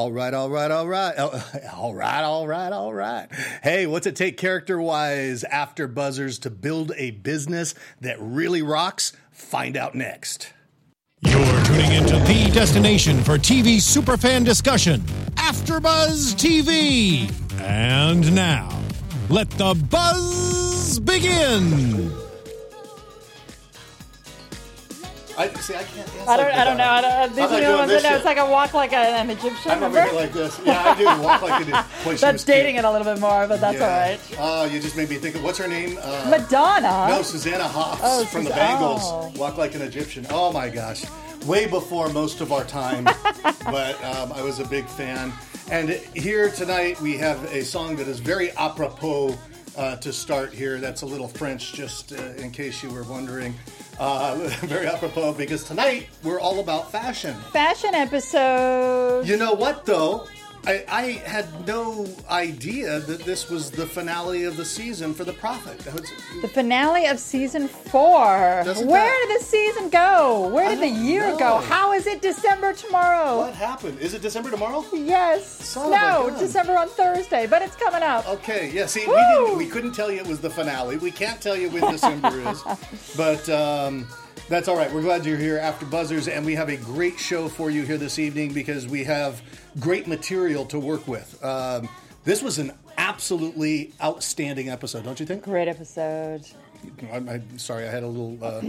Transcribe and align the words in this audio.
All 0.00 0.10
right, 0.10 0.32
all 0.32 0.48
right, 0.48 0.70
all 0.70 0.88
right. 0.88 1.14
Oh, 1.18 1.44
all 1.76 1.94
right, 1.94 2.22
all 2.22 2.48
right, 2.48 2.72
all 2.72 2.94
right. 2.94 3.28
Hey, 3.62 3.86
what's 3.86 4.06
it 4.06 4.16
take 4.16 4.38
character 4.38 4.80
wise 4.80 5.44
after 5.44 5.86
buzzers 5.86 6.38
to 6.38 6.48
build 6.48 6.92
a 6.96 7.10
business 7.10 7.74
that 8.00 8.16
really 8.18 8.62
rocks? 8.62 9.12
Find 9.30 9.76
out 9.76 9.94
next. 9.94 10.54
You're 11.20 11.64
tuning 11.64 11.92
into 11.92 12.18
the 12.20 12.50
destination 12.50 13.22
for 13.22 13.36
TV 13.36 13.76
superfan 13.76 14.42
discussion, 14.42 15.02
AfterBuzz 15.34 16.34
TV. 16.34 17.30
And 17.60 18.34
now, 18.34 18.70
let 19.28 19.50
the 19.50 19.74
buzz 19.90 20.98
begin. 20.98 22.19
I 25.40 25.48
see. 25.54 25.74
I 25.74 25.82
can't. 25.84 26.28
I 26.28 26.36
don't. 26.36 26.52
I 26.52 26.64
don't 26.64 26.76
know. 26.76 26.84
I 26.84 27.00
don't, 27.00 27.30
these 27.34 27.44
I'm 27.44 27.50
not 27.50 27.56
new 27.60 27.66
doing 27.66 27.78
ones. 27.78 27.92
I 27.92 28.08
know 28.10 28.16
it's 28.16 28.24
like 28.24 28.38
a 28.38 28.50
walk 28.50 28.74
like 28.74 28.92
a, 28.92 28.96
an 28.96 29.30
Egyptian. 29.30 29.70
I'm 29.70 29.82
over 29.82 29.86
remember? 29.96 30.10
here 30.10 30.20
like 30.20 30.32
this. 30.32 30.60
Yeah, 30.64 30.82
I 30.82 30.98
do 30.98 31.22
walk 31.22 31.42
like. 31.42 32.04
Boy, 32.04 32.12
she 32.16 32.20
That's 32.20 32.44
dating 32.44 32.74
cute. 32.74 32.84
it 32.84 32.88
a 32.88 32.90
little 32.90 33.10
bit 33.12 33.20
more, 33.20 33.46
but 33.46 33.60
that's 33.60 33.80
all 33.80 33.88
right. 33.88 34.20
Oh, 34.38 34.64
you 34.66 34.80
just 34.80 34.96
made 34.96 35.08
me 35.08 35.16
think 35.16 35.36
of 35.36 35.42
what's 35.44 35.58
her 35.58 35.68
name? 35.68 35.98
Uh, 36.02 36.26
Madonna. 36.30 37.06
No, 37.08 37.22
Susanna 37.22 37.66
Hoffs 37.66 38.00
Oh, 38.04 38.24
from 38.26 38.44
the 38.44 38.50
Bangles. 38.50 39.00
oh. 39.04 39.32
Walk 39.36 39.56
like 39.56 39.74
an 39.74 39.82
Egyptian. 39.82 40.26
Oh 40.30 40.52
my 40.52 40.68
gosh. 40.68 41.04
Way 41.46 41.66
before 41.66 42.10
most 42.10 42.42
of 42.42 42.52
our 42.52 42.64
time, 42.64 43.04
but 43.64 44.02
um, 44.04 44.32
I 44.32 44.42
was 44.42 44.60
a 44.60 44.64
big 44.66 44.84
fan. 44.86 45.32
And 45.70 45.88
here 45.90 46.50
tonight 46.50 47.00
we 47.00 47.16
have 47.16 47.42
a 47.52 47.62
song 47.64 47.96
that 47.96 48.08
is 48.08 48.18
very 48.18 48.50
apropos 48.58 49.38
uh, 49.76 49.96
to 49.96 50.12
start 50.12 50.52
here. 50.52 50.78
That's 50.78 51.02
a 51.02 51.06
little 51.06 51.28
French, 51.28 51.72
just 51.72 52.12
uh, 52.12 52.16
in 52.36 52.50
case 52.50 52.82
you 52.82 52.90
were 52.90 53.04
wondering. 53.04 53.54
Uh, 53.98 54.36
very 54.62 54.86
apropos 54.86 55.34
because 55.34 55.64
tonight 55.64 56.08
we're 56.22 56.40
all 56.40 56.60
about 56.60 56.90
fashion. 56.90 57.34
Fashion 57.52 57.94
episode. 57.94 59.26
You 59.26 59.36
know 59.36 59.52
what, 59.52 59.84
though? 59.86 60.26
I, 60.66 60.84
I 60.90 61.02
had 61.24 61.66
no 61.66 62.06
idea 62.30 63.00
that 63.00 63.20
this 63.24 63.48
was 63.48 63.70
the 63.70 63.86
finale 63.86 64.44
of 64.44 64.58
the 64.58 64.64
season 64.64 65.14
for 65.14 65.24
The 65.24 65.32
Profit. 65.32 65.82
Was- 65.92 66.12
The 66.42 66.48
finale 66.48 67.06
of 67.06 67.18
season 67.18 67.66
four. 67.66 68.26
Where 68.26 68.64
that- 68.64 69.26
did 69.28 69.40
the 69.40 69.44
season 69.44 69.88
go? 69.88 70.48
Where 70.48 70.68
did 70.68 70.80
the 70.80 70.88
year 70.88 71.28
know. 71.28 71.38
go? 71.38 71.56
How 71.58 71.92
is 71.92 72.06
it 72.06 72.20
December 72.20 72.74
tomorrow? 72.74 73.38
What 73.38 73.54
happened? 73.54 73.98
Is 74.00 74.12
it 74.12 74.20
December 74.20 74.50
tomorrow? 74.50 74.84
Yes. 74.92 75.46
Son 75.46 75.90
no. 75.90 76.30
December 76.38 76.76
on 76.76 76.88
Thursday, 76.88 77.46
but 77.46 77.62
it's 77.62 77.76
coming 77.76 78.02
up. 78.02 78.28
Okay, 78.28 78.70
yeah. 78.70 78.84
See, 78.84 79.06
we 79.06 79.14
didn't. 79.14 79.56
We 79.56 79.66
couldn't 79.66 79.92
tell 79.92 80.10
you 80.10 80.18
it 80.18 80.26
was 80.26 80.40
the 80.40 80.50
finale. 80.50 80.98
We 80.98 81.10
can't 81.10 81.40
tell 81.40 81.56
you 81.56 81.70
when 81.70 81.90
December 81.90 82.38
is, 82.50 82.62
but 83.16 83.48
um, 83.48 84.06
that's 84.48 84.68
all 84.68 84.76
right. 84.76 84.92
We're 84.92 85.02
glad 85.02 85.24
you're 85.24 85.36
here 85.36 85.58
after 85.58 85.86
buzzers, 85.86 86.28
and 86.28 86.44
we 86.44 86.54
have 86.54 86.68
a 86.68 86.76
great 86.76 87.18
show 87.18 87.48
for 87.48 87.70
you 87.70 87.82
here 87.82 87.98
this 87.98 88.18
evening 88.18 88.52
because 88.52 88.86
we 88.86 89.04
have 89.04 89.40
great 89.78 90.06
material 90.06 90.64
to 90.66 90.78
work 90.78 91.06
with. 91.06 91.42
Um, 91.44 91.88
this 92.24 92.42
was 92.42 92.58
an 92.58 92.72
absolutely 92.98 93.92
outstanding 94.02 94.68
episode, 94.68 95.04
don't 95.04 95.20
you 95.20 95.26
think? 95.26 95.44
Great 95.44 95.68
episode. 95.68 96.46
I'm, 97.12 97.28
I'm 97.28 97.58
sorry, 97.58 97.86
I 97.86 97.90
had 97.90 98.02
a 98.02 98.06
little 98.06 98.42
uh, 98.42 98.62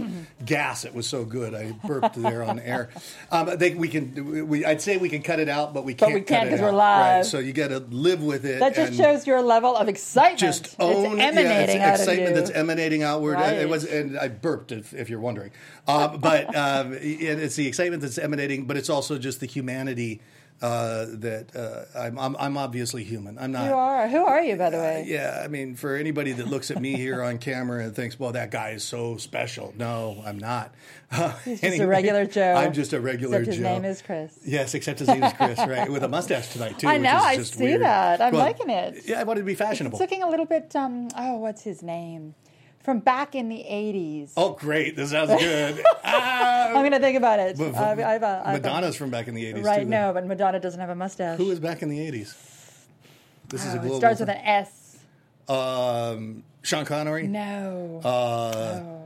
gas. 0.44 0.84
It 0.84 0.94
was 0.94 1.06
so 1.06 1.24
good, 1.24 1.54
I 1.54 1.72
burped 1.86 2.14
there 2.14 2.42
on 2.42 2.58
air. 2.58 2.90
Um, 3.30 3.48
I 3.48 3.56
think 3.56 3.78
we 3.78 3.88
can. 3.88 4.48
We, 4.48 4.64
I'd 4.64 4.80
say 4.82 4.96
we 4.96 5.08
can 5.08 5.22
cut 5.22 5.40
it 5.40 5.48
out, 5.48 5.74
but 5.74 5.84
we 5.84 5.94
But 5.94 6.06
can't. 6.06 6.14
we 6.14 6.20
can't 6.22 6.48
it 6.48 6.50
'cause 6.52 6.60
we're 6.60 6.72
live. 6.72 7.16
Right, 7.16 7.26
so 7.26 7.38
you 7.38 7.52
got 7.52 7.68
to 7.68 7.78
live 7.78 8.22
with 8.22 8.44
it. 8.44 8.60
That 8.60 8.74
just 8.74 8.94
shows 8.94 9.26
your 9.26 9.42
level 9.42 9.76
of 9.76 9.88
excitement. 9.88 10.38
Just 10.38 10.76
own 10.78 11.18
it's 11.18 11.22
emanating 11.22 11.76
yeah, 11.76 11.88
out 11.88 11.94
it's 11.94 12.02
excitement 12.02 12.34
that's 12.34 12.50
emanating 12.50 13.02
outward. 13.02 13.34
Right. 13.34 13.58
It 13.58 13.68
was, 13.68 13.84
and 13.84 14.18
I 14.18 14.28
burped 14.28 14.72
if, 14.72 14.92
if 14.94 15.08
you're 15.10 15.20
wondering. 15.20 15.50
Um, 15.86 16.20
but 16.20 16.54
um, 16.56 16.92
it, 16.94 16.98
it's 17.22 17.56
the 17.56 17.66
excitement 17.66 18.02
that's 18.02 18.18
emanating, 18.18 18.66
but 18.66 18.76
it's 18.76 18.90
also 18.90 19.18
just 19.18 19.40
the 19.40 19.46
humanity 19.46 20.20
uh, 20.62 21.06
that 21.18 21.54
uh, 21.56 21.98
I'm, 21.98 22.18
I'm. 22.18 22.36
I'm 22.38 22.56
obviously 22.56 23.02
human. 23.04 23.36
I'm 23.38 23.50
not. 23.52 23.66
you 23.66 23.74
are. 23.74 24.06
Who 24.08 24.24
are 24.24 24.40
you, 24.40 24.56
by 24.56 24.70
the 24.70 24.78
way? 24.78 25.04
Yeah, 25.06 25.42
I 25.44 25.48
mean, 25.48 25.74
for 25.74 25.96
anybody 25.96 26.32
that 26.32 26.46
looks 26.46 26.70
at 26.70 26.80
me 26.80 26.94
here 26.96 27.22
on 27.22 27.38
camera 27.38 27.84
and 27.84 27.94
thinks, 27.94 28.18
"Well, 28.18 28.32
that 28.32 28.50
guy 28.52 28.70
is 28.70 28.84
so 28.84 29.16
special," 29.16 29.74
no, 29.76 30.22
I'm 30.24 30.38
not. 30.38 30.72
Uh, 31.12 31.30
He's 31.44 31.60
just 31.60 31.78
a 31.78 31.86
regular 31.86 32.24
Joe. 32.24 32.54
I'm 32.54 32.72
just 32.72 32.94
a 32.94 33.00
regular 33.00 33.40
Except 33.40 33.56
his 33.56 33.62
Joe. 33.62 33.70
name 33.74 33.84
is 33.84 34.00
Chris. 34.00 34.38
Yes, 34.46 34.72
except 34.72 34.98
his 34.98 35.08
name 35.08 35.22
is 35.22 35.32
Chris, 35.34 35.58
right? 35.68 35.90
With 35.92 36.04
a 36.04 36.08
mustache 36.08 36.48
tonight 36.54 36.78
too. 36.78 36.88
I 36.88 36.94
which 36.94 37.02
know, 37.02 37.16
I 37.18 37.36
just 37.36 37.52
see 37.56 37.64
weird. 37.64 37.82
that. 37.82 38.22
I'm 38.22 38.32
Well, 38.32 38.40
liking 38.46 38.70
it. 38.70 39.02
Yeah, 39.04 39.20
I 39.20 39.24
wanted 39.24 39.40
to 39.40 39.44
be 39.44 39.54
fashionable. 39.54 39.96
It's 39.96 40.00
looking 40.00 40.22
a 40.22 40.30
little 40.30 40.46
bit. 40.46 40.74
Um. 40.74 41.08
Oh, 41.14 41.36
what's 41.36 41.64
his 41.64 41.82
name? 41.82 42.34
From 42.82 42.98
back 42.98 43.34
in 43.36 43.48
the 43.48 43.58
'80s. 43.68 44.32
Oh, 44.36 44.54
great! 44.54 44.96
This 44.96 45.10
sounds 45.10 45.30
good. 45.30 45.84
ah, 46.04 46.68
I'm 46.68 46.74
gonna 46.82 46.98
think 46.98 47.16
about 47.16 47.38
it. 47.38 47.56
but- 47.56 47.74
I've, 47.76 48.00
I've, 48.00 48.22
uh, 48.22 48.42
I've, 48.44 48.54
Madonna's 48.62 48.96
from 48.96 49.10
back 49.10 49.28
in 49.28 49.34
the 49.34 49.44
'80s, 49.52 49.64
Right, 49.64 49.82
too. 49.84 49.88
no, 49.88 50.12
but 50.12 50.26
Madonna 50.26 50.58
doesn't 50.58 50.80
have 50.80 50.90
a 50.90 50.94
mustache. 50.96 51.36
Who 51.38 51.50
is 51.52 51.60
back 51.60 51.82
in 51.82 51.88
the 51.88 51.98
'80s? 51.98 52.34
This 53.48 53.64
is 53.64 53.74
a 53.74 53.76
Oh, 53.76 53.80
global. 53.80 53.96
it 53.96 53.98
starts 53.98 54.20
with 54.20 54.30
an 54.30 54.36
S. 54.38 54.96
um, 55.48 56.42
Sean 56.62 56.84
Connery. 56.84 57.26
No. 57.28 58.00
Uh, 58.04 58.08
oh. 58.08 58.98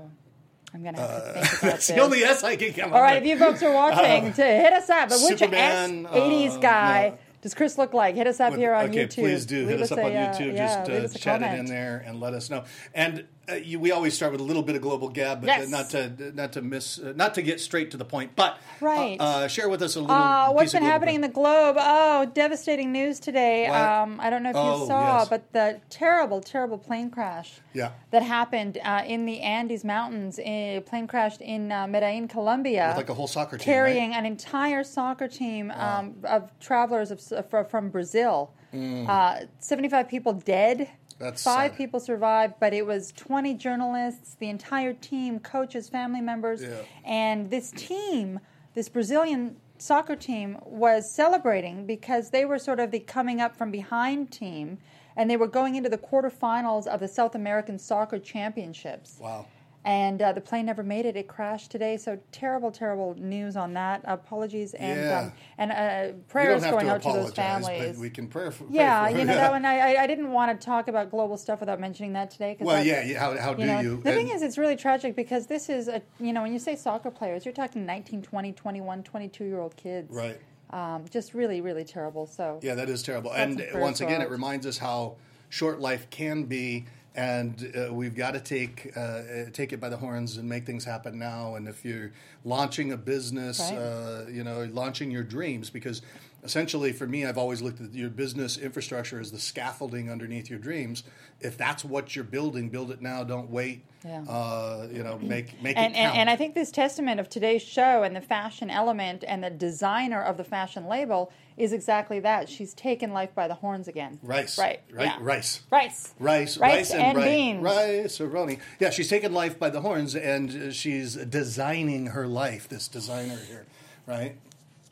I'm 0.74 0.82
gonna 0.84 0.98
have 1.00 1.10
to 1.10 1.32
think 1.32 1.36
about 1.36 1.60
that's 1.62 1.86
this. 1.86 1.96
the 1.96 2.02
only 2.02 2.22
S 2.22 2.44
I 2.44 2.56
can 2.56 2.72
come 2.74 2.92
All 2.92 3.00
right, 3.02 3.22
with. 3.22 3.30
if 3.30 3.38
you 3.38 3.38
folks 3.44 3.62
are 3.62 3.72
watching, 3.74 4.32
to 4.34 4.42
hit 4.44 4.72
us 4.72 4.88
up. 4.90 5.08
But 5.08 5.18
which 5.22 5.38
Superman, 5.38 6.06
S 6.06 6.12
80s 6.12 6.50
uh, 6.56 6.58
guy 6.58 7.08
no. 7.10 7.18
does 7.42 7.54
Chris 7.54 7.78
look 7.78 7.92
like? 7.94 8.14
Hit 8.14 8.26
us 8.26 8.40
up 8.40 8.54
here 8.54 8.74
on 8.74 8.90
okay, 8.90 9.06
YouTube. 9.06 9.14
please 9.14 9.46
do 9.46 9.64
hit 9.66 9.72
Leave 9.72 9.82
us 9.82 9.92
up 9.92 9.98
a, 9.98 10.02
on 10.04 10.12
uh, 10.12 10.34
YouTube. 10.34 10.54
yeah, 10.54 10.66
Just 10.76 10.90
leave 10.90 11.00
uh, 11.02 11.04
us 11.04 11.14
chat 11.14 11.42
it 11.42 11.58
in 11.58 11.66
there 11.66 12.02
and 12.06 12.20
let 12.20 12.34
us 12.34 12.50
know. 12.50 12.64
And 12.94 13.26
uh, 13.50 13.54
you, 13.54 13.78
we 13.78 13.90
always 13.92 14.14
start 14.14 14.32
with 14.32 14.40
a 14.40 14.44
little 14.44 14.62
bit 14.62 14.76
of 14.76 14.82
global 14.82 15.08
gab, 15.08 15.40
but 15.40 15.46
Yes. 15.46 15.68
not 15.68 15.90
to 15.90 16.32
not 16.34 16.52
to 16.54 16.62
miss, 16.62 16.98
uh, 16.98 17.12
not 17.16 17.34
to 17.34 17.42
get 17.42 17.60
straight 17.60 17.90
to 17.92 17.96
the 17.96 18.04
point. 18.04 18.32
But 18.36 18.58
Right. 18.80 19.18
uh, 19.20 19.24
uh, 19.24 19.48
share 19.48 19.68
with 19.68 19.82
us 19.82 19.96
a 19.96 20.00
little. 20.00 20.14
Uh, 20.16 20.50
what's 20.52 20.72
been 20.72 20.82
happening 20.82 21.16
in 21.16 21.20
the 21.20 21.28
globe? 21.28 21.76
Oh, 21.78 22.26
devastating 22.26 22.92
news 22.92 23.20
today. 23.20 23.66
Um, 23.66 24.18
I 24.20 24.30
don't 24.30 24.42
know 24.42 24.50
if 24.50 24.56
Oh, 24.56 24.80
you 24.82 24.86
saw, 24.86 25.18
yes. 25.18 25.28
but 25.28 25.52
the 25.52 25.80
terrible, 25.90 26.40
terrible 26.40 26.78
plane 26.78 27.10
crash 27.10 27.60
Yeah. 27.72 27.90
that 28.10 28.22
happened 28.22 28.78
uh, 28.84 29.02
in 29.06 29.26
the 29.26 29.40
Andes 29.40 29.84
Mountains. 29.84 30.38
A 30.42 30.80
plane 30.86 31.06
crashed 31.06 31.40
in 31.40 31.70
uh, 31.72 31.86
Medellin, 31.86 32.28
Colombia. 32.28 32.88
With 32.88 32.96
like 32.96 33.08
a 33.10 33.14
whole 33.14 33.26
soccer 33.28 33.58
team, 33.58 33.64
carrying 33.64 34.10
right? 34.10 34.18
an 34.18 34.26
entire 34.26 34.82
soccer 34.84 35.28
team 35.28 35.70
um, 35.70 36.14
of 36.24 36.50
travelers 36.60 37.10
of, 37.10 37.68
from 37.70 37.90
Brazil. 37.90 38.50
Uh, 38.74 39.40
75 39.58 40.06
people 40.08 40.34
dead. 40.34 40.90
That's 41.18 41.42
Five 41.42 41.70
sad. 41.72 41.78
people 41.78 42.00
survived, 42.00 42.54
but 42.60 42.74
it 42.74 42.84
was 42.86 43.12
20 43.12 43.54
journalists, 43.54 44.34
the 44.38 44.48
entire 44.50 44.92
team, 44.92 45.38
coaches, 45.40 45.88
family 45.88 46.20
members, 46.20 46.62
Yeah. 46.62 46.82
and 47.04 47.50
this 47.50 47.70
team, 47.70 48.40
this 48.74 48.88
Brazilian 48.88 49.56
soccer 49.78 50.16
team, 50.16 50.58
was 50.64 51.10
celebrating 51.14 51.86
because 51.86 52.30
they 52.30 52.44
were 52.44 52.58
sort 52.58 52.80
of 52.80 52.90
the 52.90 53.00
coming 53.00 53.40
up 53.40 53.56
from 53.56 53.70
behind 53.70 54.30
team, 54.30 54.78
and 55.16 55.30
they 55.30 55.36
were 55.38 55.46
going 55.48 55.74
into 55.74 55.88
the 55.88 55.98
quarterfinals 55.98 56.86
of 56.86 57.00
the 57.00 57.08
South 57.08 57.34
American 57.34 57.78
Soccer 57.78 58.18
Championships 58.18 59.18
Wow. 59.20 59.46
And 59.86 60.20
uh, 60.20 60.32
the 60.32 60.40
plane 60.40 60.66
never 60.66 60.82
made 60.82 61.06
it. 61.06 61.16
It 61.16 61.28
crashed 61.28 61.70
today. 61.70 61.96
So 61.96 62.18
terrible, 62.32 62.72
terrible 62.72 63.14
news 63.16 63.56
on 63.56 63.72
that. 63.74 64.02
Apologies 64.04 64.74
and 64.74 65.00
Yeah. 65.00 65.18
um, 65.20 65.32
and 65.58 65.72
uh, 65.72 66.18
prayers 66.28 66.62
going 66.64 66.88
out 66.88 67.02
to 67.02 67.12
those 67.12 67.32
families. 67.32 67.96
we 67.96 68.10
can 68.10 68.26
pray 68.26 68.50
for. 68.50 68.64
pray 68.64 68.74
yeah, 68.74 69.08
for 69.08 69.16
you 69.16 69.24
know 69.24 69.34
that 69.34 69.50
one. 69.56 69.64
I, 69.64 69.94
I- 69.94 70.06
didn't 70.08 70.32
want 70.32 70.60
to 70.60 70.64
talk 70.64 70.88
about 70.88 71.10
global 71.10 71.36
stuff 71.36 71.60
without 71.60 71.78
mentioning 71.80 72.12
that 72.14 72.30
today. 72.30 72.56
'cause 72.56 72.66
Well, 72.66 72.84
yeah. 72.84 73.02
yeah, 73.04 73.18
How, 73.20 73.36
how 73.38 73.54
do 73.54 73.62
you 73.62 73.68
know, 73.68 73.80
you? 73.80 73.96
the 74.02 74.12
thing 74.12 74.28
is, 74.28 74.42
it's 74.42 74.58
really 74.58 74.76
tragic 74.76 75.14
because 75.16 75.46
this 75.46 75.68
is 75.68 75.86
a 75.88 76.02
you 76.18 76.32
know 76.32 76.42
when 76.42 76.52
you 76.52 76.58
say 76.58 76.74
soccer 76.76 77.10
players, 77.10 77.44
you're 77.44 77.54
talking 77.54 77.86
19, 77.86 78.22
20, 78.22 78.52
21, 78.52 79.02
22 79.04 79.44
year 79.44 79.60
old 79.60 79.76
kids. 79.76 80.12
right. 80.12 80.38
Um, 80.70 81.04
just 81.10 81.32
really, 81.32 81.60
really 81.60 81.84
terrible. 81.84 82.26
So 82.26 82.58
Yeah, 82.60 82.74
that 82.74 82.88
is 82.88 83.04
terrible. 83.04 83.32
And 83.32 83.64
once 83.74 84.00
again, 84.00 84.20
it 84.20 84.30
reminds 84.30 84.66
us 84.66 84.78
how 84.78 85.14
short 85.48 85.78
life 85.80 86.10
can 86.10 86.42
be, 86.42 86.86
and 87.16 87.72
uh, 87.74 87.92
we've 87.92 88.14
got 88.14 88.32
to 88.34 88.40
take 88.40 88.92
uh, 88.96 89.22
take 89.52 89.72
it 89.72 89.80
by 89.80 89.88
the 89.88 89.96
horns 89.96 90.36
and 90.36 90.48
make 90.48 90.66
things 90.66 90.84
happen 90.84 91.18
now. 91.18 91.54
And 91.56 91.66
if 91.66 91.84
you're 91.84 92.12
launching 92.44 92.92
a 92.92 92.96
business, 92.96 93.58
Right. 93.58 93.78
uh, 93.78 94.24
you 94.30 94.44
know, 94.44 94.68
launching 94.72 95.10
your 95.10 95.22
dreams, 95.22 95.70
because 95.70 96.02
essentially 96.44 96.92
for 96.92 97.06
me, 97.06 97.24
I've 97.26 97.38
always 97.38 97.60
looked 97.62 97.80
at 97.80 97.92
your 97.92 98.10
business 98.10 98.56
infrastructure 98.56 99.20
as 99.20 99.30
the 99.32 99.38
scaffolding 99.38 100.10
underneath 100.10 100.48
your 100.48 100.58
dreams. 100.58 101.02
If 101.40 101.56
that's 101.58 101.84
what 101.84 102.14
you're 102.14 102.24
building, 102.24 102.68
build 102.68 102.90
it 102.90 103.02
now. 103.02 103.24
Don't 103.24 103.50
wait. 103.50 103.84
Yeah. 104.04 104.22
Uh, 104.28 104.86
you 104.90 105.02
know, 105.02 105.18
make 105.18 105.60
make 105.62 105.76
and, 105.76 105.92
it 105.92 105.96
count. 105.96 106.10
and, 106.12 106.18
and 106.18 106.30
I 106.30 106.36
think 106.36 106.54
this 106.54 106.70
testament 106.70 107.18
of 107.20 107.28
today's 107.28 107.62
show 107.62 108.02
and 108.04 108.14
the 108.14 108.20
fashion 108.20 108.70
element 108.70 109.24
and 109.26 109.42
the 109.42 109.50
designer 109.50 110.22
of 110.22 110.36
the 110.36 110.44
fashion 110.44 110.86
label 110.86 111.32
is 111.56 111.72
exactly 111.72 112.20
that. 112.20 112.48
She's 112.48 112.72
taken 112.74 113.12
life 113.12 113.34
by 113.34 113.48
the 113.48 113.54
horns 113.54 113.88
again. 113.88 114.18
rice, 114.22 114.58
Right. 114.58 114.80
right, 114.92 115.06
yeah. 115.06 115.16
rice. 115.20 115.62
Rice. 115.72 116.14
Rice, 116.18 116.58
Rice 116.58 116.58
rice, 116.58 116.90
and, 116.92 117.02
and 117.02 117.18
ri- 117.18 117.24
beans. 117.24 117.62
rice 117.62 118.18
roni. 118.18 118.60
Yeah, 118.78 118.90
she's 118.90 119.08
taken 119.08 119.32
life 119.34 119.58
by 119.58 119.70
the 119.70 119.80
horns, 119.80 120.14
and 120.14 120.72
she's 120.74 121.16
designing 121.16 122.06
her 122.08 122.26
life. 122.26 122.68
This 122.68 122.88
designer 122.88 123.38
here, 123.48 123.64
right? 124.06 124.36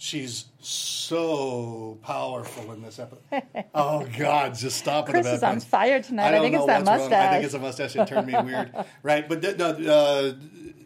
She's 0.04 0.44
so 0.60 1.96
powerful 2.02 2.72
in 2.74 2.82
this 2.82 2.98
episode. 2.98 3.42
oh 3.74 4.06
God, 4.18 4.54
just 4.54 4.76
stop 4.76 5.08
it. 5.08 5.12
Chris 5.12 5.26
is 5.26 5.42
on 5.42 5.60
fire 5.60 6.02
tonight. 6.02 6.26
I 6.26 6.30
don't 6.32 6.42
think 6.42 6.56
it's 6.56 6.60
know 6.60 6.66
that 6.66 6.84
what's 6.84 7.02
wrong. 7.04 7.12
I 7.14 7.30
think 7.30 7.44
it's 7.46 7.54
a 7.54 7.58
mustache. 7.58 7.96
It 7.96 8.06
turned 8.06 8.26
me 8.26 8.34
weird, 8.38 8.70
right? 9.02 9.26
But 9.26 9.40
th- 9.40 9.56
no, 9.56 9.68
uh, 9.70 10.34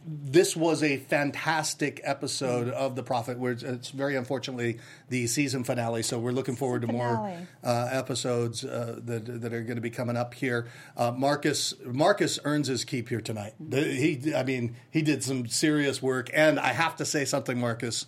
this 0.06 0.54
was 0.54 0.84
a 0.84 0.98
fantastic 0.98 2.00
episode 2.04 2.68
of 2.68 2.94
The 2.94 3.02
Profit. 3.02 3.40
Where 3.40 3.50
it's, 3.50 3.64
it's 3.64 3.90
very 3.90 4.14
unfortunately 4.14 4.78
the 5.08 5.26
season 5.26 5.64
finale, 5.64 6.04
so 6.04 6.20
we're 6.20 6.30
looking 6.30 6.54
forward 6.54 6.82
to 6.82 6.86
more 6.86 7.36
uh, 7.64 7.88
episodes 7.90 8.64
uh, 8.64 9.00
that 9.04 9.40
that 9.40 9.52
are 9.52 9.62
going 9.62 9.78
to 9.78 9.82
be 9.82 9.90
coming 9.90 10.16
up 10.16 10.32
here. 10.32 10.68
Uh, 10.96 11.10
Marcus 11.10 11.74
Marcus 11.84 12.38
earns 12.44 12.68
his 12.68 12.84
keep 12.84 13.08
here 13.08 13.20
tonight. 13.20 13.54
The- 13.58 13.82
He, 13.82 14.32
I 14.32 14.44
mean, 14.44 14.76
he 14.92 15.02
did 15.02 15.24
some 15.24 15.48
serious 15.48 16.00
work, 16.00 16.30
and 16.32 16.60
I 16.60 16.72
have 16.72 16.94
to 16.98 17.04
say 17.04 17.24
something, 17.24 17.58
Marcus. 17.58 18.06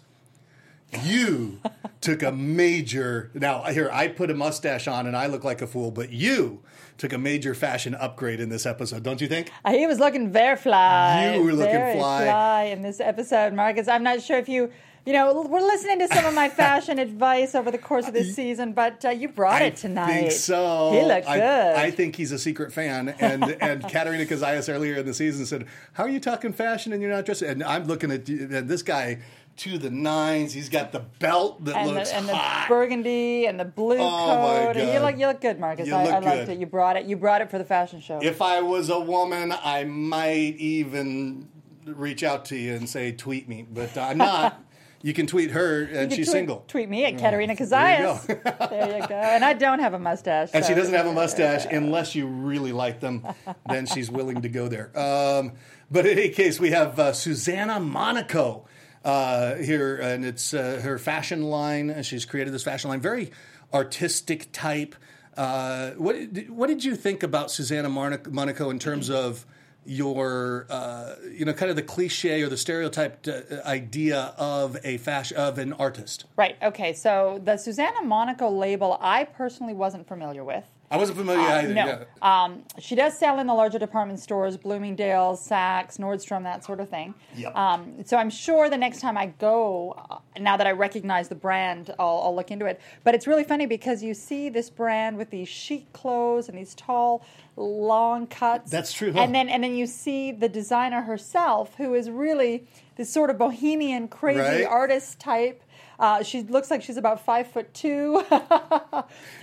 You 1.03 1.61
took 2.01 2.23
a 2.23 2.33
major. 2.33 3.31
Now 3.35 3.65
here, 3.65 3.91
I 3.93 4.09
put 4.09 4.31
a 4.31 4.35
mustache 4.35 4.89
on 4.89 5.07
and 5.07 5.17
I 5.17 5.27
look 5.27 5.45
like 5.45 5.63
a 5.63 5.67
fool, 5.67 5.91
but 5.91 6.11
you 6.11 6.63
took 7.01 7.13
a 7.13 7.19
major 7.19 7.55
fashion 7.55 7.95
upgrade 7.95 8.41
in 8.41 8.51
this 8.51 8.67
episode, 8.67 9.03
don't 9.03 9.21
you 9.21 9.29
think? 9.29 9.51
Uh, 9.65 9.73
He 9.73 9.87
was 9.87 9.99
looking 9.99 10.31
very 10.31 10.57
fly. 10.57 11.35
You 11.35 11.43
were 11.43 11.53
looking 11.53 11.73
very 11.73 11.99
fly. 11.99 12.65
in 12.65 12.83
this 12.83 13.01
episode, 13.01 13.55
Marcus. 13.55 13.89
I'm 13.89 14.03
not 14.03 14.21
sure 14.21 14.37
if 14.37 14.51
you, 14.51 14.71
you 15.07 15.15
know, 15.15 15.47
we're 15.49 15.61
listening 15.61 15.99
to 16.01 16.09
some 16.09 16.27
of 16.27 16.35
my 16.35 16.49
fashion 16.63 16.99
advice 16.99 17.55
over 17.55 17.71
the 17.71 17.79
course 17.79 18.07
of 18.07 18.13
this 18.13 18.35
season, 18.35 18.75
but 18.75 19.03
uh, 19.05 19.11
you 19.11 19.29
brought 19.29 19.63
it 19.63 19.77
tonight. 19.77 20.11
I 20.11 20.21
think 20.21 20.33
so. 20.33 20.93
He 20.93 21.03
looked 21.03 21.27
I, 21.27 21.39
good. 21.39 21.77
I 21.77 21.91
think 21.91 22.17
he's 22.17 22.33
a 22.33 22.39
secret 22.39 22.71
fan. 22.71 23.15
And 23.19 23.45
and 23.63 23.83
Katerina 23.83 24.27
Cozias 24.27 24.69
earlier 24.69 24.97
in 24.97 25.07
the 25.07 25.15
season 25.15 25.47
said, 25.47 25.67
"How 25.95 26.05
are 26.05 26.11
you 26.11 26.21
talking 26.21 26.53
fashion 26.53 26.93
and 26.93 27.01
you're 27.01 27.11
not 27.11 27.25
dressed?" 27.25 27.41
And 27.41 27.65
I'm 27.65 27.85
looking 27.85 28.11
at 28.11 28.29
and 28.29 28.69
this 28.69 28.83
guy 28.83 29.21
to 29.61 29.77
the 29.77 29.91
nines. 29.91 30.53
He's 30.55 30.69
got 30.71 30.91
the 30.91 31.01
belt 31.01 31.65
that 31.67 31.77
and 31.77 31.91
looks 31.91 32.11
the, 32.11 32.17
and 32.17 32.29
the 32.29 32.41
burgundy 32.69 33.47
and 33.47 33.61
the 33.61 33.65
blue 33.67 33.99
Oh, 33.99 34.67
my 34.67 34.73
coat. 34.73 34.77
You 34.77 35.01
look, 35.01 35.19
you 35.19 35.27
look 35.27 35.41
good, 35.41 35.61
Marcus. 35.61 35.87
You 35.87 35.95
I, 35.95 36.05
I 36.07 36.19
liked 36.21 36.47
good. 36.47 36.57
it. 36.57 36.59
You 36.59 36.67
brought 36.67 36.97
it. 36.97 37.05
You 37.05 37.17
brought 37.17 37.43
it 37.43 37.51
for 37.51 37.59
the 37.59 37.65
fashion 37.65 38.01
show. 38.01 38.21
if 38.23 38.41
I 38.41 38.61
was 38.63 38.89
a 38.89 38.99
woman, 38.99 39.53
I 39.53 39.85
might 39.85 40.57
even 40.57 41.49
reach 41.85 42.23
out 42.23 42.47
to 42.47 42.57
you 42.57 42.75
and 42.75 42.89
say, 42.89 43.13
"Tweet 43.13 43.49
me," 43.49 43.67
but 43.71 43.97
I'm 43.99 44.17
not. 44.17 44.63
you 45.03 45.13
can 45.13 45.27
tweet 45.27 45.51
her, 45.51 45.83
and 45.83 46.11
she's 46.11 46.27
tweet, 46.29 46.33
single. 46.33 46.65
Tweet 46.67 46.89
me 46.89 47.05
at 47.05 47.19
Katerina 47.19 47.55
there 47.55 47.67
Cozias. 47.67 48.27
There 48.71 48.99
you 48.99 49.09
go. 49.09 49.15
And 49.15 49.45
I 49.45 49.53
don't 49.53 49.81
have 49.81 49.93
a 49.93 49.99
mustache. 49.99 50.51
And 50.55 50.65
she 50.65 50.75
doesn't 50.75 50.95
have 50.95 51.07
a 51.07 51.13
mustache 51.13 51.67
unless 51.71 52.15
you 52.15 52.27
really 52.27 52.73
like 52.73 53.01
them. 53.01 53.27
then 53.69 53.87
she's 53.87 54.11
willing 54.19 54.43
to 54.43 54.49
go 54.49 54.69
there. 54.69 54.91
Um, 54.99 55.53
but 55.91 56.07
in 56.07 56.19
any 56.19 56.29
case, 56.31 56.61
we 56.61 56.71
have 56.71 56.99
uh, 56.99 57.13
Susana 57.13 57.81
Monaco 57.81 58.67
uh, 59.05 59.57
here, 59.57 59.97
and 59.97 60.25
it's 60.25 60.55
uh, 60.55 60.81
her 60.83 60.99
fashion 60.99 61.43
line. 61.43 61.91
And 61.91 62.05
she's 62.05 62.25
created 62.25 62.53
this 62.53 62.65
fashion 62.65 62.91
line, 62.91 63.01
very 63.01 63.33
artistic 63.73 64.53
type. 64.53 64.95
Uh, 65.37 65.93
what 65.93 66.17
what 66.49 66.69
did 66.69 66.85
you 66.85 66.97
think 66.97 67.23
about 67.23 67.51
Susana 67.51 67.89
Monaco, 67.89 68.31
Monaco 68.31 68.71
in 68.71 68.79
terms 68.79 69.11
of 69.11 69.47
your 69.87 70.67
uh, 70.69 71.15
you 71.33 71.45
know 71.45 71.53
kind 71.53 71.71
of 71.71 71.77
the 71.77 71.83
cliche 71.83 72.43
or 72.43 72.49
the 72.49 72.57
stereotyped 72.57 73.29
uh, 73.29 73.43
idea 73.65 74.35
of 74.37 74.77
a 74.85 74.99
fashion 74.99 75.37
of 75.37 75.59
an 75.59 75.73
artist? 75.73 76.27
Right. 76.37 76.57
Okay. 76.63 76.93
So 76.93 77.41
the 77.45 77.57
Susana 77.57 78.03
Monaco 78.03 78.51
label, 78.51 78.99
I 79.01 79.25
personally 79.25 79.75
wasn't 79.75 80.07
familiar 80.07 80.45
with. 80.45 80.65
I 80.93 80.97
wasn't 80.97 81.19
familiar 81.19 81.41
either. 81.41 81.73
no. 81.73 81.87
yeah. 81.87 82.05
Um, 82.45 82.65
she 82.81 82.97
does 82.97 83.17
sell 83.17 83.39
in 83.39 83.47
the 83.47 83.55
larger 83.55 83.79
department 83.79 84.19
stores, 84.19 84.57
Bloomingdale's, 84.57 85.47
Saks, 85.47 85.99
Nordstrom, 85.99 86.43
that 86.43 86.65
sort 86.65 86.81
of 86.81 86.89
thing. 86.89 87.15
Yep. 87.37 87.55
Um, 87.55 88.05
so 88.05 88.17
I'm 88.17 88.29
sure 88.31 88.69
the 88.69 88.77
next 88.77 89.01
time 89.01 89.17
I 89.17 89.27
go, 89.27 89.95
uh, 90.11 90.19
now 90.41 90.57
that 90.57 90.67
I 90.67 90.73
recognize 90.73 91.29
the 91.29 91.37
brand, 91.37 91.95
I'll, 92.01 92.23
I'll 92.25 92.35
look 92.35 92.51
into 92.51 92.67
it. 92.67 92.81
But 93.05 93.15
it's 93.15 93.29
really 93.29 93.45
funny 93.45 93.67
because 93.67 94.03
you 94.03 94.15
see 94.15 94.49
this 94.49 94.69
brand 94.69 95.17
with 95.17 95.31
these 95.31 95.49
chic 95.49 95.93
clothes 95.93 96.49
and 96.49 96.59
these 96.59 96.75
tall, 96.75 97.25
long 97.57 98.27
cuts. 98.27 98.71
That's 98.71 98.93
true, 98.93 99.13
huh? 99.13 99.21
And 99.21 99.33
then 99.35 99.49
and 99.49 99.63
then 99.63 99.77
you 99.77 99.87
see 99.87 100.33
the 100.33 100.49
designer 100.49 101.03
herself, 101.03 101.75
who 101.77 101.95
is 101.95 102.11
really 102.11 102.65
this 102.97 103.13
sort 103.13 103.31
of 103.31 103.39
bohemian, 103.39 104.09
crazy 104.09 104.41
Right. 104.41 104.65
artist 104.65 105.21
type. 105.21 105.63
Uh, 106.01 106.23
she 106.23 106.43
looks 106.43 106.71
like 106.71 106.83
she's 106.83 106.97
about 106.97 107.25
five 107.25 107.47
foot 107.47 107.73
two, 107.75 108.25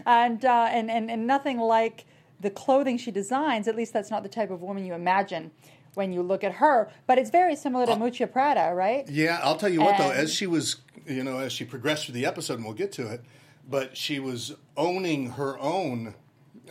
and, 0.08 0.44
uh, 0.44 0.68
and 0.72 0.90
and 0.90 1.12
and 1.12 1.28
nothing 1.28 1.60
like 1.60 2.06
the 2.40 2.50
clothing 2.50 2.98
she 2.98 3.12
designs. 3.12 3.68
At 3.68 3.76
least 3.76 3.94
that's 3.94 4.10
not 4.10 4.24
the 4.24 4.30
type 4.30 4.50
of 4.50 4.64
woman 4.64 4.84
you 4.84 4.96
imagine 4.96 5.52
when 5.94 6.12
you 6.12 6.24
look 6.24 6.44
at 6.44 6.54
her. 6.54 6.90
But 7.06 7.20
it's 7.20 7.30
very 7.30 7.56
similar 7.56 7.86
to 7.86 7.94
Miuccia 7.94 8.32
Prada, 8.32 8.74
right? 8.74 9.08
Yeah, 9.08 9.40
I'll 9.44 9.56
tell 9.56 9.70
you 9.70 9.82
what 9.82 9.98
though, 10.00 10.10
as 10.10 10.34
she 10.34 10.48
was, 10.48 10.78
you 11.06 11.24
know, 11.24 11.38
as 11.38 11.54
she 11.54 11.64
progressed 11.64 12.06
through 12.06 12.16
the 12.16 12.26
episode, 12.26 12.56
and 12.56 12.66
we'll 12.66 12.74
get 12.74 12.92
to 12.94 13.08
it, 13.08 13.22
but 13.70 13.96
she 13.96 14.20
was 14.20 14.56
owning 14.76 15.32
her 15.32 15.60
own 15.60 16.16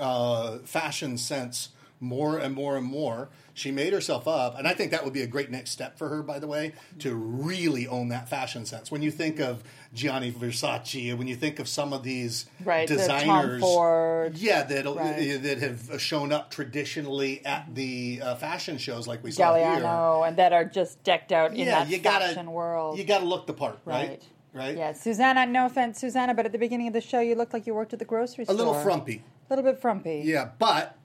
uh, 0.01 0.59
fashion 0.59 1.17
sense 1.17 1.71
more 2.01 2.39
and 2.39 2.55
more 2.55 2.77
and 2.77 2.87
more. 2.87 3.29
She 3.55 3.71
made 3.71 3.93
herself 3.95 4.29
up, 4.29 4.59
and 4.59 4.69
I 4.69 4.75
think 4.75 4.91
that 4.91 5.03
would 5.05 5.15
be 5.15 5.23
a 5.23 5.27
great 5.27 5.51
next 5.51 5.71
step 5.71 5.97
for 5.97 6.09
her, 6.11 6.23
by 6.23 6.39
the 6.39 6.47
way, 6.47 6.73
to 6.99 7.15
really 7.15 7.87
own 7.89 8.09
that 8.09 8.29
fashion 8.29 8.67
sense. 8.67 8.91
When 8.91 9.01
you 9.01 9.11
think 9.11 9.41
of 9.41 9.63
Gianni 9.95 10.31
Versace, 10.31 11.09
and 11.09 11.19
when 11.19 11.27
you 11.27 11.37
think 11.37 11.59
of 11.59 11.67
some 11.67 11.95
of 11.95 12.03
these 12.03 12.47
Right, 12.63 12.87
designers, 12.87 13.63
Ford. 13.63 14.37
yeah, 14.37 14.63
that 14.65 14.85
Right. 14.85 15.43
that 15.43 15.59
have 15.59 16.01
shown 16.03 16.33
up 16.33 16.51
traditionally 16.51 17.45
at 17.47 17.75
the 17.75 18.21
uh, 18.23 18.35
fashion 18.35 18.77
shows, 18.77 19.07
like 19.07 19.25
we 19.25 19.31
saw 19.31 19.55
here 19.55 19.65
Galliano, 19.65 20.29
and 20.29 20.37
that 20.37 20.53
are 20.53 20.65
just 20.67 21.03
decked 21.03 21.33
out 21.33 21.53
in 21.53 21.59
yeah, 21.61 21.85
that 21.85 21.89
you 21.89 21.99
gotta, 21.99 22.27
fashion 22.27 22.53
world. 22.53 22.99
You 22.99 23.05
got 23.05 23.21
to 23.21 23.25
look 23.27 23.47
the 23.47 23.55
part, 23.55 23.79
right? 23.87 24.09
right. 24.09 24.23
Right. 24.53 24.77
Yeah, 24.77 24.93
Susana. 24.95 25.45
No 25.45 25.67
offense, 25.67 26.01
Susana, 26.01 26.33
but 26.33 26.47
at 26.47 26.53
the 26.53 26.59
beginning 26.59 26.87
of 26.87 26.95
the 26.95 27.03
show, 27.03 27.21
you 27.21 27.35
looked 27.35 27.53
like 27.53 27.67
you 27.67 27.75
worked 27.75 27.93
at 27.93 27.99
the 27.99 28.07
grocery 28.07 28.45
store. 28.47 28.55
A 28.55 28.57
little 28.57 28.73
frumpy. 28.75 29.23
A 29.51 29.55
little 29.55 29.71
bit 29.71 29.81
frumpy. 29.83 30.23
Yeah, 30.25 30.49
but 30.59 30.97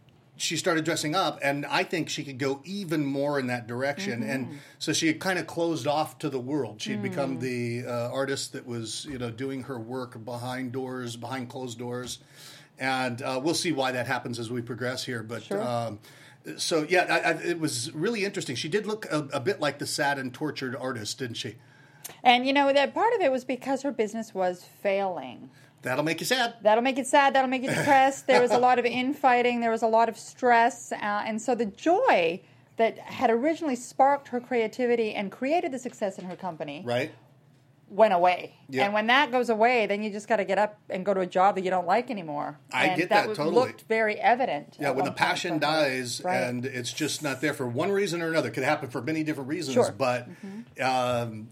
she 0.41 0.57
started 0.57 0.83
dressing 0.83 1.13
up, 1.15 1.39
and 1.43 1.65
I 1.67 1.83
think 1.83 2.09
she 2.09 2.23
could 2.23 2.39
go 2.39 2.61
even 2.65 3.05
more 3.05 3.39
in 3.39 3.47
that 3.47 3.67
direction. 3.67 4.21
Mm-hmm. 4.21 4.29
And 4.29 4.59
so 4.79 4.91
she 4.91 5.07
had 5.07 5.19
kind 5.19 5.37
of 5.37 5.45
closed 5.45 5.85
off 5.87 6.17
to 6.19 6.29
the 6.29 6.39
world. 6.39 6.81
She'd 6.81 7.01
become 7.03 7.37
Mm. 7.37 7.39
the 7.41 7.85
uh, 7.87 8.09
artist 8.11 8.53
that 8.53 8.65
was, 8.65 9.05
you 9.05 9.17
know, 9.19 9.29
doing 9.29 9.63
her 9.63 9.79
work 9.79 10.23
behind 10.25 10.71
doors, 10.71 11.15
behind 11.15 11.49
closed 11.49 11.77
doors. 11.77 12.19
And 12.79 13.21
uh, 13.21 13.39
we'll 13.43 13.53
see 13.53 13.71
why 13.71 13.91
that 13.91 14.07
happens 14.07 14.39
as 14.39 14.49
we 14.49 14.61
progress 14.61 15.05
here. 15.05 15.21
But 15.21 15.43
Sure. 15.43 15.61
um, 15.61 15.99
so 16.57 16.85
yeah, 16.89 17.05
I, 17.07 17.19
I, 17.19 17.31
it 17.43 17.59
was 17.59 17.91
really 17.93 18.25
interesting. 18.25 18.55
She 18.55 18.69
did 18.69 18.87
look 18.87 19.05
a, 19.11 19.27
a 19.31 19.39
bit 19.39 19.59
like 19.59 19.77
the 19.77 19.85
sad 19.85 20.17
and 20.17 20.33
tortured 20.33 20.75
artist, 20.75 21.19
didn't 21.19 21.37
she? 21.37 21.55
And 22.23 22.47
you 22.47 22.53
know 22.53 22.73
that 22.73 22.95
part 22.95 23.13
of 23.13 23.21
it 23.21 23.31
was 23.31 23.45
because 23.45 23.83
her 23.83 23.91
business 23.91 24.33
was 24.33 24.65
failing. 24.81 25.51
That'll 25.81 26.03
make 26.03 26.19
you 26.19 26.25
sad. 26.25 26.55
That'll 26.61 26.83
make 26.83 26.97
it 26.99 27.07
sad. 27.07 27.33
That'll 27.33 27.49
make 27.49 27.63
you 27.63 27.69
depressed. 27.69 28.27
There 28.27 28.41
was 28.41 28.51
a 28.51 28.57
lot 28.59 28.77
of 28.79 28.85
infighting. 28.85 29.61
There 29.61 29.71
was 29.71 29.81
a 29.81 29.87
lot 29.87 30.09
of 30.09 30.17
stress, 30.17 30.91
uh, 30.91 30.95
and 31.01 31.41
so 31.41 31.55
the 31.55 31.65
joy 31.65 32.41
that 32.77 32.97
had 32.99 33.29
originally 33.29 33.75
sparked 33.75 34.29
her 34.29 34.39
creativity 34.39 35.13
and 35.13 35.31
created 35.31 35.71
the 35.71 35.79
success 35.79 36.17
in 36.17 36.25
her 36.25 36.35
company 36.35 36.81
Right? 36.85 37.11
went 37.89 38.13
away. 38.13 38.53
Yeah. 38.69 38.85
And 38.85 38.93
when 38.93 39.07
that 39.07 39.31
goes 39.31 39.49
away, 39.49 39.85
then 39.85 40.01
you 40.01 40.09
just 40.11 40.27
got 40.27 40.37
to 40.37 40.45
get 40.45 40.57
up 40.57 40.79
and 40.89 41.05
go 41.05 41.13
to 41.13 41.19
a 41.19 41.25
job 41.27 41.55
that 41.55 41.63
you 41.65 41.69
don't 41.69 41.85
like 41.85 42.09
anymore. 42.09 42.57
I 42.71 42.85
and 42.87 42.97
get 42.97 43.09
that 43.09 43.27
was- 43.27 43.37
totally. 43.37 43.55
Looked 43.55 43.81
very 43.81 44.15
evident. 44.17 44.77
Yeah, 44.79 44.91
when 44.91 45.03
the 45.05 45.11
passion 45.11 45.59
dies 45.59 46.21
Right. 46.23 46.37
and 46.37 46.65
it's 46.65 46.93
just 46.93 47.21
not 47.21 47.41
there 47.41 47.53
for 47.53 47.67
one 47.67 47.91
reason 47.91 48.21
or 48.21 48.29
another, 48.29 48.47
it 48.47 48.53
could 48.53 48.63
happen 48.63 48.89
for 48.89 49.01
many 49.01 49.23
different 49.23 49.49
reasons. 49.49 49.73
Sure. 49.73 49.91
Mm-hmm. 49.91 50.61
But 50.77 50.81
um, 50.81 51.49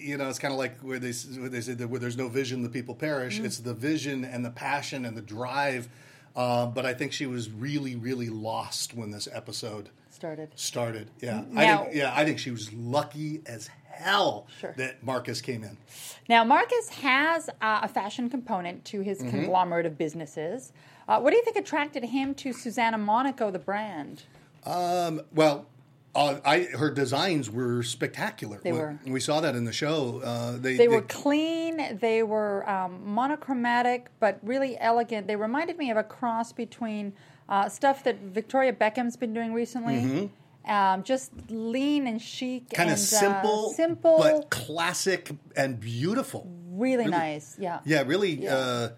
you 0.00 0.16
know, 0.16 0.28
it's 0.28 0.38
kind 0.38 0.52
of 0.52 0.58
like 0.58 0.78
where 0.80 0.98
they 0.98 1.12
where 1.38 1.48
they 1.48 1.60
say 1.60 1.74
that 1.74 1.88
where 1.88 2.00
there's 2.00 2.16
no 2.16 2.28
vision, 2.28 2.62
the 2.62 2.68
people 2.68 2.94
perish. 2.94 3.36
Mm-hmm. 3.36 3.46
It's 3.46 3.58
the 3.58 3.74
vision 3.74 4.24
and 4.24 4.44
the 4.44 4.50
passion 4.50 5.04
and 5.04 5.16
the 5.16 5.22
drive. 5.22 5.88
Uh, 6.36 6.66
but 6.66 6.86
I 6.86 6.94
think 6.94 7.12
she 7.12 7.26
was 7.26 7.50
really, 7.50 7.96
really 7.96 8.28
lost 8.28 8.94
when 8.94 9.10
this 9.10 9.26
episode 9.32 9.88
started. 10.10 10.50
started. 10.54 11.10
Yeah, 11.20 11.42
Now- 11.50 11.80
I 11.80 11.84
think, 11.84 11.96
yeah, 11.96 12.12
I 12.14 12.24
think 12.24 12.38
she 12.38 12.50
was 12.52 12.72
lucky 12.72 13.40
as 13.46 13.68
hell 13.90 14.46
Sure. 14.60 14.72
that 14.76 15.02
Marcus 15.02 15.40
came 15.40 15.64
in. 15.64 15.76
Now, 16.28 16.44
Marcus 16.44 16.90
has 16.90 17.48
uh, 17.60 17.80
a 17.82 17.88
fashion 17.88 18.30
component 18.30 18.84
to 18.86 19.00
his 19.00 19.18
Mm-hmm. 19.18 19.30
conglomerate 19.30 19.86
of 19.86 19.98
businesses. 19.98 20.72
Uh, 21.08 21.18
what 21.18 21.30
do 21.30 21.36
you 21.36 21.42
think 21.44 21.56
attracted 21.56 22.04
him 22.04 22.34
to 22.36 22.52
Susana 22.52 22.98
Monaco, 22.98 23.50
the 23.50 23.58
brand? 23.58 24.22
Well, 24.64 25.66
uh, 26.14 26.40
I 26.44 26.60
her 26.76 26.90
designs 26.90 27.50
were 27.50 27.82
spectacular. 27.82 28.58
They 28.62 28.72
We- 28.72 28.78
were. 28.78 28.98
We 29.06 29.20
saw 29.20 29.40
that 29.40 29.54
in 29.54 29.64
the 29.64 29.72
show. 29.72 30.20
Uh, 30.24 30.56
they 30.58 30.76
They 30.76 30.88
were 30.88 31.02
clean, 31.02 31.98
they 32.00 32.22
were 32.22 32.68
um, 32.68 33.00
monochromatic, 33.04 34.08
but 34.20 34.38
really 34.42 34.78
elegant. 34.78 35.26
They 35.26 35.36
reminded 35.36 35.78
me 35.78 35.90
of 35.90 35.96
a 35.96 36.02
cross 36.04 36.52
between 36.52 37.12
uh, 37.48 37.68
stuff 37.68 38.04
that 38.04 38.18
Victoria 38.20 38.72
Beckham's 38.72 39.16
been 39.16 39.32
doing 39.32 39.52
recently. 39.52 40.30
Um, 40.66 41.02
just 41.02 41.30
lean 41.48 42.06
and 42.06 42.20
chic, 42.20 42.68
kind 42.74 42.90
of 42.90 42.98
simple, 42.98 43.70
uh, 43.70 43.72
simple, 43.72 44.18
but 44.18 44.50
classic 44.50 45.30
and 45.56 45.80
beautiful. 45.80 46.46
really, 46.72 47.06
nice. 47.06 47.56
Yeah, 47.58 47.80
Yeah, 47.86 48.02
really. 48.06 48.46
Uh, 48.46 48.90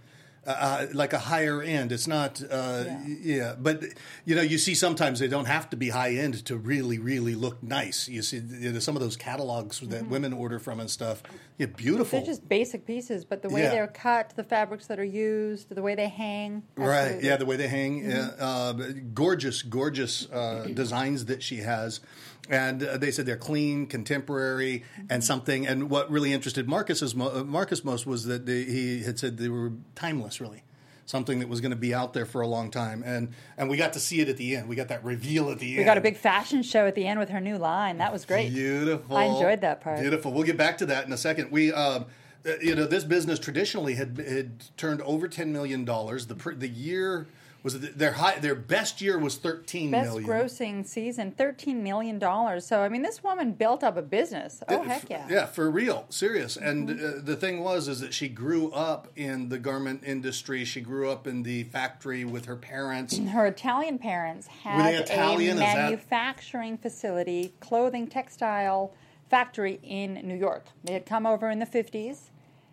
uh, 0.47 0.87
like 0.95 1.13
a 1.13 1.19
higher 1.19 1.63
end. 1.63 1.93
It's 1.93 2.07
not, 2.09 2.43
uh, 2.51 2.85
Yeah. 2.87 3.05
yeah. 3.23 3.55
But 3.59 3.85
you 4.25 4.35
know, 4.35 4.43
you 4.43 4.57
see 4.59 4.75
sometimes 4.75 5.19
they 5.21 5.29
don't 5.29 5.45
have 5.45 5.69
to 5.71 5.77
be 5.77 5.91
high 5.91 6.15
end 6.15 6.45
to 6.47 6.57
really, 6.57 6.99
really 6.99 7.35
look 7.35 7.63
nice. 7.63 8.09
You 8.09 8.23
see, 8.23 8.39
you 8.39 8.73
know, 8.73 8.79
some 8.79 8.97
of 8.97 9.03
those 9.03 9.17
catalogs 9.17 9.81
that 9.81 10.09
women 10.09 10.33
order 10.33 10.59
from 10.59 10.81
and 10.81 10.91
stuff, 10.91 11.23
yeah, 11.59 11.67
beautiful. 11.67 12.19
Mm-hmm. 12.19 12.25
They're 12.27 12.35
just 12.35 12.49
basic 12.49 12.87
pieces, 12.87 13.25
but 13.25 13.43
the 13.43 13.51
way 13.51 13.63
Yeah. 13.63 13.71
they're 13.71 13.87
cut, 13.87 14.33
the 14.37 14.45
fabrics 14.45 14.87
that 14.87 14.99
are 14.99 15.05
used, 15.05 15.69
the 15.75 15.83
way 15.83 15.95
they 15.95 16.09
hang. 16.09 16.63
Right. 16.75 17.23
Yeah, 17.23 17.37
the 17.37 17.47
way 17.47 17.57
they 17.57 17.69
hang, 17.69 18.03
Mm-hmm. 18.05 18.43
uh, 18.43 18.45
uh, 18.45 18.73
gorgeous, 19.15 19.63
gorgeous 19.63 20.31
uh, 20.31 20.69
designs 20.75 21.27
that 21.27 21.43
she 21.43 21.59
has, 21.59 22.01
and 22.51 22.83
uh, 22.83 22.99
they 22.99 23.11
said 23.11 23.25
they're 23.27 23.37
clean, 23.37 23.87
contemporary, 23.87 24.83
and 25.09 25.23
something. 25.23 25.67
And 25.67 25.89
what 25.89 26.11
really 26.11 26.33
interested 26.33 26.69
Marcus 26.69 27.01
is 27.01 27.15
mo- 27.15 27.33
uh, 27.33 27.45
Marcus 27.45 27.85
most 27.85 28.07
was 28.07 28.25
that 28.25 28.45
they, 28.45 28.65
he 28.65 29.03
had 29.03 29.19
said 29.19 29.39
they 29.39 29.49
were 29.49 29.73
timeless, 29.95 30.41
really. 30.41 30.65
Something 31.07 31.41
that 31.41 31.49
was 31.49 31.61
going 31.61 31.71
to 31.73 31.77
be 31.77 31.93
out 31.93 32.13
there 32.13 32.25
for 32.27 32.41
a 32.41 32.47
long 32.47 32.71
time, 32.71 33.03
and 33.05 33.33
and 33.57 33.69
we 33.69 33.77
got 33.77 33.95
to 33.95 33.99
see 34.01 34.21
it 34.21 34.29
at 34.29 34.37
the 34.37 34.55
end. 34.55 34.69
We 34.69 34.77
got 34.77 34.89
that 34.89 35.05
reveal 35.05 35.51
at 35.51 35.59
the 35.59 35.71
end. 35.71 35.79
We 35.79 35.85
got 35.85 35.99
a 35.99 36.01
big 36.01 36.17
fashion 36.17 36.63
show 36.63 36.87
at 36.87 36.95
the 36.95 37.05
end 37.05 37.19
with 37.19 37.31
her 37.31 37.41
new 37.41 37.59
line. 37.59 37.99
That 37.99 38.13
was 38.13 38.25
great. 38.25 38.53
Beautiful. 38.53 39.17
I 39.17 39.25
enjoyed 39.25 39.61
that 39.63 39.81
part. 39.81 39.99
Beautiful. 39.99 40.33
We'll 40.33 40.45
get 40.45 40.57
back 40.57 40.79
to 40.79 40.87
that 40.87 41.07
in 41.07 41.13
a 41.13 41.17
second. 41.17 41.51
We, 41.51 41.73
um, 41.73 42.07
uh, 42.47 42.53
you 42.63 42.77
know, 42.77 42.87
this 42.87 43.03
business 43.03 43.41
traditionally 43.41 43.97
had 43.97 44.19
had 44.19 44.77
turned 44.77 45.03
over 45.03 45.27
ten 45.27 45.53
million 45.53 45.85
dollars. 45.85 46.27
The 46.27 46.37
the 46.57 46.69
year 46.69 47.27
was 47.63 47.75
it 47.75 47.99
their 47.99 48.13
high 48.13 48.39
their 48.39 48.55
best 48.55 49.01
year 49.01 49.19
was 49.19 49.37
thirteen 49.37 49.91
Best 49.91 50.09
million. 50.11 50.29
grossing 50.29 50.87
season, 50.87 51.33
thirteen 51.33 51.83
million 51.83 52.19
dollars. 52.19 52.67
So 52.67 52.81
I 52.83 52.89
mean, 52.89 53.03
this 53.03 53.23
woman 53.23 53.53
built 53.53 53.83
up 53.85 53.97
a 53.97 54.03
business. 54.03 54.63
Oh 54.69 54.81
Uh, 54.81 54.85
heck 54.85 55.11
yeah! 55.11 55.27
Yeah, 55.29 55.47
for 55.47 55.71
real, 55.71 56.07
serious. 56.09 56.57
And 56.57 56.91
uh, 56.91 57.13
the 57.23 57.37
thing 57.37 57.63
was, 57.63 57.89
is 57.89 58.01
that 58.01 58.15
she 58.15 58.29
grew 58.29 58.71
up 58.73 59.09
in 59.17 59.49
the 59.49 59.59
garment 59.59 60.03
industry. 60.05 60.65
She 60.65 60.81
grew 60.81 61.11
up 61.11 61.27
in 61.27 61.43
the 61.43 61.65
factory 61.65 62.25
with 62.25 62.47
her 62.47 62.57
parents. 62.57 63.19
Her 63.19 63.47
Italian 63.47 63.99
parents 63.99 64.47
had 64.47 64.95
Italian? 64.95 65.51
a 65.59 65.61
Is 65.61 65.61
that- 65.61 65.77
manufacturing 65.77 66.79
facility, 66.79 67.53
clothing, 67.61 68.07
textile 68.07 68.95
factory 69.29 69.79
in 69.83 70.15
New 70.27 70.35
York. 70.37 70.67
They 70.85 70.93
had 70.93 71.07
come 71.07 71.27
over 71.27 71.51
in 71.51 71.59
the 71.59 71.67
50s 71.67 72.31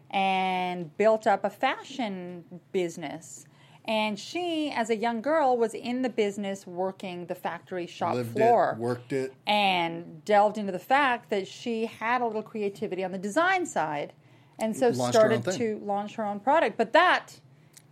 and 0.10 0.96
built 0.98 1.27
up 1.27 1.44
a 1.44 1.50
fashion 1.50 2.44
business. 2.72 3.46
And 3.88 4.20
she, 4.20 4.70
as 4.70 4.89
a 4.89 4.98
young 4.98 5.22
girl, 5.22 5.56
was 5.58 5.74
in 5.74 6.01
the 6.01 6.10
business 6.10 6.67
working 6.67 7.27
the 7.27 7.36
factory 7.36 7.88
shop 7.88 8.15
Lived 8.15 8.34
floor 8.34 8.74
it, 8.74 8.82
worked 8.82 9.13
it. 9.13 9.34
and 9.46 10.25
delved 10.25 10.58
into 10.58 10.74
the 10.74 10.79
fact 10.79 11.29
that 11.29 11.48
she 11.48 11.86
had 11.86 12.22
a 12.22 12.25
little 12.25 12.44
creativity 12.44 13.03
on 13.03 13.13
the 13.13 13.17
design 13.17 13.65
side 13.65 14.12
and 14.60 14.75
so 14.75 14.89
Launched 14.89 15.13
started 15.13 15.44
to 15.44 15.79
launch 15.84 16.15
her 16.15 16.25
own 16.25 16.39
product. 16.39 16.77
But 16.77 16.94
that 16.94 17.39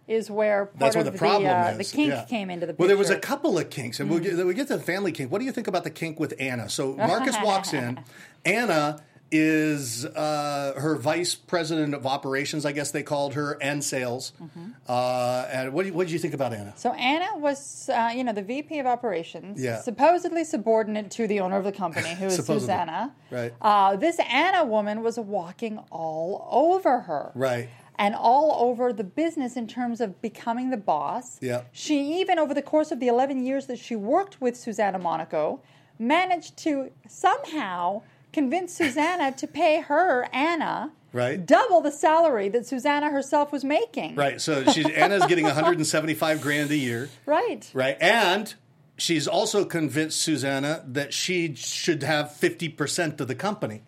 is 0.08 0.30
where 0.30 0.66
part 0.66 0.80
That's 0.80 0.96
of 0.96 1.04
where 1.04 1.12
the 1.12 1.18
problem 1.18 1.52
uh, 1.52 1.70
is. 1.70 1.92
the 1.92 1.96
kink 1.98 2.10
yeah. 2.10 2.26
came 2.26 2.50
into 2.50 2.66
the 2.66 2.74
picture. 2.74 2.82
Well, 2.82 2.88
there 2.88 2.98
was 2.98 3.10
a 3.10 3.20
couple 3.20 3.58
of 3.58 3.70
kinks, 3.70 4.00
and 4.00 4.10
we'll, 4.10 4.20
get, 4.20 4.36
we'll 4.36 4.54
get 4.54 4.68
to 4.68 4.78
the 4.78 4.84
family 4.84 5.12
kink. 5.12 5.32
What 5.32 5.40
do 5.40 5.46
you 5.46 5.52
think 5.52 5.68
about 5.68 5.84
the 5.84 5.90
kink 5.90 6.20
with 6.20 6.34
Anna? 6.40 6.70
So 6.70 6.96
Marcus 6.96 7.36
walks 7.44 7.74
in. 7.74 8.00
Anna 8.46 9.02
is 9.38 10.06
uh, 10.06 10.74
her 10.78 10.96
vice 10.96 11.36
president 11.36 11.94
of 11.94 12.06
operations, 12.06 12.66
I 12.66 12.72
guess 12.72 12.92
they 12.92 13.04
called 13.04 13.34
her, 13.36 13.58
and 13.62 13.84
sales. 13.84 14.34
Mm-hmm. 14.42 14.72
Uh, 14.88 15.46
and 15.52 15.74
what, 15.74 15.90
what 15.92 16.08
did 16.08 16.14
you 16.14 16.20
think 16.20 16.34
about 16.34 16.54
Anna? 16.54 16.74
So 16.76 16.94
Anna 16.94 17.38
was, 17.38 17.90
uh, 17.90 18.12
you 18.16 18.24
know, 18.24 18.34
the 18.34 18.42
VP 18.42 18.80
of 18.80 18.86
operations, 18.86 19.62
Yeah. 19.62 19.82
supposedly 19.82 20.44
subordinate 20.44 21.12
to 21.12 21.28
the 21.28 21.40
owner 21.40 21.58
of 21.58 21.64
the 21.64 21.72
company, 21.72 22.14
who 22.16 22.26
is 22.26 22.36
Susana. 22.46 23.14
Right. 23.32 23.54
Uh, 23.62 23.96
this 23.96 24.20
Anna 24.20 24.66
woman 24.66 25.02
was 25.04 25.18
walking 25.20 25.80
all 25.92 26.48
over 26.52 27.02
her. 27.02 27.32
Right. 27.36 27.70
And 27.98 28.14
all 28.14 28.70
over 28.70 28.92
the 28.92 29.06
business 29.06 29.56
in 29.56 29.68
terms 29.68 30.02
of 30.02 30.22
becoming 30.22 30.70
the 30.70 30.78
boss. 30.78 31.38
Yeah. 31.42 31.62
She 31.72 32.20
even, 32.20 32.38
over 32.38 32.54
the 32.54 32.62
course 32.62 32.92
of 32.92 33.00
the 33.00 33.08
11 33.08 33.46
years 33.46 33.68
that 33.68 33.80
she 33.80 33.96
worked 33.96 34.42
with 34.42 34.58
Susana 34.58 35.00
Monaco, 35.00 35.62
managed 35.98 36.58
to 36.58 36.92
somehow 37.08 38.02
convince 38.36 38.74
Susana 38.74 39.32
to 39.32 39.48
pay 39.48 39.82
her, 39.82 40.28
Anna, 40.34 40.92
Right. 41.14 41.44
double 41.46 41.80
the 41.82 41.92
salary 41.92 42.50
that 42.50 42.68
Susana 42.68 43.10
herself 43.10 43.52
was 43.54 43.64
making. 43.64 44.16
Right. 44.16 44.40
So 44.42 44.66
she's, 44.66 44.88
Anna's 44.92 45.26
getting 45.26 45.46
175 45.54 46.42
grand 46.42 46.70
a 46.72 46.76
year. 46.76 47.10
Right. 47.26 47.68
Right. 47.74 47.98
And 48.02 48.54
she's 48.98 49.26
also 49.28 49.64
convinced 49.64 50.22
Susana 50.22 50.84
that 50.88 51.14
she 51.14 51.56
should 51.56 52.04
have 52.04 52.28
50% 52.28 53.20
of 53.22 53.28
the 53.28 53.36
company. 53.36 53.84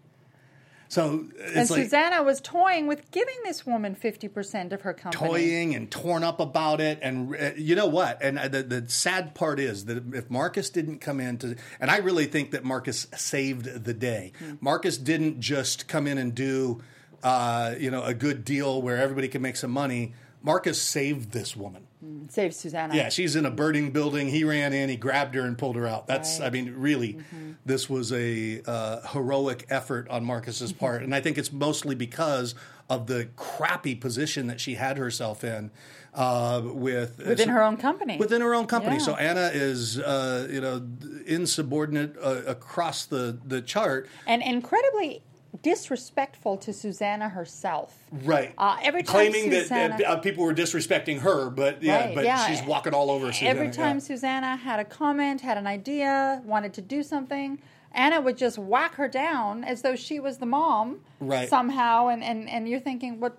So 0.89 1.25
it's 1.37 1.55
And 1.55 1.69
like 1.69 1.83
Susana 1.83 2.23
was 2.23 2.39
toying 2.41 2.87
with 2.87 3.11
giving 3.11 3.35
this 3.43 3.65
woman 3.65 3.95
50% 3.95 4.71
of 4.71 4.81
her 4.81 4.93
company. 4.93 5.27
toying 5.29 5.75
and 5.75 5.91
torn 5.91 6.23
up 6.23 6.39
about 6.39 6.79
it. 6.81 6.99
And 7.01 7.35
uh, 7.35 7.51
you 7.57 7.75
know 7.75 7.87
what? 7.87 8.21
And 8.21 8.39
uh, 8.39 8.47
the, 8.47 8.63
the 8.63 8.89
sad 8.89 9.35
part 9.35 9.59
is 9.59 9.85
that 9.85 10.13
if 10.13 10.29
Marcus 10.29 10.69
didn't 10.69 10.99
come 10.99 11.19
in 11.19 11.37
to, 11.39 11.55
and 11.79 11.91
I 11.91 11.97
really 11.97 12.25
think 12.25 12.51
that 12.51 12.63
Marcus 12.63 13.07
saved 13.15 13.83
the 13.83 13.93
day. 13.93 14.31
Hmm. 14.39 14.53
Marcus 14.61 14.97
didn't 14.97 15.39
just 15.41 15.87
come 15.87 16.07
in 16.07 16.17
and 16.17 16.33
do, 16.33 16.81
uh, 17.23 17.75
you 17.77 17.91
know, 17.91 18.03
a 18.03 18.13
good 18.13 18.45
deal 18.45 18.81
where 18.81 18.97
everybody 18.97 19.27
can 19.27 19.41
make 19.41 19.57
some 19.57 19.71
money. 19.71 20.13
Marcus 20.47 20.81
saved 20.81 21.31
this 21.33 21.55
woman. 21.55 21.83
Saved 22.29 22.55
Susana. 22.55 22.95
Yeah, 22.95 23.09
she's 23.09 23.35
in 23.35 23.45
a 23.45 23.51
burning 23.51 23.91
building. 23.91 24.29
He 24.29 24.43
ran 24.43 24.71
in, 24.73 24.87
he 24.89 24.95
grabbed 24.95 25.35
her 25.35 25.41
and 25.41 25.57
pulled 25.57 25.75
her 25.75 25.85
out. 25.85 26.07
That's, 26.07 26.39
I 26.39 26.49
mean, 26.49 26.73
really, 26.75 27.13
Mm-hmm. 27.15 27.51
this 27.65 27.89
was 27.89 28.11
a 28.13 28.61
uh, 28.65 29.01
heroic 29.09 29.65
effort 29.69 30.07
on 30.09 30.23
Marcus's 30.23 30.71
Mm-hmm. 30.71 30.79
part, 30.79 31.03
and 31.03 31.13
I 31.13 31.21
think 31.21 31.37
it's 31.37 31.51
mostly 31.51 31.95
because 31.95 32.55
of 32.89 33.07
the 33.07 33.27
crappy 33.35 33.93
position 33.95 34.47
that 34.47 34.61
she 34.61 34.75
had 34.75 34.97
herself 34.97 35.43
in 35.43 35.69
uh, 36.13 36.61
with 36.63 37.17
Within 37.17 37.49
her 37.49 37.61
own 37.61 37.75
company. 37.77 38.17
Within 38.17 38.41
her 38.41 38.55
own 38.55 38.65
company. 38.67 38.95
Yeah. 38.97 39.01
So 39.03 39.15
Anna 39.17 39.51
is, 39.53 39.99
uh, 39.99 40.47
you 40.49 40.61
know, 40.61 40.81
insubordinate 41.25 42.15
uh, 42.21 42.43
across 42.47 43.05
the 43.05 43.37
the 43.45 43.61
chart. 43.61 44.07
And 44.25 44.41
incredibly 44.41 45.21
disrespectful 45.63 46.57
to 46.57 46.73
Susana 46.73 47.29
herself. 47.29 47.97
Right. 48.11 48.53
Uh, 48.57 48.77
every 48.81 49.03
time 49.03 49.31
claiming 49.31 49.51
Susana- 49.51 49.97
that 49.97 50.05
uh, 50.05 50.17
people 50.17 50.43
were 50.43 50.53
disrespecting 50.53 51.19
her, 51.19 51.49
but 51.49 51.81
yeah, 51.83 52.05
Right, 52.07 52.15
but 52.15 52.25
yeah. 52.25 52.45
she's 52.47 52.61
walking 52.63 52.93
all 52.93 53.09
over. 53.11 53.31
Susana, 53.31 53.49
Every 53.51 53.69
time 53.71 53.97
yeah. 53.97 54.01
Susana 54.03 54.55
had 54.55 54.79
a 54.79 54.85
comment, 54.85 55.41
had 55.41 55.57
an 55.57 55.67
idea, 55.67 56.41
wanted 56.45 56.73
to 56.75 56.81
do 56.81 57.03
something, 57.03 57.59
Anna 57.91 58.21
would 58.21 58.37
just 58.37 58.57
whack 58.57 58.95
her 58.95 59.07
down 59.07 59.63
as 59.63 59.81
though 59.81 59.95
she 59.95 60.19
was 60.19 60.37
the 60.37 60.45
mom 60.45 60.99
Right. 61.19 61.49
somehow. 61.49 62.07
And, 62.07 62.23
and, 62.23 62.49
and 62.49 62.67
you're 62.69 62.79
thinking, 62.79 63.19
what? 63.19 63.37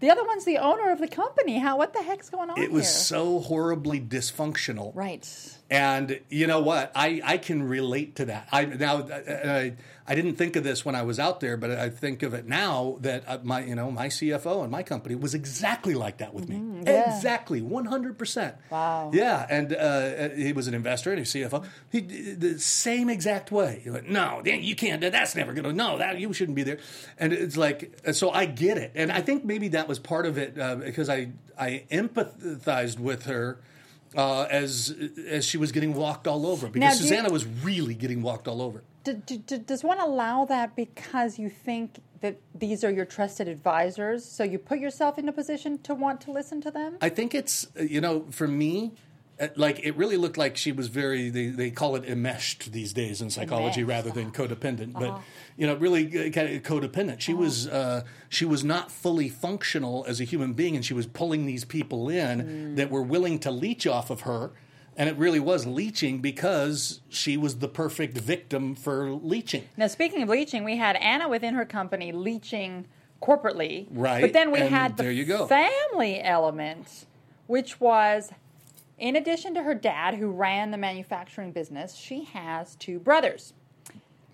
The 0.00 0.10
other 0.10 0.24
one's 0.24 0.44
the 0.44 0.58
owner 0.58 0.90
of 0.90 0.98
the 0.98 1.08
company. 1.08 1.58
How? 1.58 1.78
What 1.78 1.92
the 1.94 2.02
heck's 2.02 2.28
going 2.28 2.50
on 2.50 2.58
it 2.58 2.70
was 2.70 2.84
here? 2.84 2.92
so 2.92 3.40
horribly 3.40 4.00
dysfunctional. 4.00 4.92
right. 4.94 5.24
And 5.70 6.20
you 6.28 6.46
know 6.46 6.60
what? 6.60 6.92
I, 6.94 7.22
I 7.24 7.38
can 7.38 7.62
relate 7.62 8.16
to 8.16 8.26
that. 8.26 8.48
I 8.52 8.66
now 8.66 9.08
I, 9.08 9.74
I 10.06 10.14
didn't 10.14 10.36
think 10.36 10.56
of 10.56 10.64
this 10.64 10.84
when 10.84 10.94
I 10.94 11.02
was 11.02 11.18
out 11.18 11.40
there, 11.40 11.56
but 11.56 11.70
I 11.70 11.88
think 11.88 12.22
of 12.22 12.34
it 12.34 12.46
now 12.46 12.98
that 13.00 13.24
uh, 13.26 13.38
my 13.42 13.64
you 13.64 13.74
know 13.74 13.90
my 13.90 14.08
CFO 14.08 14.62
and 14.62 14.70
my 14.70 14.82
company 14.82 15.14
was 15.14 15.34
exactly 15.34 15.94
like 15.94 16.18
that 16.18 16.34
with 16.34 16.48
me. 16.48 16.56
Mm-hmm. 16.56 16.86
yeah. 16.86 17.16
Exactly, 17.16 17.62
one 17.62 17.86
hundred 17.86 18.18
percent. 18.18 18.56
Wow. 18.68 19.10
Yeah, 19.14 19.46
and 19.48 19.74
uh, 19.74 20.28
he 20.36 20.52
was 20.52 20.68
an 20.68 20.74
investor 20.74 21.12
and 21.12 21.20
a 21.20 21.24
CFO. 21.24 21.66
He 21.90 22.00
the 22.00 22.58
same 22.58 23.08
exact 23.08 23.50
way. 23.50 23.80
He 23.82 23.90
went, 23.90 24.10
no, 24.10 24.42
you 24.44 24.76
can't. 24.76 25.00
That's 25.00 25.34
never 25.34 25.54
going 25.54 25.64
to. 25.64 25.72
No, 25.72 25.96
that 25.96 26.18
you 26.18 26.32
shouldn't 26.34 26.56
be 26.56 26.62
there. 26.62 26.78
And 27.18 27.32
it's 27.32 27.56
like 27.56 27.98
so 28.12 28.30
I 28.30 28.44
get 28.44 28.76
it, 28.76 28.92
and 28.94 29.10
I 29.10 29.22
think 29.22 29.46
maybe 29.46 29.68
that 29.68 29.88
was 29.88 29.98
part 29.98 30.26
of 30.26 30.36
it 30.36 30.58
uh, 30.58 30.76
because 30.76 31.08
I 31.08 31.30
I 31.58 31.84
empathized 31.90 32.98
with 32.98 33.24
her 33.24 33.60
uh, 34.16 34.46
as 34.50 34.94
as 35.28 35.44
she 35.44 35.56
was 35.58 35.72
getting 35.72 35.94
walked 35.94 36.26
all 36.26 36.46
over 36.46 36.68
because 36.68 36.80
Now, 36.80 36.90
do 36.96 37.02
you- 37.02 37.08
Susana 37.08 37.30
was 37.30 37.44
really 37.46 37.94
getting 37.94 38.22
walked 38.22 38.46
all 38.48 38.60
over. 38.62 38.82
D- 39.04 39.14
d- 39.26 39.36
d- 39.38 39.58
does 39.58 39.84
one 39.84 40.00
allow 40.00 40.44
that 40.46 40.74
because 40.76 41.38
you 41.38 41.50
think 41.50 41.96
that 42.20 42.36
these 42.54 42.82
are 42.84 42.90
your 42.90 43.04
trusted 43.04 43.48
advisors, 43.48 44.24
so 44.24 44.44
you 44.44 44.58
put 44.58 44.78
yourself 44.78 45.18
in 45.18 45.28
a 45.28 45.32
position 45.32 45.78
to 45.82 45.94
want 45.94 46.20
to 46.22 46.30
listen 46.32 46.60
to 46.62 46.70
them? 46.70 46.96
I 47.02 47.10
think 47.10 47.34
it's 47.34 47.66
you 47.78 48.00
know 48.00 48.24
for 48.30 48.48
me. 48.48 48.92
Uh, 49.40 49.48
Like 49.56 49.80
it 49.84 49.96
really 49.96 50.16
looked 50.16 50.36
like 50.38 50.56
she 50.56 50.72
was 50.72 50.88
very. 50.88 51.30
They, 51.30 51.46
they 51.46 51.70
call 51.70 51.96
it 51.96 52.04
enmeshed 52.04 52.72
these 52.72 52.92
days 52.92 53.20
in 53.20 53.30
psychology 53.30 53.80
Enmeshed, 53.80 53.88
rather 54.06 54.10
than 54.10 54.30
codependent. 54.30 54.92
But 54.92 55.08
Uh-huh. 55.10 55.18
you 55.56 55.66
know, 55.66 55.74
really 55.74 56.06
uh, 56.06 56.30
kind 56.30 56.48
of 56.54 56.62
codependent. 56.62 57.20
She 57.20 57.34
was 57.34 57.66
uh, 57.68 58.02
she 58.28 58.44
was 58.44 58.62
not 58.64 58.90
fully 58.90 59.28
functional 59.28 60.04
as 60.08 60.20
a 60.20 60.24
human 60.24 60.52
being, 60.52 60.76
and 60.76 60.84
she 60.84 60.94
was 60.94 61.06
pulling 61.06 61.46
these 61.46 61.64
people 61.64 62.08
in 62.08 62.42
Mm. 62.42 62.76
that 62.76 62.90
were 62.90 63.02
willing 63.02 63.38
to 63.40 63.50
leech 63.50 63.86
off 63.86 64.10
of 64.10 64.22
her. 64.22 64.52
And 64.96 65.08
it 65.08 65.16
really 65.16 65.40
was 65.40 65.66
leeching 65.66 66.20
because 66.20 67.00
she 67.08 67.36
was 67.36 67.58
the 67.58 67.66
perfect 67.66 68.16
victim 68.16 68.76
for 68.76 69.10
leeching. 69.10 69.64
Now, 69.76 69.88
speaking 69.88 70.22
of 70.22 70.28
leeching, 70.28 70.62
we 70.62 70.76
had 70.76 70.94
Anna 70.96 71.28
within 71.28 71.54
her 71.54 71.64
company 71.64 72.12
leeching 72.12 72.86
corporately. 73.20 73.86
Right, 73.90 74.20
But 74.20 74.32
then 74.32 74.52
we 74.52 74.60
and 74.60 74.68
had 74.70 74.96
the 74.96 75.02
there 75.02 75.10
you 75.12 75.24
go. 75.24 75.48
family 75.48 76.22
element, 76.22 77.06
which 77.48 77.80
was 77.80 78.30
in 78.98 79.16
addition 79.16 79.54
to 79.54 79.62
her 79.62 79.74
dad, 79.74 80.14
who 80.14 80.30
ran 80.30 80.70
the 80.70 80.76
manufacturing 80.78 81.52
business, 81.52 81.94
she 81.94 82.24
has 82.24 82.76
two 82.76 82.98
brothers. 82.98 83.52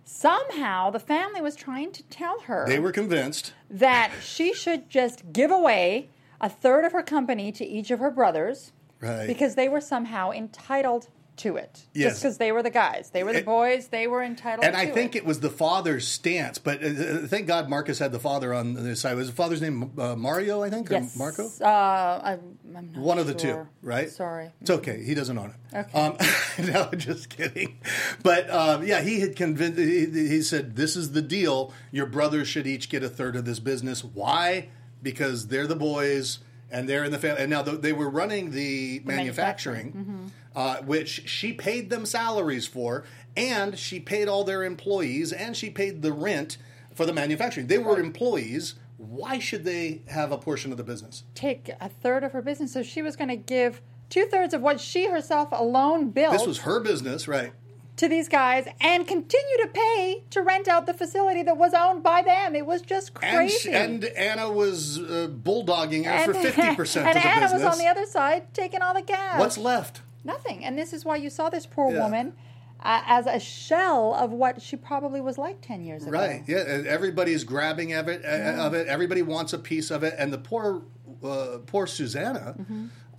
Somehow, 0.05 0.91
the 0.91 0.99
family 0.99 1.41
was 1.41 1.55
trying 1.55 1.93
to 1.93 2.03
tell 2.05 2.41
her 2.41 2.67
They 2.67 2.81
were 2.81 2.93
convinced. 2.93 3.53
that 3.71 4.11
she 4.23 4.53
should 4.53 4.91
just 4.91 5.33
give 5.33 5.51
away 5.51 6.09
a 6.41 6.49
third 6.49 6.85
of 6.85 6.93
her 6.93 7.03
company 7.03 7.53
to 7.53 7.65
each 7.65 7.91
of 7.91 8.01
her 8.01 8.11
brothers 8.11 8.73
Right. 9.01 9.27
because 9.27 9.55
they 9.55 9.69
were 9.69 9.81
somehow 9.81 10.31
entitled 10.33 11.09
to 11.41 11.57
it. 11.57 11.85
Yes. 11.95 12.13
Just 12.13 12.23
because 12.23 12.39
they 12.39 12.53
were 12.53 12.63
the 12.63 12.71
guys. 12.71 13.11
They 13.11 13.23
were 13.25 13.33
the 13.33 13.39
And- 13.39 13.47
boys. 13.47 13.89
They 13.89 14.07
were 14.07 14.23
entitled 14.23 14.65
And 14.65 14.77
I 14.77 14.87
think 14.87 15.15
it. 15.15 15.19
it 15.19 15.25
was 15.27 15.41
the 15.41 15.51
father's 15.51 16.07
stance, 16.09 16.59
but 16.59 16.83
uh, 16.85 17.27
thank 17.27 17.47
God 17.47 17.69
Marcus 17.69 17.99
had 17.99 18.13
the 18.13 18.19
father 18.21 18.55
on 18.55 18.75
this 18.75 19.01
side. 19.01 19.17
Was 19.17 19.27
the 19.29 19.33
father's 19.35 19.61
name 19.61 19.93
uh, 19.99 20.17
Mario? 20.17 20.63
I 20.63 20.71
think 20.71 20.89
Yes. 20.91 21.15
or 21.15 21.19
Marco. 21.19 21.49
Uh, 21.61 22.21
I'm, 22.23 22.59
I'm 22.77 22.93
not 22.93 23.03
One 23.03 23.19
of 23.19 23.27
the 23.27 23.35
two, 23.35 23.67
right? 23.83 24.09
Sorry. 24.11 24.51
It's 24.61 24.71
okay. 24.71 25.03
He 25.03 25.15
doesn't 25.15 25.37
own 25.37 25.51
it. 25.73 25.77
Okay. 25.77 25.99
Um, 25.99 26.17
no, 26.73 26.91
just 26.97 27.29
kidding. 27.29 27.79
But 28.23 28.51
um, 28.51 28.85
yeah, 28.87 29.01
he 29.03 29.21
had 29.21 29.37
convinced. 29.37 29.79
He, 29.79 30.07
he 30.07 30.43
said, 30.43 30.77
"This 30.77 30.97
is 30.97 31.13
the 31.13 31.23
deal. 31.23 31.73
Your 31.93 32.07
brothers 32.07 32.49
should 32.49 32.67
each 32.67 32.89
get 32.89 33.03
a 33.03 33.09
third 33.09 33.37
of 33.37 33.45
this 33.45 33.61
business. 33.61 34.03
Why? 34.05 34.69
Because 35.03 35.47
they're 35.49 35.67
the 35.67 35.77
boys." 35.77 36.41
And 36.73 36.89
they're 36.89 37.03
in 37.03 37.11
the 37.11 37.19
family. 37.19 37.43
And 37.43 37.51
now 37.51 37.63
th- 37.65 37.81
they 37.81 37.93
were 37.93 38.09
running 38.09 38.53
the, 38.53 39.03
manufacturing, 39.05 39.93
Mm-hmm. 39.93 40.27
Uh, 40.57 40.79
which 40.79 41.29
she 41.29 41.53
paid 41.53 41.91
them 41.91 42.05
salaries 42.07 42.67
for, 42.67 43.05
and 43.37 43.79
she 43.79 44.01
paid 44.01 44.29
all 44.29 44.45
their 44.45 44.65
employees, 44.65 45.33
and 45.33 45.57
she 45.57 45.71
paid 45.71 46.03
the 46.03 46.13
rent 46.13 46.59
for 46.95 47.07
the 47.07 47.13
manufacturing. 47.13 47.67
They 47.69 47.79
were 47.79 47.99
employees. 48.01 48.75
Why 48.97 49.39
should 49.39 49.65
they 49.65 50.03
have 50.09 50.31
a 50.33 50.37
portion 50.39 50.73
of 50.73 50.77
the 50.79 50.85
business? 50.85 51.23
Take 51.35 51.71
a 51.81 51.89
third 51.89 52.23
of 52.25 52.33
her 52.33 52.43
business. 52.43 52.73
So 52.73 52.83
she 52.83 53.01
was 53.01 53.17
going 53.17 53.29
to 53.31 53.37
give 53.37 53.81
two 54.11 54.27
thirds 54.27 54.53
of 54.53 54.61
what 54.61 54.79
she 54.81 55.09
herself 55.09 55.49
alone 55.53 56.11
built 56.11 56.33
This 56.33 56.47
was 56.47 56.59
her 56.59 56.81
business, 56.81 57.27
right? 57.29 57.53
to 57.97 58.09
these 58.09 58.29
guys 58.31 58.67
and 58.81 59.07
continue 59.07 59.57
to 59.59 59.69
pay 59.75 60.23
to 60.31 60.41
rent 60.41 60.67
out 60.69 60.87
the 60.87 60.95
facility 60.95 61.43
that 61.43 61.59
was 61.59 61.75
owned 61.75 62.03
by 62.03 62.23
them. 62.23 62.57
It 62.57 62.65
was 62.65 62.81
just 62.81 63.11
And, 63.23 63.37
crazy. 63.37 63.59
she, 63.59 63.71
and 63.73 64.03
Anna 64.05 64.51
was 64.51 64.99
uh, 64.99 65.29
bulldogging 65.31 66.05
her 66.07 66.11
And- 66.11 66.25
for 66.25 66.33
fifty 66.33 66.75
percent 66.75 67.09
and 67.09 67.17
of 67.19 67.23
the 67.23 67.29
Anna 67.29 67.41
business. 67.43 67.63
was 67.63 67.73
on 67.75 67.79
the 67.79 67.87
other 67.91 68.07
side 68.07 68.55
taking 68.55 68.81
all 68.81 68.95
the 68.95 69.03
gas. 69.03 69.39
What's 69.39 69.59
left? 69.59 70.01
Nothing. 70.25 70.65
And 70.65 70.79
this 70.79 70.93
is 70.93 71.05
why 71.05 71.17
you 71.17 71.31
saw 71.31 71.49
this 71.51 71.67
poor 71.67 71.93
Yeah. 71.93 72.05
woman 72.05 72.35
uh, 72.83 73.03
as 73.07 73.27
a 73.27 73.39
shell 73.39 74.15
of 74.15 74.31
what 74.33 74.63
she 74.63 74.77
probably 74.77 75.21
was 75.21 75.37
like 75.39 75.61
10 75.61 75.83
years 75.83 76.03
ago. 76.03 76.13
Right. 76.13 76.43
Yeah. 76.47 76.83
Everybody's 76.87 77.45
grabbing 77.45 77.93
of 77.93 78.09
it. 78.09 78.25
uh 78.25 78.63
Of 78.67 78.75
it. 78.75 78.87
Everybody 78.87 79.23
wants 79.23 79.53
a 79.53 79.59
piece 79.59 79.91
of 79.91 80.03
it, 80.03 80.15
and 80.19 80.33
the 80.33 80.39
poor, 80.39 80.83
uh, 81.23 81.59
poor 81.67 81.87
Susana. 81.87 82.57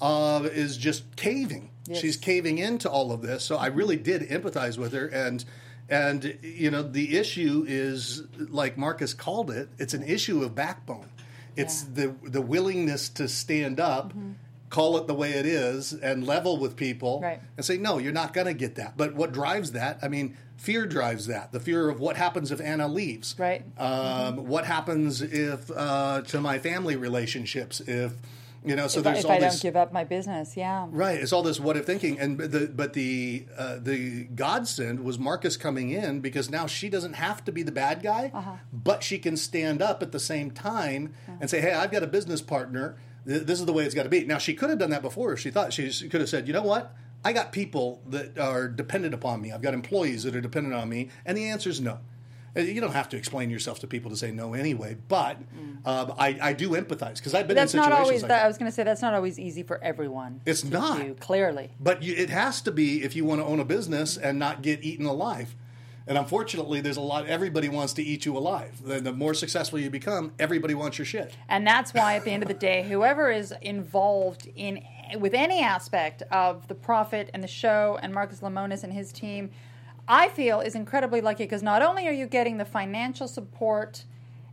Uh, 0.01 0.49
is 0.51 0.77
just 0.77 1.15
caving. 1.15 1.69
Yes. 1.87 1.99
She's 2.01 2.17
caving 2.17 2.57
into 2.57 2.89
all 2.89 3.11
of 3.11 3.21
this. 3.21 3.43
So 3.43 3.55
I 3.57 3.67
really 3.67 3.97
did 3.97 4.23
empathize 4.29 4.79
with 4.79 4.93
her, 4.93 5.05
and 5.05 5.45
and 5.89 6.39
you 6.41 6.71
know 6.71 6.81
the 6.81 7.17
issue 7.19 7.63
is 7.67 8.23
like 8.49 8.79
Marcus 8.79 9.13
called 9.13 9.51
it. 9.51 9.69
It's 9.77 9.93
an 9.93 10.01
issue 10.01 10.41
of 10.43 10.55
backbone. 10.55 11.09
It's 11.55 11.83
the 11.83 12.15
the 12.23 12.41
willingness 12.41 13.09
to 13.09 13.27
stand 13.27 13.79
up, 13.79 14.11
call 14.71 14.97
it 14.97 15.05
the 15.05 15.13
way 15.13 15.33
it 15.33 15.45
is, 15.45 15.93
and 15.93 16.25
level 16.25 16.57
with 16.57 16.75
people, 16.75 17.19
Right. 17.21 17.39
and 17.57 17.63
say, 17.65 17.77
no, 17.77 17.99
you're 17.99 18.11
not 18.13 18.33
going 18.33 18.47
to 18.47 18.53
get 18.55 18.73
that. 18.75 18.97
But 18.97 19.13
what 19.13 19.31
drives 19.33 19.73
that? 19.73 19.99
I 20.01 20.07
mean, 20.07 20.35
fear 20.57 20.87
drives 20.87 21.27
that. 21.27 21.51
The 21.51 21.59
fear 21.59 21.89
of 21.89 21.99
what 21.99 22.15
happens 22.17 22.51
if 22.51 22.59
Anna 22.59 22.87
leaves. 22.87 23.35
Right. 23.37 23.63
Um, 23.77 24.47
What 24.47 24.65
happens 24.65 25.21
if 25.21 25.69
uh, 25.69 26.21
to 26.21 26.41
my 26.41 26.57
family 26.57 26.95
relationships? 26.95 27.81
If 27.81 28.13
you 28.63 28.75
know, 28.75 28.87
so 28.87 28.99
if 28.99 29.07
I, 29.07 29.11
there's 29.13 29.23
if 29.25 29.29
all 29.31 29.37
I 29.37 29.39
this. 29.39 29.53
don't 29.55 29.61
give 29.69 29.75
up 29.75 29.91
my 29.91 30.03
business, 30.03 30.55
yeah. 30.55 30.85
Right, 30.91 31.19
it's 31.19 31.33
all 31.33 31.41
this 31.41 31.59
what 31.59 31.77
if 31.77 31.85
thinking, 31.87 32.19
and 32.19 32.37
the 32.37 32.71
but 32.73 32.93
the 32.93 33.47
uh, 33.57 33.77
the 33.81 34.25
godsend 34.25 34.99
was 35.03 35.17
Marcus 35.17 35.57
coming 35.57 35.89
in 35.89 36.19
because 36.19 36.49
now 36.51 36.67
she 36.67 36.87
doesn't 36.87 37.13
have 37.13 37.43
to 37.45 37.51
be 37.51 37.63
the 37.63 37.71
bad 37.71 38.03
guy, 38.03 38.29
Uh-huh. 38.33 38.51
but 38.71 39.01
she 39.03 39.17
can 39.17 39.35
stand 39.35 39.81
up 39.81 40.03
at 40.03 40.11
the 40.11 40.19
same 40.19 40.51
time 40.51 41.13
and 41.39 41.49
say, 41.49 41.59
"Hey, 41.59 41.73
I've 41.73 41.91
got 41.91 42.03
a 42.03 42.07
business 42.07 42.41
partner. 42.41 42.97
Th- 43.27 43.43
This 43.43 43.59
is 43.59 43.65
the 43.65 43.73
way 43.73 43.85
it's 43.85 43.95
got 43.95 44.03
to 44.03 44.09
be." 44.09 44.25
Now 44.25 44.37
she 44.37 44.53
could 44.53 44.69
have 44.69 44.79
done 44.79 44.89
that 44.91 45.01
before 45.01 45.33
if 45.33 45.39
she 45.39 45.51
thought 45.51 45.73
she 45.73 45.91
she 45.91 46.09
could 46.09 46.21
have 46.21 46.29
said, 46.29 46.47
"You 46.47 46.53
know 46.53 46.63
what? 46.63 46.95
I 47.23 47.33
got 47.33 47.51
people 47.51 48.01
that 48.07 48.37
are 48.39 48.67
dependent 48.67 49.13
upon 49.13 49.41
me. 49.41 49.51
I've 49.51 49.61
got 49.61 49.73
employees 49.73 50.23
that 50.23 50.35
are 50.35 50.41
dependent 50.41 50.75
on 50.75 50.89
me," 50.89 51.09
and 51.25 51.37
the 51.37 51.49
answer 51.49 51.69
is 51.69 51.79
no. 51.81 51.99
You 52.53 52.81
don't 52.81 52.91
have 52.91 53.07
to 53.09 53.17
explain 53.17 53.49
yourself 53.49 53.79
to 53.79 53.87
people 53.87 54.11
to 54.11 54.17
say 54.17 54.29
no 54.29 54.53
anyway, 54.53 54.97
but 55.07 55.37
um, 55.85 56.13
I, 56.19 56.37
I 56.41 56.51
do 56.53 56.71
empathize 56.71 57.15
because 57.15 57.33
I've 57.33 57.47
been 57.47 57.55
That's 57.55 57.73
in 57.73 57.77
not 57.77 57.85
situations 57.85 58.07
always, 58.07 58.21
like 58.23 58.27
that, 58.27 58.37
that. 58.39 58.43
I 58.43 58.47
was 58.49 58.57
going 58.57 58.69
to 58.69 58.75
say, 58.75 58.83
that's 58.83 59.01
not 59.01 59.13
always 59.13 59.39
easy 59.39 59.63
for 59.63 59.81
everyone. 59.81 60.41
It's 60.45 60.65
not. 60.65 60.99
do, 60.99 61.13
clearly. 61.13 61.71
But 61.79 62.03
you, 62.03 62.13
it 62.13 62.29
has 62.29 62.59
to 62.63 62.71
be 62.73 63.03
if 63.03 63.15
you 63.15 63.23
want 63.23 63.39
to 63.39 63.45
own 63.45 63.61
a 63.61 63.63
business 63.63 64.17
and 64.17 64.37
not 64.37 64.63
get 64.63 64.83
eaten 64.83 65.05
alive. 65.05 65.55
And 66.07 66.17
unfortunately, 66.17 66.81
there's 66.81 66.97
a 66.97 67.01
lot. 67.01 67.27
Everybody 67.27 67.69
wants 67.69 67.93
to 67.93 68.03
eat 68.03 68.25
you 68.25 68.35
alive. 68.37 68.81
The, 68.83 68.99
the 68.99 69.13
more 69.13 69.33
successful 69.33 69.79
you 69.79 69.89
become, 69.89 70.31
everybody 70.39 70.73
wants 70.73 70.97
your 70.97 71.05
shit. 71.05 71.33
And 71.47 71.65
that's 71.65 71.93
why, 71.93 72.15
at 72.15 72.25
the 72.25 72.31
end 72.31 72.43
of 72.43 72.47
the 72.47 72.55
day, 72.55 72.83
whoever 72.83 73.29
is 73.31 73.53
involved 73.61 74.49
in 74.55 74.83
with 75.19 75.33
any 75.33 75.61
aspect 75.61 76.23
of 76.31 76.67
the 76.69 76.75
profit 76.75 77.29
and 77.33 77.43
the 77.43 77.47
show, 77.47 77.99
and 78.01 78.13
Marcus 78.13 78.39
Lemonis 78.39 78.83
and 78.83 78.93
his 78.93 79.11
team, 79.11 79.51
I 80.07 80.29
feel 80.29 80.59
is 80.61 80.73
incredibly 80.73 81.21
lucky 81.21 81.43
because 81.43 81.61
not 81.61 81.81
only 81.81 82.07
are 82.07 82.13
you 82.13 82.25
getting 82.27 82.57
the 82.57 82.65
financial 82.65 83.27
support 83.27 84.05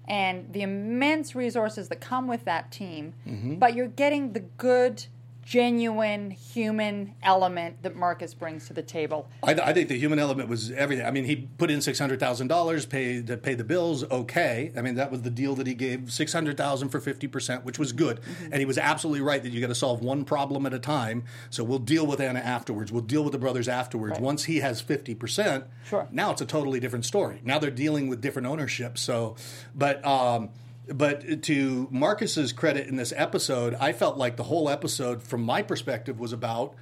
and 0.06 0.52
the 0.52 0.62
immense 0.62 1.34
resources 1.34 1.88
that 1.88 2.00
come 2.00 2.26
with 2.26 2.44
that 2.44 2.70
team, 2.72 3.14
Mm-hmm. 3.26 3.54
but 3.56 3.74
you're 3.74 3.88
getting 3.88 4.32
the 4.32 4.40
good, 4.40 5.06
genuine 5.48 6.30
human 6.30 7.14
element 7.22 7.82
that 7.82 7.96
Marcus 7.96 8.34
brings 8.34 8.66
to 8.66 8.74
the 8.74 8.82
table. 8.82 9.26
I, 9.42 9.52
I 9.54 9.72
think 9.72 9.88
the 9.88 9.98
human 9.98 10.18
element 10.18 10.50
was 10.50 10.70
everything. 10.72 11.06
I 11.06 11.10
mean, 11.10 11.24
he 11.24 11.36
put 11.36 11.70
in 11.70 11.80
six 11.80 11.98
hundred 11.98 12.20
thousand 12.20 12.48
dollars, 12.48 12.84
paid 12.84 13.28
to 13.28 13.36
pay 13.38 13.54
the 13.54 13.64
bills. 13.64 14.04
Okay, 14.10 14.70
I 14.76 14.82
mean 14.82 14.96
that 14.96 15.10
was 15.10 15.22
the 15.22 15.30
deal 15.30 15.54
that 15.54 15.66
he 15.66 15.72
gave 15.72 16.12
six 16.12 16.34
hundred 16.34 16.58
thousand 16.58 16.90
for 16.90 17.00
fifty 17.00 17.26
percent, 17.28 17.64
which 17.64 17.78
was 17.78 17.92
good. 17.92 18.20
And 18.42 18.56
he 18.56 18.66
was 18.66 18.76
absolutely 18.76 19.22
right 19.22 19.42
that 19.42 19.48
you 19.48 19.60
got 19.62 19.68
to 19.68 19.74
solve 19.74 20.02
one 20.02 20.26
problem 20.26 20.66
at 20.66 20.74
a 20.74 20.78
time. 20.78 21.24
So 21.48 21.64
we'll 21.64 21.78
deal 21.78 22.06
with 22.06 22.20
Anna 22.20 22.40
afterwards. 22.40 22.92
We'll 22.92 23.00
deal 23.02 23.22
with 23.22 23.32
the 23.32 23.38
brothers 23.38 23.68
afterwards. 23.68 24.12
Right. 24.12 24.20
Once 24.20 24.44
he 24.44 24.58
has 24.58 24.82
fifty 24.82 25.14
percent, 25.14 25.64
Sure. 25.86 26.06
now 26.10 26.30
it's 26.30 26.42
a 26.42 26.46
totally 26.46 26.78
different 26.78 27.06
story. 27.06 27.40
Now 27.42 27.58
they're 27.58 27.70
dealing 27.70 28.08
with 28.08 28.20
different 28.20 28.46
ownership. 28.48 28.98
So, 28.98 29.36
but. 29.74 30.04
um 30.04 30.50
but 30.94 31.42
to 31.42 31.88
Marcus's 31.90 32.52
credit 32.52 32.86
in 32.86 32.96
this 32.96 33.12
episode, 33.16 33.74
I 33.74 33.92
felt 33.92 34.16
like 34.16 34.36
the 34.36 34.44
whole 34.44 34.68
episode, 34.68 35.22
from 35.22 35.42
my 35.42 35.62
perspective, 35.62 36.18
was 36.18 36.32
about 36.32 36.74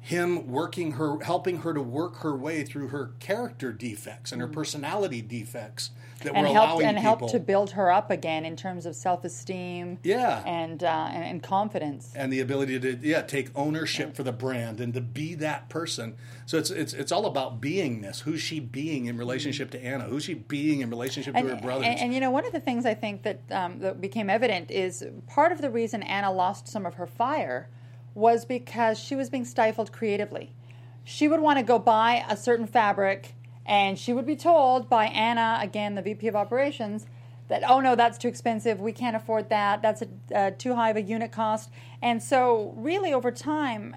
him 0.00 0.48
working 0.48 0.92
her, 0.92 1.20
helping 1.20 1.58
her 1.58 1.74
to 1.74 1.82
work 1.82 2.18
her 2.18 2.36
way 2.36 2.62
through 2.64 2.88
her 2.88 3.12
character 3.18 3.72
defects 3.72 4.32
and 4.32 4.40
her 4.40 4.48
mm. 4.48 4.52
personality 4.52 5.22
defects 5.22 5.90
that 6.22 6.34
and 6.34 6.46
were 6.46 6.52
helped 6.52 6.72
allowing 6.72 6.86
and 6.86 6.98
helped 6.98 7.28
to 7.28 7.38
build 7.38 7.72
her 7.72 7.90
up 7.90 8.10
again 8.10 8.44
in 8.44 8.56
terms 8.56 8.86
of 8.86 8.96
self-esteem 8.96 9.98
Yeah. 10.02 10.42
and 10.44 10.82
uh, 10.82 11.10
and, 11.12 11.24
and 11.24 11.42
confidence 11.42 12.12
and 12.14 12.32
the 12.32 12.40
ability 12.40 12.80
to 12.80 12.98
yeah 13.02 13.22
take 13.22 13.50
ownership 13.54 14.14
for 14.16 14.22
the 14.22 14.32
brand 14.32 14.80
and 14.80 14.94
to 14.94 15.00
be 15.00 15.34
that 15.36 15.68
person. 15.68 16.16
So 16.46 16.58
it's 16.58 16.70
it's 16.70 16.92
it's 16.92 17.12
all 17.12 17.26
about 17.26 17.60
beingness. 17.60 18.20
Who's 18.20 18.40
she 18.40 18.60
being 18.60 19.06
in 19.06 19.16
relationship 19.16 19.70
to 19.72 19.84
Anna? 19.84 20.04
Who's 20.04 20.24
she 20.24 20.34
being 20.34 20.80
in 20.80 20.90
relationship 20.90 21.34
to 21.34 21.40
her 21.40 21.56
brothers? 21.56 21.86
And, 21.86 22.00
and, 22.00 22.14
you 22.14 22.20
know, 22.20 22.30
one 22.30 22.46
of 22.46 22.52
the 22.52 22.60
things 22.60 22.86
I 22.86 22.94
think 22.94 23.22
that, 23.22 23.40
um, 23.50 23.78
that 23.80 24.00
became 24.00 24.30
evident 24.30 24.70
is 24.70 25.04
part 25.26 25.52
of 25.52 25.60
the 25.60 25.70
reason 25.70 26.02
Anna 26.02 26.32
lost 26.32 26.68
some 26.68 26.86
of 26.86 26.94
her 26.94 27.06
fire 27.06 27.68
was 28.14 28.44
because 28.44 28.98
she 28.98 29.14
was 29.14 29.30
being 29.30 29.44
stifled 29.44 29.92
creatively. 29.92 30.52
She 31.04 31.28
would 31.28 31.40
want 31.40 31.58
to 31.58 31.64
go 31.64 31.78
buy 31.78 32.24
a 32.28 32.36
certain 32.36 32.66
fabric, 32.66 33.34
and 33.68 33.98
she 33.98 34.12
would 34.14 34.26
be 34.26 34.34
told 34.34 34.88
by 34.88 35.04
Anna, 35.06 35.58
again, 35.62 35.94
the 35.94 36.02
VP 36.02 36.26
of 36.26 36.34
operations, 36.34 37.06
that, 37.48 37.62
oh 37.68 37.80
no, 37.80 37.94
that's 37.94 38.16
too 38.18 38.28
expensive. 38.28 38.80
We 38.80 38.92
can't 38.92 39.14
afford 39.14 39.50
that. 39.50 39.82
That's 39.82 40.02
a, 40.02 40.08
uh, 40.34 40.50
too 40.56 40.74
high 40.74 40.90
of 40.90 40.96
a 40.96 41.02
unit 41.02 41.30
cost. 41.32 41.70
And 42.02 42.22
so, 42.22 42.72
really, 42.76 43.12
over 43.12 43.30
time, 43.30 43.94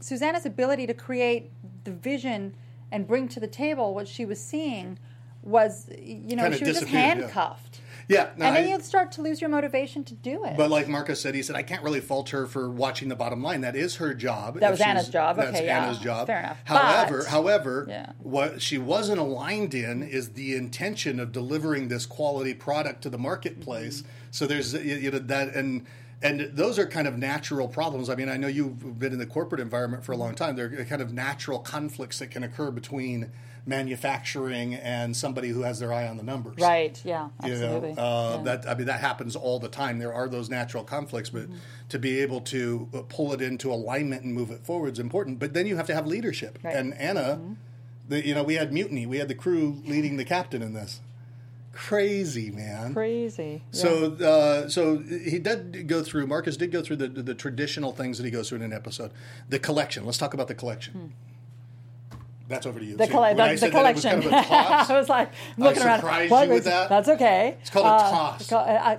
Susana's 0.00 0.44
ability 0.44 0.86
to 0.88 0.94
create 0.94 1.50
the 1.84 1.92
vision 1.92 2.54
and 2.90 3.06
bring 3.06 3.28
to 3.28 3.40
the 3.40 3.46
table 3.46 3.94
what 3.94 4.08
she 4.08 4.24
was 4.24 4.40
seeing 4.40 4.98
was, 5.42 5.88
you 6.00 6.36
know, 6.36 6.44
Kinda 6.44 6.58
she 6.58 6.64
was 6.64 6.78
just 6.80 6.88
handcuffed. 6.88 7.62
yeah. 7.64 7.67
Yeah, 8.08 8.30
no, 8.36 8.46
and 8.46 8.56
then 8.56 8.64
I- 8.64 8.68
you'd 8.68 8.84
start 8.84 9.12
to 9.12 9.22
lose 9.22 9.40
your 9.40 9.50
motivation 9.50 10.02
to 10.04 10.14
do 10.14 10.44
it. 10.44 10.56
But 10.56 10.70
like 10.70 10.88
Marcus 10.88 11.20
said, 11.20 11.34
he 11.34 11.42
said, 11.42 11.56
I 11.56 11.62
can't 11.62 11.82
really 11.82 12.00
fault 12.00 12.30
her 12.30 12.46
for 12.46 12.70
watching 12.70 13.08
the 13.08 13.16
bottom 13.16 13.42
line. 13.42 13.60
That 13.60 13.76
is 13.76 13.96
her 13.96 14.14
job. 14.14 14.58
That 14.60 14.70
was 14.70 14.80
Anna's 14.80 15.08
job. 15.08 15.36
That's 15.36 15.56
Okay, 15.56 15.66
yeah. 15.66 15.84
Anna's 15.84 15.98
job. 15.98 16.26
Fair 16.26 16.38
enough. 16.40 16.58
However, 16.64 17.18
But- 17.18 17.26
however, 17.28 17.86
Yeah. 17.88 18.12
what 18.18 18.62
she 18.62 18.78
wasn't 18.78 19.18
aligned 19.20 19.74
in 19.74 20.02
is 20.02 20.30
the 20.30 20.56
intention 20.56 21.20
of 21.20 21.32
delivering 21.32 21.88
this 21.88 22.06
quality 22.06 22.54
product 22.54 23.02
to 23.02 23.10
the 23.10 23.18
marketplace. 23.18 24.02
Mm-hmm. 24.02 24.08
So 24.30 24.46
there's 24.46 24.72
you 24.74 24.80
you 24.96 25.10
know 25.10 25.18
that 25.18 25.54
and. 25.54 25.84
And 26.20 26.50
those 26.52 26.80
are 26.80 26.86
kind 26.86 27.06
of 27.06 27.16
natural 27.16 27.68
problems. 27.68 28.10
I 28.10 28.16
mean, 28.16 28.28
I 28.28 28.36
know 28.36 28.48
you've 28.48 28.98
been 28.98 29.12
in 29.12 29.20
the 29.20 29.24
corporate 29.26 29.60
environment 29.60 30.04
for 30.04 30.10
a 30.10 30.16
long 30.16 30.34
time. 30.34 30.56
They're 30.56 30.84
kind 30.84 31.00
of 31.00 31.12
natural 31.12 31.60
conflicts 31.60 32.18
that 32.18 32.32
can 32.32 32.42
occur 32.42 32.72
between 32.72 33.30
manufacturing 33.66 34.74
and 34.74 35.16
somebody 35.16 35.48
who 35.48 35.62
has 35.62 35.78
their 35.78 35.92
eye 35.92 36.06
on 36.08 36.16
the 36.16 36.22
numbers. 36.22 36.56
right, 36.60 37.00
yeah, 37.04 37.28
You 37.44 37.50
know, 37.50 37.54
absolutely. 37.54 37.90
uh, 37.98 38.36
Yeah. 38.36 38.42
that 38.44 38.68
I 38.68 38.74
mean 38.74 38.86
that 38.86 39.00
happens 39.00 39.36
all 39.36 39.58
the 39.58 39.68
time. 39.68 39.98
There 39.98 40.12
are 40.12 40.28
those 40.28 40.48
natural 40.50 40.84
conflicts, 40.84 41.30
but 41.30 41.42
Mm-hmm. 41.44 41.56
to 41.90 41.98
be 41.98 42.20
able 42.20 42.40
to 42.42 42.88
uh, 42.94 43.02
pull 43.08 43.32
it 43.32 43.40
into 43.40 43.72
alignment 43.72 44.22
and 44.24 44.34
move 44.34 44.50
it 44.50 44.64
forward 44.64 44.92
is 44.94 44.98
important. 44.98 45.38
But 45.38 45.52
then 45.54 45.66
you 45.66 45.76
have 45.76 45.86
to 45.86 45.94
have 45.94 46.06
leadership. 46.06 46.58
Right. 46.62 46.74
Mm-hmm. 46.74 46.92
And 46.92 47.00
Anna, 47.00 47.40
the, 48.08 48.26
you 48.26 48.34
know, 48.34 48.42
we 48.42 48.54
had 48.54 48.72
mutiny. 48.72 49.06
We 49.06 49.18
had 49.18 49.28
the 49.28 49.34
crew 49.34 49.82
leading 49.84 50.16
the 50.16 50.24
captain 50.24 50.62
in 50.62 50.72
this. 50.74 51.00
Crazy 51.72 52.50
man. 52.50 52.92
Crazy. 52.92 53.62
Yeah. 53.72 53.80
So, 53.80 54.12
uh, 54.14 54.68
so 54.68 54.98
he 54.98 55.38
did 55.38 55.86
go 55.86 56.02
through. 56.02 56.26
Marcus 56.26 56.56
did 56.56 56.72
go 56.72 56.82
through 56.82 56.96
the, 56.96 57.06
the 57.08 57.34
traditional 57.34 57.92
things 57.92 58.18
that 58.18 58.24
he 58.24 58.30
goes 58.32 58.48
through 58.48 58.56
in 58.56 58.62
an 58.64 58.72
episode. 58.72 59.12
The 59.48 59.60
collection. 59.60 60.04
Let's 60.04 60.18
talk 60.18 60.34
about 60.34 60.48
the 60.48 60.54
collection. 60.56 61.12
That's 62.48 62.66
over 62.66 62.78
to 62.80 62.84
you. 62.84 62.96
The, 62.96 63.04
See, 63.06 63.12
colle- 63.12 63.22
when 63.22 63.40
I 63.40 63.54
the, 63.54 63.60
the 63.60 63.70
that 63.70 63.84
was 63.94 64.02
collection. 64.02 64.22
kind 64.22 64.34
of 64.34 64.46
toss, 64.46 64.90
I 64.94 64.98
was 64.98 65.08
like 65.08 65.30
looking 65.58 65.82
around. 65.82 65.98
surprised 66.00 66.30
What 66.30 66.48
you 66.48 66.54
with 66.54 66.64
that? 66.64 66.88
That's 66.88 67.08
okay. 67.10 67.56
It's 67.60 67.70
called 67.70 67.86
a 67.86 67.88
Uh, 67.90 68.10
toss. 68.10 68.48
co- 68.48 68.56
I, 68.56 68.92
I, 68.92 68.98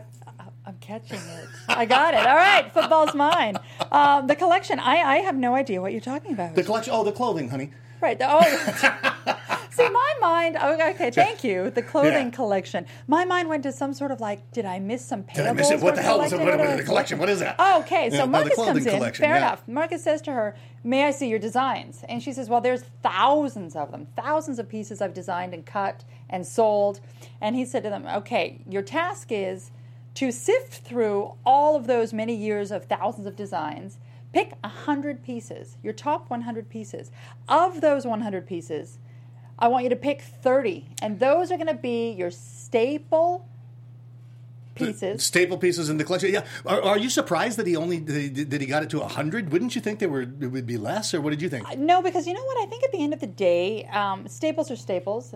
I'm 0.67 0.75
catching 0.79 1.17
it. 1.17 1.45
I 1.67 1.85
got 1.85 2.13
it. 2.13 2.25
All 2.27 2.35
right, 2.35 2.71
football's 2.71 3.15
mine. 3.15 3.57
Um, 3.91 4.27
the 4.27 4.35
collection. 4.35 4.79
I, 4.79 4.97
I 4.97 5.15
have 5.17 5.35
no 5.35 5.55
idea 5.55 5.81
what 5.81 5.91
you're 5.91 6.01
talking 6.01 6.31
about. 6.33 6.53
the 6.55 6.63
collection. 6.63 6.93
Oh, 6.95 7.03
the 7.03 7.12
clothing, 7.12 7.49
honey. 7.49 7.71
Right. 8.01 8.17
The, 8.19 8.25
oh, 8.29 9.35
see, 9.80 9.88
ah. 9.88 9.92
my 9.92 10.13
mind. 10.22 10.56
Okay, 10.58 10.89
okay, 10.92 11.12
thank 11.12 11.44
you. 11.44 11.70
The 11.70 11.82
clothing 11.82 12.28
Yeah. 12.28 12.30
collection. 12.32 12.86
My 13.08 13.26
mind 13.26 13.50
went 13.50 13.63
to 13.63 13.72
some 13.72 13.94
sort 13.94 14.12
of 14.12 14.20
like, 14.20 14.52
did 14.52 14.65
I 14.65 14.80
miss 14.80 15.04
some 15.06 15.24
payables? 15.24 15.36
Did 15.36 15.48
I 15.48 15.54
miss 15.54 15.72
it? 15.72 15.82
What 15.82 15.96
the 15.96 16.02
hell 16.02 16.20
was 16.20 16.32
it? 16.34 16.38
collected? 16.38 16.60
What- 16.60 16.68
what- 16.70 16.78
the 16.78 16.84
collection? 16.84 17.20
What 17.20 17.30
is 17.30 17.39
that? 17.39 17.56
Oh, 17.60 17.80
okay. 17.82 18.10
So 18.10 18.18
Yeah, 18.18 18.26
Marcus 18.26 18.56
comes 18.56 18.86
in. 18.86 19.13
Fair 19.13 19.30
yeah. 19.30 19.38
enough. 19.38 19.63
Marcus 19.68 20.04
says 20.04 20.22
to 20.24 20.34
her, 20.34 20.56
"May 20.84 21.06
I 21.06 21.12
see 21.12 21.28
your 21.28 21.39
designs?" 21.39 22.04
And 22.08 22.22
she 22.22 22.32
says, 22.34 22.50
"Well, 22.50 22.62
there's 22.62 22.84
thousands 23.02 23.76
of 23.76 23.92
them, 23.92 24.08
thousands 24.15 24.60
of 24.60 24.70
pieces 24.70 25.02
I've 25.02 25.13
designed 25.13 25.54
and 25.54 25.65
cut 25.65 26.04
and 26.30 26.46
sold." 26.46 27.00
And 27.42 27.56
he 27.56 27.65
said 27.65 27.84
to 27.84 27.89
them, 27.89 28.06
"Okay, 28.08 28.62
your 28.70 28.82
task 28.82 29.32
is." 29.32 29.72
To 30.15 30.32
sift 30.32 30.74
through 30.86 31.34
all 31.46 31.76
of 31.78 31.88
those 31.88 32.12
many 32.12 32.34
years 32.34 32.72
of 32.72 32.86
thousands 32.86 33.26
of 33.28 33.38
designs, 33.38 34.00
pick 34.34 34.54
100 34.63 35.24
pieces, 35.24 35.78
your 35.82 35.94
top 35.94 36.30
100 36.30 36.68
pieces. 36.68 37.10
Of 37.48 37.80
those 37.80 38.06
100 38.06 38.46
pieces, 38.46 38.98
I 39.60 39.67
want 39.67 39.84
you 39.84 39.89
to 39.89 39.95
pick 39.98 40.22
30, 40.22 40.88
and 41.02 41.19
those 41.19 41.52
are 41.52 41.58
going 41.58 41.67
to 41.67 41.74
be 41.74 42.12
your 42.12 42.32
staple 42.32 43.45
pieces. 44.76 45.24
Staple 45.26 45.58
pieces 45.58 45.89
in 45.89 45.98
the 45.98 46.06
collection. 46.06 46.32
Yeah. 46.32 46.45
Are, 46.65 46.82
are 46.82 46.98
you 46.98 47.10
surprised 47.10 47.58
that 47.58 47.67
he 47.67 47.76
only 47.76 48.00
that 48.00 48.62
he 48.62 48.65
got 48.65 48.84
it 48.84 48.89
to 48.91 49.02
hundred? 49.02 49.52
Wouldn't 49.52 49.76
you 49.76 49.82
think 49.82 50.00
there 50.00 50.08
were 50.08 50.22
it 50.22 50.48
would 50.48 50.65
be 50.65 50.78
less, 50.78 51.13
or 51.13 51.19
what 51.19 51.32
did 51.32 51.41
you 51.41 51.50
think? 51.50 51.78
No, 51.78 52.02
because 52.02 52.26
you 52.28 52.34
know 52.34 52.43
what? 52.43 52.65
I 52.65 52.69
think 52.69 52.86
at 52.86 52.91
the 52.93 53.04
end 53.04 53.13
of 53.13 53.19
the 53.19 53.28
day, 53.28 53.86
um, 53.91 54.28
staples 54.30 54.72
are 54.72 54.78
staples. 54.78 55.36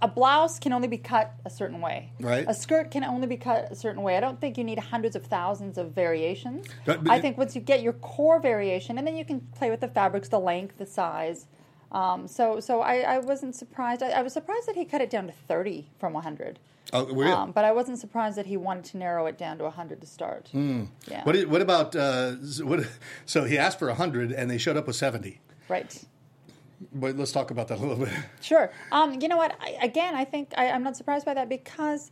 A 0.00 0.06
blouse 0.06 0.60
can 0.60 0.72
only 0.72 0.86
be 0.86 0.98
cut 0.98 1.34
a 1.44 1.50
certain 1.50 1.80
way. 1.80 2.12
Mm-hmm. 2.14 2.26
Right. 2.26 2.44
A 2.48 2.54
skirt 2.54 2.92
can 2.92 3.02
only 3.02 3.26
be 3.26 3.36
cut 3.36 3.72
a 3.72 3.74
certain 3.74 4.02
way. 4.02 4.16
I 4.16 4.20
don't 4.20 4.40
think 4.40 4.56
you 4.56 4.62
need 4.62 4.78
hundreds 4.78 5.16
of 5.16 5.24
thousands 5.26 5.76
of 5.76 5.92
variations. 5.92 6.66
But- 6.84 7.02
but 7.02 7.12
I 7.12 7.20
think 7.20 7.36
once 7.36 7.56
you 7.56 7.60
get 7.60 7.82
your 7.82 7.94
core 7.94 8.38
variation, 8.40 8.96
and 8.98 9.04
then 9.06 9.16
you 9.16 9.24
can 9.24 9.40
play 9.40 9.70
with 9.70 9.80
the 9.80 9.88
fabrics, 9.88 10.28
the 10.28 10.38
length, 10.38 10.78
the 10.78 10.86
size. 10.86 11.46
Um, 11.92 12.26
so, 12.26 12.60
so 12.60 12.80
I, 12.80 12.96
I 13.00 13.18
wasn't 13.18 13.54
surprised. 13.54 14.02
I, 14.02 14.10
I 14.10 14.22
was 14.22 14.32
surprised 14.32 14.66
that 14.68 14.76
he 14.76 14.84
cut 14.84 15.00
it 15.00 15.10
down 15.10 15.26
to 15.26 15.32
thirty 15.32 15.88
from 15.98 16.12
one 16.12 16.22
hundred. 16.24 16.58
Oh, 16.92 17.12
were 17.12 17.26
you? 17.26 17.32
Um, 17.32 17.52
but 17.52 17.64
I 17.64 17.72
wasn't 17.72 17.98
surprised 17.98 18.36
that 18.36 18.46
he 18.46 18.56
wanted 18.56 18.84
to 18.86 18.98
narrow 18.98 19.26
it 19.26 19.38
down 19.38 19.56
to 19.58 19.64
100 19.64 20.00
to 20.02 20.06
start. 20.06 20.48
Hmm. 20.52 20.84
Yeah. 21.08 21.24
What, 21.24 21.42
what 21.46 21.62
about 21.62 21.96
uh, 21.96 22.32
what? 22.62 22.86
So 23.26 23.44
he 23.44 23.56
asked 23.58 23.78
for 23.78 23.92
hundred, 23.94 24.32
and 24.32 24.50
they 24.50 24.58
showed 24.58 24.76
up 24.76 24.86
with 24.86 24.96
seventy. 24.96 25.40
right. 25.68 26.04
But 26.92 27.16
let's 27.16 27.32
talk 27.32 27.50
about 27.50 27.68
that 27.68 27.78
a 27.78 27.80
little 27.80 28.04
bit. 28.04 28.12
Sure. 28.42 28.70
Um, 28.92 29.18
you 29.20 29.28
know 29.28 29.36
what? 29.38 29.56
I, 29.60 29.78
again, 29.82 30.14
I 30.14 30.24
think 30.24 30.52
I, 30.56 30.68
I'm 30.70 30.82
not 30.82 30.96
surprised 30.96 31.24
by 31.24 31.32
that 31.34 31.48
because 31.48 32.10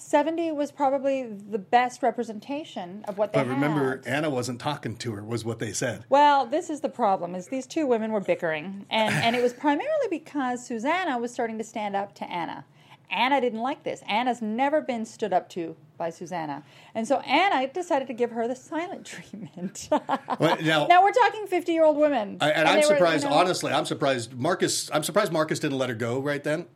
70 0.00 0.52
was 0.52 0.72
probably 0.72 1.24
the 1.24 1.58
best 1.58 2.02
representation 2.02 3.04
of 3.06 3.18
what 3.18 3.32
they 3.32 3.40
But 3.40 3.48
remember, 3.48 3.96
had. 3.98 4.06
Anna 4.06 4.30
wasn't 4.30 4.60
talking 4.60 4.96
to 4.96 5.12
her. 5.12 5.22
Was 5.22 5.44
what 5.44 5.58
they 5.58 5.72
said. 5.72 6.04
Well, 6.08 6.46
this 6.46 6.70
is 6.70 6.80
the 6.80 6.88
problem: 6.88 7.34
is 7.34 7.48
these 7.48 7.66
two 7.66 7.86
women 7.86 8.10
were 8.12 8.20
bickering, 8.20 8.86
and 8.90 9.14
and 9.14 9.36
it 9.36 9.42
was 9.42 9.52
primarily 9.52 10.08
because 10.10 10.64
Susana 10.66 11.18
was 11.18 11.32
starting 11.32 11.58
to 11.58 11.64
stand 11.64 11.94
up 11.96 12.14
to 12.16 12.24
Anna. 12.30 12.64
Anna 13.12 13.40
didn't 13.40 13.58
like 13.60 13.82
this. 13.82 14.02
Anna's 14.08 14.40
never 14.40 14.80
been 14.80 15.04
stood 15.04 15.32
up 15.32 15.48
to 15.50 15.76
by 15.98 16.10
Susana, 16.10 16.62
and 16.94 17.06
so 17.06 17.18
Anna 17.20 17.66
decided 17.66 18.06
to 18.08 18.14
give 18.14 18.30
her 18.30 18.48
the 18.48 18.54
silent 18.56 19.04
treatment. 19.06 19.88
Well, 19.90 20.56
now- 20.62 20.86
now 20.86 21.02
we're 21.02 21.12
talking 21.12 21.46
fifty-year-old 21.46 21.96
women, 21.98 22.38
I, 22.40 22.50
and, 22.52 22.66
they 22.66 22.70
I'm 22.70 22.76
were, 22.76 22.80
you 22.80 22.86
surprised. 22.86 23.24
know- 23.24 23.32
honestly, 23.34 23.72
I'm 23.72 23.84
surprised. 23.84 24.32
Marcus. 24.32 24.90
I'm 24.94 25.02
surprised 25.02 25.30
Marcus 25.32 25.58
didn't 25.58 25.76
let 25.78 25.88
her 25.90 25.94
go 25.94 26.20
right 26.20 26.42
then, 26.42 26.66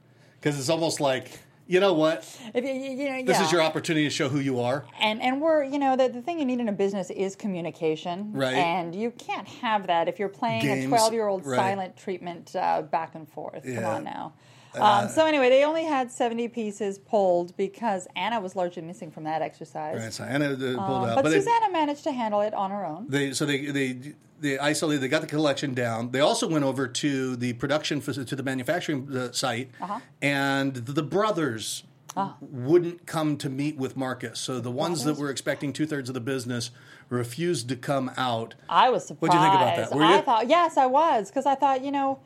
because 0.41 0.59
it's 0.59 0.69
almost 0.69 1.01
like 1.01 1.31
you 1.67 1.81
know 1.81 1.93
what. 1.95 2.19
If 2.55 2.65
you, 2.65 2.71
you 2.73 2.91
you 2.91 3.11
know, 3.11 3.25
This 3.25 3.39
yeah. 3.39 3.45
is 3.47 3.53
your 3.53 3.63
opportunity 3.63 4.05
to 4.05 4.11
show 4.11 4.29
who 4.29 4.39
you 4.41 4.61
are. 4.61 4.85
and 5.01 5.21
and 5.23 5.41
we're 5.41 5.65
you 5.65 5.79
know 5.79 5.97
the, 5.97 6.09
the 6.09 6.23
thing 6.23 6.39
you 6.39 6.45
need 6.45 6.61
in 6.61 6.69
a 6.69 6.73
business 6.73 7.11
is 7.11 7.35
communication 7.37 8.33
Right. 8.33 8.55
and 8.55 8.95
you 8.95 9.11
can't 9.13 9.49
have 9.49 9.87
that 9.87 10.09
if 10.09 10.19
you're 10.19 10.29
playing 10.29 10.63
Games, 10.63 10.85
a 10.85 10.89
12 10.89 11.13
year 11.13 11.27
old 11.29 11.47
right. 11.47 11.57
silent 11.57 11.97
treatment 11.97 12.55
uh, 12.55 12.83
back 12.83 13.15
and 13.15 13.29
forth 13.29 13.63
come 13.65 13.73
Yeah. 13.73 13.89
Uh, 13.93 13.97
on 13.97 14.05
now 14.05 14.33
um, 14.75 15.09
so 15.09 15.25
anyway 15.25 15.49
they 15.51 15.63
only 15.65 15.85
had 15.85 16.11
70 16.11 16.49
pieces 16.49 16.99
pulled 16.99 17.57
because 17.57 18.09
anna 18.17 18.41
was 18.41 18.57
largely 18.57 18.83
missing 18.83 19.11
from 19.11 19.23
that 19.25 19.41
exercise 19.41 19.99
Right. 19.99 20.13
So 20.13 20.25
Anna 20.25 20.53
uh, 20.53 20.57
pulled 20.57 20.77
Um, 20.79 21.05
out, 21.11 21.15
but, 21.17 21.25
but 21.25 21.33
susana 21.33 21.71
managed 21.71 22.03
to 22.05 22.13
handle 22.13 22.41
it 22.41 22.53
on 22.55 22.71
her 22.73 22.85
own 22.85 23.07
They 23.09 23.33
so 23.33 23.47
they 23.47 23.67
they 23.67 24.15
they 24.41 24.59
isolated. 24.59 25.01
They 25.01 25.09
got 25.09 25.21
the 25.23 25.27
collection 25.27 25.75
down. 25.75 26.11
They 26.11 26.21
also 26.21 26.49
went 26.49 26.65
over 26.65 26.87
to 26.89 27.37
the 27.37 27.53
production 27.55 28.01
to 28.01 28.37
the 28.37 28.43
manufacturing 28.43 29.09
uh, 29.17 29.33
site, 29.33 29.71
Uh-huh. 29.81 30.01
and 30.23 30.75
the 30.75 31.03
brothers 31.03 31.85
Ah. 32.17 32.37
wouldn't 32.41 33.07
come 33.07 33.37
to 33.39 33.49
meet 33.51 33.77
with 33.77 33.97
Marcus. 33.97 34.39
So 34.39 34.61
the 34.61 34.71
ones 34.71 35.03
that 35.05 35.17
were 35.17 35.31
expecting 35.31 35.73
two 35.73 35.85
thirds 35.87 36.09
of 36.09 36.15
the 36.15 36.21
business 36.21 36.71
refused 37.09 37.69
to 37.71 37.77
come 37.77 38.11
out. 38.17 38.55
I 38.69 38.89
was 38.91 39.05
surprised. 39.07 39.23
What'd 39.35 39.35
you 39.35 39.41
think 39.51 39.55
about 39.61 39.77
that? 39.91 39.97
Were 39.97 40.05
I 40.05 40.17
you? 40.17 40.23
thought, 40.23 40.49
yes, 40.49 40.77
I 40.77 40.87
was, 40.87 41.29
because 41.29 41.45
I 41.47 41.55
thought, 41.57 41.83
you 41.85 41.91
know, 41.91 42.21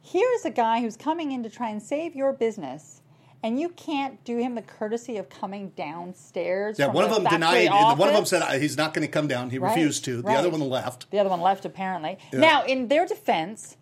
here's 0.00 0.44
a 0.46 0.50
guy 0.50 0.80
who's 0.80 0.96
coming 0.96 1.32
in 1.32 1.42
to 1.42 1.50
try 1.50 1.68
and 1.68 1.82
save 1.82 2.16
your 2.16 2.32
business, 2.32 3.02
and 3.46 3.60
you 3.60 3.68
can't 3.68 4.24
do 4.24 4.38
him 4.38 4.56
the 4.56 4.62
courtesy 4.62 5.18
of 5.18 5.28
coming 5.28 5.68
downstairs. 5.76 6.80
Yeah, 6.80 6.88
one 6.88 7.04
of 7.04 7.14
them 7.14 7.22
denied. 7.22 7.70
One 7.96 8.08
of 8.08 8.14
them 8.16 8.24
said 8.24 8.60
he's 8.60 8.76
not 8.76 8.92
going 8.92 9.06
to 9.06 9.10
come 9.10 9.28
down. 9.28 9.50
He 9.50 9.58
Right, 9.58 9.68
refused 9.68 10.04
to. 10.06 10.16
The 10.16 10.22
right. 10.24 10.36
other 10.36 10.50
one 10.50 10.60
left. 10.68 11.08
The 11.12 11.20
other 11.20 11.30
one 11.30 11.40
left, 11.40 11.64
apparently. 11.64 12.18
Now, 12.32 12.64
in 12.64 12.88
their 12.88 13.06
defense, 13.06 13.76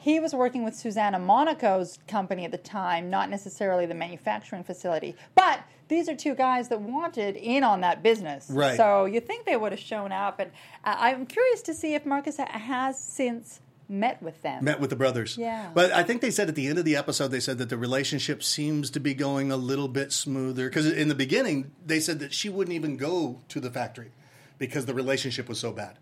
he 0.00 0.18
was 0.18 0.34
working 0.34 0.64
with 0.64 0.74
Susana 0.74 1.20
Monaco's 1.20 2.00
company 2.08 2.44
at 2.44 2.50
the 2.50 2.58
time, 2.58 3.08
not 3.08 3.30
necessarily 3.30 3.86
the 3.86 3.94
manufacturing 3.94 4.64
facility. 4.64 5.14
But 5.36 5.60
these 5.86 6.08
are 6.08 6.16
two 6.16 6.34
guys 6.34 6.68
that 6.70 6.80
wanted 6.80 7.36
in 7.36 7.62
on 7.62 7.82
that 7.82 8.02
business. 8.02 8.50
Right. 8.50 8.76
So 8.76 9.04
you 9.04 9.20
think 9.20 9.46
they 9.46 9.56
would 9.56 9.70
have 9.70 9.80
shown 9.80 10.10
up. 10.10 10.40
And 10.40 10.50
I'm 10.82 11.26
curious 11.26 11.62
to 11.62 11.74
see 11.74 11.94
if 11.94 12.04
Marcus 12.04 12.38
has 12.38 12.98
since 12.98 13.60
met 13.88 14.22
with 14.22 14.42
them. 14.42 14.64
Met 14.64 14.80
with 14.80 14.90
the 14.90 14.96
brothers. 14.96 15.36
Yeah. 15.38 15.70
But 15.74 15.92
I 15.92 16.02
think 16.02 16.20
they 16.20 16.30
said 16.30 16.48
at 16.48 16.54
the 16.54 16.66
end 16.66 16.78
of 16.78 16.84
the 16.84 16.96
episode, 16.96 17.28
they 17.28 17.40
said 17.40 17.58
that 17.58 17.68
the 17.68 17.76
relationship 17.78 18.42
seems 18.42 18.90
to 18.90 19.00
be 19.00 19.14
going 19.14 19.52
a 19.52 19.56
little 19.56 19.88
bit 19.88 20.12
smoother. 20.12 20.68
Because 20.68 20.86
in 20.90 21.08
the 21.08 21.14
beginning, 21.14 21.70
they 21.84 22.00
said 22.00 22.18
that 22.20 22.32
she 22.34 22.48
wouldn't 22.48 22.74
even 22.74 22.96
go 22.96 23.40
to 23.48 23.60
the 23.60 23.70
factory 23.70 24.10
because 24.58 24.86
the 24.86 24.94
relationship 24.94 25.48
was 25.48 25.60
so 25.60 25.70
bad, 25.72 25.98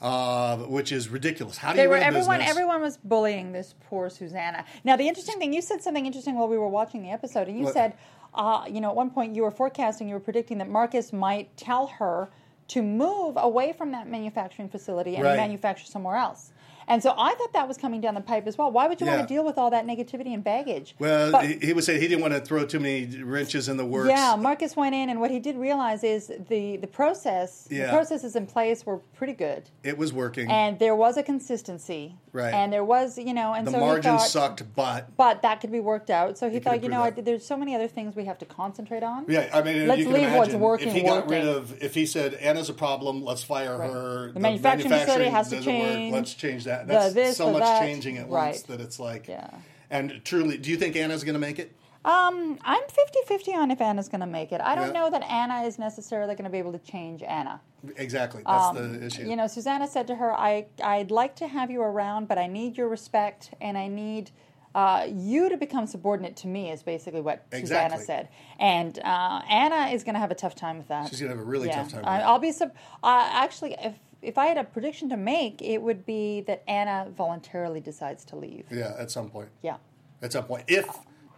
uh, 0.00 0.56
which 0.58 0.92
is 0.92 1.08
ridiculous. 1.08 1.56
How 1.58 1.70
do 1.72 1.76
They 1.76 1.84
you 1.84 1.88
were 1.88 1.96
everyone. 1.96 2.38
business? 2.38 2.50
Everyone 2.50 2.80
was 2.80 2.96
bullying 2.98 3.52
this 3.52 3.74
poor 3.88 4.10
Susana. 4.10 4.64
Now, 4.84 4.96
the 4.96 5.06
interesting 5.08 5.38
thing 5.38 5.52
you 5.52 5.62
said 5.62 5.82
something 5.82 6.04
interesting 6.06 6.34
while 6.36 6.48
we 6.48 6.58
were 6.58 6.68
watching 6.68 7.02
the 7.02 7.10
episode, 7.10 7.48
and 7.48 7.56
you 7.58 7.64
What? 7.64 7.74
said, 7.74 7.94
uh, 8.34 8.64
you 8.68 8.80
know, 8.80 8.90
at 8.90 8.96
one 8.96 9.10
point 9.10 9.36
you 9.36 9.42
were 9.42 9.50
forecasting, 9.50 10.08
you 10.08 10.14
were 10.14 10.20
predicting 10.20 10.58
that 10.58 10.68
Marcus 10.68 11.12
might 11.12 11.56
tell 11.56 11.86
her 11.86 12.30
to 12.68 12.82
move 12.82 13.34
away 13.36 13.72
from 13.72 13.90
that 13.92 14.08
manufacturing 14.08 14.68
facility 14.68 15.16
and 15.16 15.24
Right. 15.24 15.36
manufacture 15.36 15.84
somewhere 15.84 16.16
else. 16.16 16.51
And 16.88 17.02
so 17.02 17.14
I 17.16 17.34
thought 17.34 17.52
that 17.52 17.68
was 17.68 17.76
coming 17.78 18.00
down 18.00 18.14
the 18.14 18.20
pipe 18.20 18.46
as 18.46 18.58
well. 18.58 18.70
Why 18.70 18.88
would 18.88 19.00
you 19.00 19.06
Yeah. 19.06 19.16
want 19.16 19.28
to 19.28 19.34
deal 19.34 19.44
with 19.44 19.58
all 19.58 19.70
that 19.70 19.86
negativity 19.86 20.34
and 20.34 20.42
baggage? 20.42 20.94
Well, 20.98 21.30
But- 21.32 21.44
he, 21.46 21.58
he 21.68 21.72
was 21.72 21.86
saying 21.86 22.00
he 22.00 22.08
didn't 22.08 22.22
want 22.22 22.34
to 22.34 22.40
throw 22.40 22.64
too 22.64 22.80
many 22.80 23.06
wrenches 23.22 23.68
in 23.68 23.76
the 23.76 23.84
works. 23.86 24.08
yeah, 24.10 24.36
Marcus 24.38 24.76
went 24.76 24.94
in, 24.94 25.08
and 25.08 25.20
what 25.20 25.30
he 25.30 25.38
did 25.38 25.56
realize 25.56 26.02
is 26.04 26.30
the 26.48 26.76
the 26.76 26.86
process, 26.86 27.68
Yeah. 27.70 27.86
the 27.86 27.92
processes 27.92 28.34
in 28.36 28.46
place 28.46 28.84
were 28.86 28.98
pretty 29.14 29.32
good, 29.34 29.70
It 29.84 29.96
was 29.98 30.12
working. 30.12 30.50
and 30.50 30.78
there 30.78 30.94
was 30.96 31.16
a 31.16 31.22
consistency, 31.22 32.16
Right. 32.34 32.54
And 32.54 32.72
there 32.72 32.82
was, 32.84 33.18
you 33.18 33.34
know, 33.34 33.52
and 33.52 33.66
the 33.66 33.72
so 33.72 33.78
he 33.78 33.84
margins 33.84 34.22
thought, 34.22 34.28
sucked, 34.58 34.74
but 34.74 35.14
but 35.18 35.42
that 35.42 35.60
could 35.60 35.70
be 35.70 35.80
worked 35.80 36.08
out. 36.08 36.38
So 36.38 36.48
he 36.48 36.60
thought, 36.60 36.82
you 36.82 36.88
know, 36.88 37.00
what, 37.02 37.22
there's 37.26 37.44
so 37.44 37.58
many 37.58 37.74
other 37.74 37.86
things 37.88 38.16
we 38.16 38.24
have 38.24 38.38
to 38.38 38.46
concentrate 38.46 39.02
on. 39.02 39.26
Yeah, 39.28 39.50
I 39.52 39.60
mean, 39.62 39.86
Let's 39.86 39.98
leave 40.06 40.08
imagine 40.16 40.38
what's 40.38 40.54
working, 40.54 40.88
if 40.88 40.94
he 40.94 41.02
got 41.02 41.28
rid 41.28 41.46
of, 41.46 41.82
if 41.82 41.94
he 41.94 42.06
said 42.06 42.32
Anna's 42.34 42.70
a 42.70 42.72
problem, 42.74 43.22
let's 43.22 43.44
fire 43.44 43.76
Right. 43.76 43.90
her. 43.90 44.32
The 44.32 44.40
manufacturing 44.40 44.90
facility 44.92 45.26
has 45.28 45.48
to 45.50 45.56
doesn't 45.56 45.70
change. 45.70 46.12
Work, 46.12 46.20
let's 46.20 46.32
change 46.34 46.64
that. 46.64 46.71
The 46.80 46.86
That's 46.86 47.14
this, 47.14 47.36
so 47.36 47.50
much 47.52 47.62
that. 47.62 47.80
changing 47.80 48.18
at 48.18 48.28
Right. 48.28 48.46
once 48.48 48.62
that 48.62 48.80
it's 48.80 48.98
like. 48.98 49.28
Yeah. 49.28 49.48
And 49.90 50.20
truly, 50.24 50.56
do 50.58 50.70
you 50.70 50.76
think 50.76 50.96
Anna's 50.96 51.22
going 51.24 51.34
to 51.34 51.38
make 51.40 51.58
it? 51.58 51.76
Um, 52.04 52.58
I'm 52.62 52.82
50-50 53.28 53.54
on 53.54 53.70
if 53.70 53.80
Anna's 53.80 54.08
going 54.08 54.22
to 54.22 54.26
make 54.26 54.50
it. 54.50 54.60
I 54.60 54.74
don't 54.74 54.88
Yeah. 54.88 54.92
know 55.02 55.10
that 55.10 55.22
Anna 55.30 55.62
is 55.62 55.78
necessarily 55.78 56.34
going 56.34 56.44
to 56.44 56.50
be 56.50 56.58
able 56.58 56.72
to 56.72 56.78
change 56.80 57.22
Anna. 57.22 57.60
Exactly. 57.96 58.42
That's 58.44 58.76
Um, 58.76 58.98
the 59.00 59.06
issue. 59.06 59.22
You 59.28 59.36
know, 59.36 59.46
Susana 59.46 59.86
said 59.86 60.06
to 60.08 60.16
her, 60.16 60.32
I, 60.32 60.66
I'd 60.82 61.10
like 61.12 61.36
to 61.36 61.46
have 61.46 61.70
you 61.70 61.80
around, 61.82 62.26
but 62.26 62.38
I 62.38 62.46
need 62.48 62.76
your 62.76 62.88
respect 62.88 63.52
and 63.60 63.78
I 63.78 63.86
need 63.88 64.30
uh, 64.74 65.06
you 65.12 65.50
to 65.50 65.56
become 65.58 65.86
subordinate 65.86 66.34
to 66.34 66.46
me, 66.46 66.70
is 66.70 66.82
basically 66.82 67.20
what 67.20 67.44
Exactly. 67.52 67.98
Susana 67.98 68.04
said. 68.06 68.28
And 68.58 68.98
uh, 69.04 69.42
Anna 69.46 69.90
is 69.94 70.02
going 70.02 70.14
to 70.14 70.18
have 70.20 70.30
a 70.30 70.34
tough 70.34 70.54
time 70.54 70.78
with 70.78 70.88
that. 70.88 71.10
She's 71.10 71.20
gonna 71.20 71.32
have 71.32 71.40
a 71.40 71.44
really 71.44 71.68
Yeah. 71.68 71.82
tough 71.82 71.90
time 71.90 72.00
with 72.00 72.08
I, 72.08 72.16
that. 72.18 72.26
I'll 72.26 72.38
be 72.38 72.52
sub- 72.52 72.72
uh, 73.04 73.28
actually, 73.34 73.74
if, 73.78 73.92
if 74.22 74.38
I 74.38 74.46
had 74.46 74.56
a 74.56 74.64
prediction 74.64 75.08
to 75.10 75.16
make, 75.16 75.60
it 75.60 75.82
would 75.82 76.06
be 76.06 76.40
that 76.42 76.62
Anna 76.68 77.08
voluntarily 77.16 77.80
decides 77.80 78.24
to 78.26 78.36
leave. 78.36 78.66
yeah, 78.70 78.94
at 78.98 79.10
some 79.10 79.28
point. 79.28 79.48
Yeah. 79.62 79.76
At 80.22 80.32
some 80.32 80.44
point, 80.44 80.64
if 80.68 80.86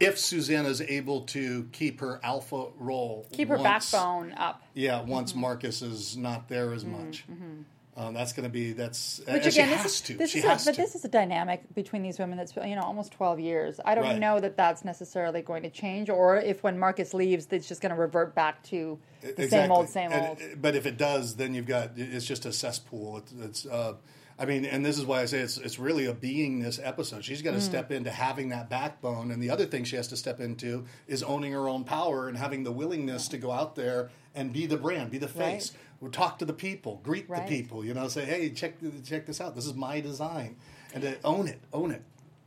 if 0.00 0.18
Susana 0.18 0.68
is 0.68 0.80
able 0.82 1.22
to 1.22 1.68
keep 1.72 2.00
her 2.00 2.20
alpha 2.22 2.66
role, 2.78 3.26
Keep 3.32 3.48
her 3.48 3.56
once- 3.56 3.90
backbone 3.90 4.32
up. 4.32 4.62
Yeah, 4.74 5.02
once 5.02 5.34
Marcus 5.34 5.82
is 5.82 6.16
not 6.16 6.48
there 6.48 6.72
as 6.72 6.84
mm-hmm, 6.84 7.04
much, 7.06 7.24
mm-hmm. 7.30 7.62
Um, 7.96 8.12
that's 8.14 8.32
going 8.32 8.44
to 8.44 8.50
be 8.52 8.72
that's. 8.72 9.18
Which 9.20 9.28
and 9.28 9.42
she 9.44 9.60
again, 9.60 9.68
has 9.68 9.82
this 9.84 9.94
is, 9.94 10.00
to. 10.02 10.14
this 10.14 10.30
she 10.30 10.38
is 10.38 10.44
has 10.44 10.62
a, 10.66 10.70
but 10.70 10.74
to. 10.76 10.82
this 10.82 10.94
is 10.94 11.04
a 11.04 11.08
dynamic 11.08 11.62
between 11.74 12.02
these 12.02 12.18
women 12.18 12.36
that's 12.36 12.54
you 12.56 12.74
know 12.74 12.82
almost 12.82 13.12
twelve 13.12 13.38
years. 13.38 13.78
I 13.84 13.94
don't 13.94 14.04
Right. 14.04 14.18
know 14.18 14.40
that 14.40 14.56
that's 14.56 14.84
necessarily 14.84 15.42
going 15.42 15.62
to 15.62 15.70
change, 15.70 16.10
or 16.10 16.36
if 16.36 16.62
when 16.62 16.78
Marcus 16.78 17.14
leaves, 17.14 17.46
it's 17.50 17.68
just 17.68 17.80
going 17.80 17.94
to 17.94 18.00
revert 18.00 18.34
back 18.34 18.62
to 18.64 18.98
the 19.36 19.48
same 19.48 19.70
old, 19.70 19.88
same 19.88 20.10
And- 20.12 20.26
old. 20.28 20.38
But 20.60 20.74
if 20.74 20.86
it 20.86 20.96
does, 20.96 21.36
then 21.36 21.54
you've 21.54 21.66
got 21.66 21.92
it's 21.96 22.26
just 22.26 22.44
a 22.46 22.52
cesspool. 22.52 23.18
It's, 23.18 23.32
it's 23.32 23.66
uh, 23.66 23.94
I 24.36 24.46
mean, 24.46 24.64
and 24.64 24.84
this 24.84 24.98
is 24.98 25.06
why 25.06 25.20
I 25.20 25.26
say 25.26 25.38
it's 25.38 25.58
it's 25.58 25.78
really 25.78 26.06
a 26.06 26.12
beingness 26.12 26.80
episode. 26.82 27.24
She's 27.24 27.40
got 27.42 27.52
Mm. 27.54 27.58
to 27.58 27.62
step 27.62 27.92
into 27.92 28.10
having 28.10 28.48
that 28.48 28.68
backbone, 28.68 29.30
and 29.30 29.40
the 29.40 29.50
other 29.50 29.64
thing 29.66 29.84
she 29.84 29.94
has 29.94 30.08
to 30.08 30.16
step 30.16 30.40
into 30.40 30.86
is 31.06 31.22
owning 31.22 31.52
her 31.52 31.68
own 31.68 31.84
power 31.84 32.26
and 32.28 32.36
having 32.36 32.64
the 32.64 32.72
willingness 32.72 33.28
to 33.28 33.38
go 33.38 33.52
out 33.52 33.76
there 33.76 34.10
and 34.34 34.52
be 34.52 34.66
the 34.66 34.76
brand, 34.76 35.12
be 35.12 35.18
the 35.18 35.28
face. 35.28 35.70
Or 36.00 36.08
talk 36.08 36.38
to 36.40 36.44
the 36.44 36.52
people, 36.52 37.00
greet 37.02 37.28
Right. 37.28 37.46
the 37.46 37.62
people. 37.62 37.84
You 37.84 37.94
know, 37.94 38.08
say, 38.08 38.24
hey, 38.24 38.50
check 38.50 38.74
check 39.04 39.26
this 39.26 39.40
out. 39.40 39.54
This 39.54 39.66
is 39.66 39.74
my 39.74 40.00
design, 40.00 40.56
and 40.92 41.02
to 41.02 41.16
own 41.24 41.48
it, 41.48 41.60
own 41.72 41.90
it. 41.92 42.02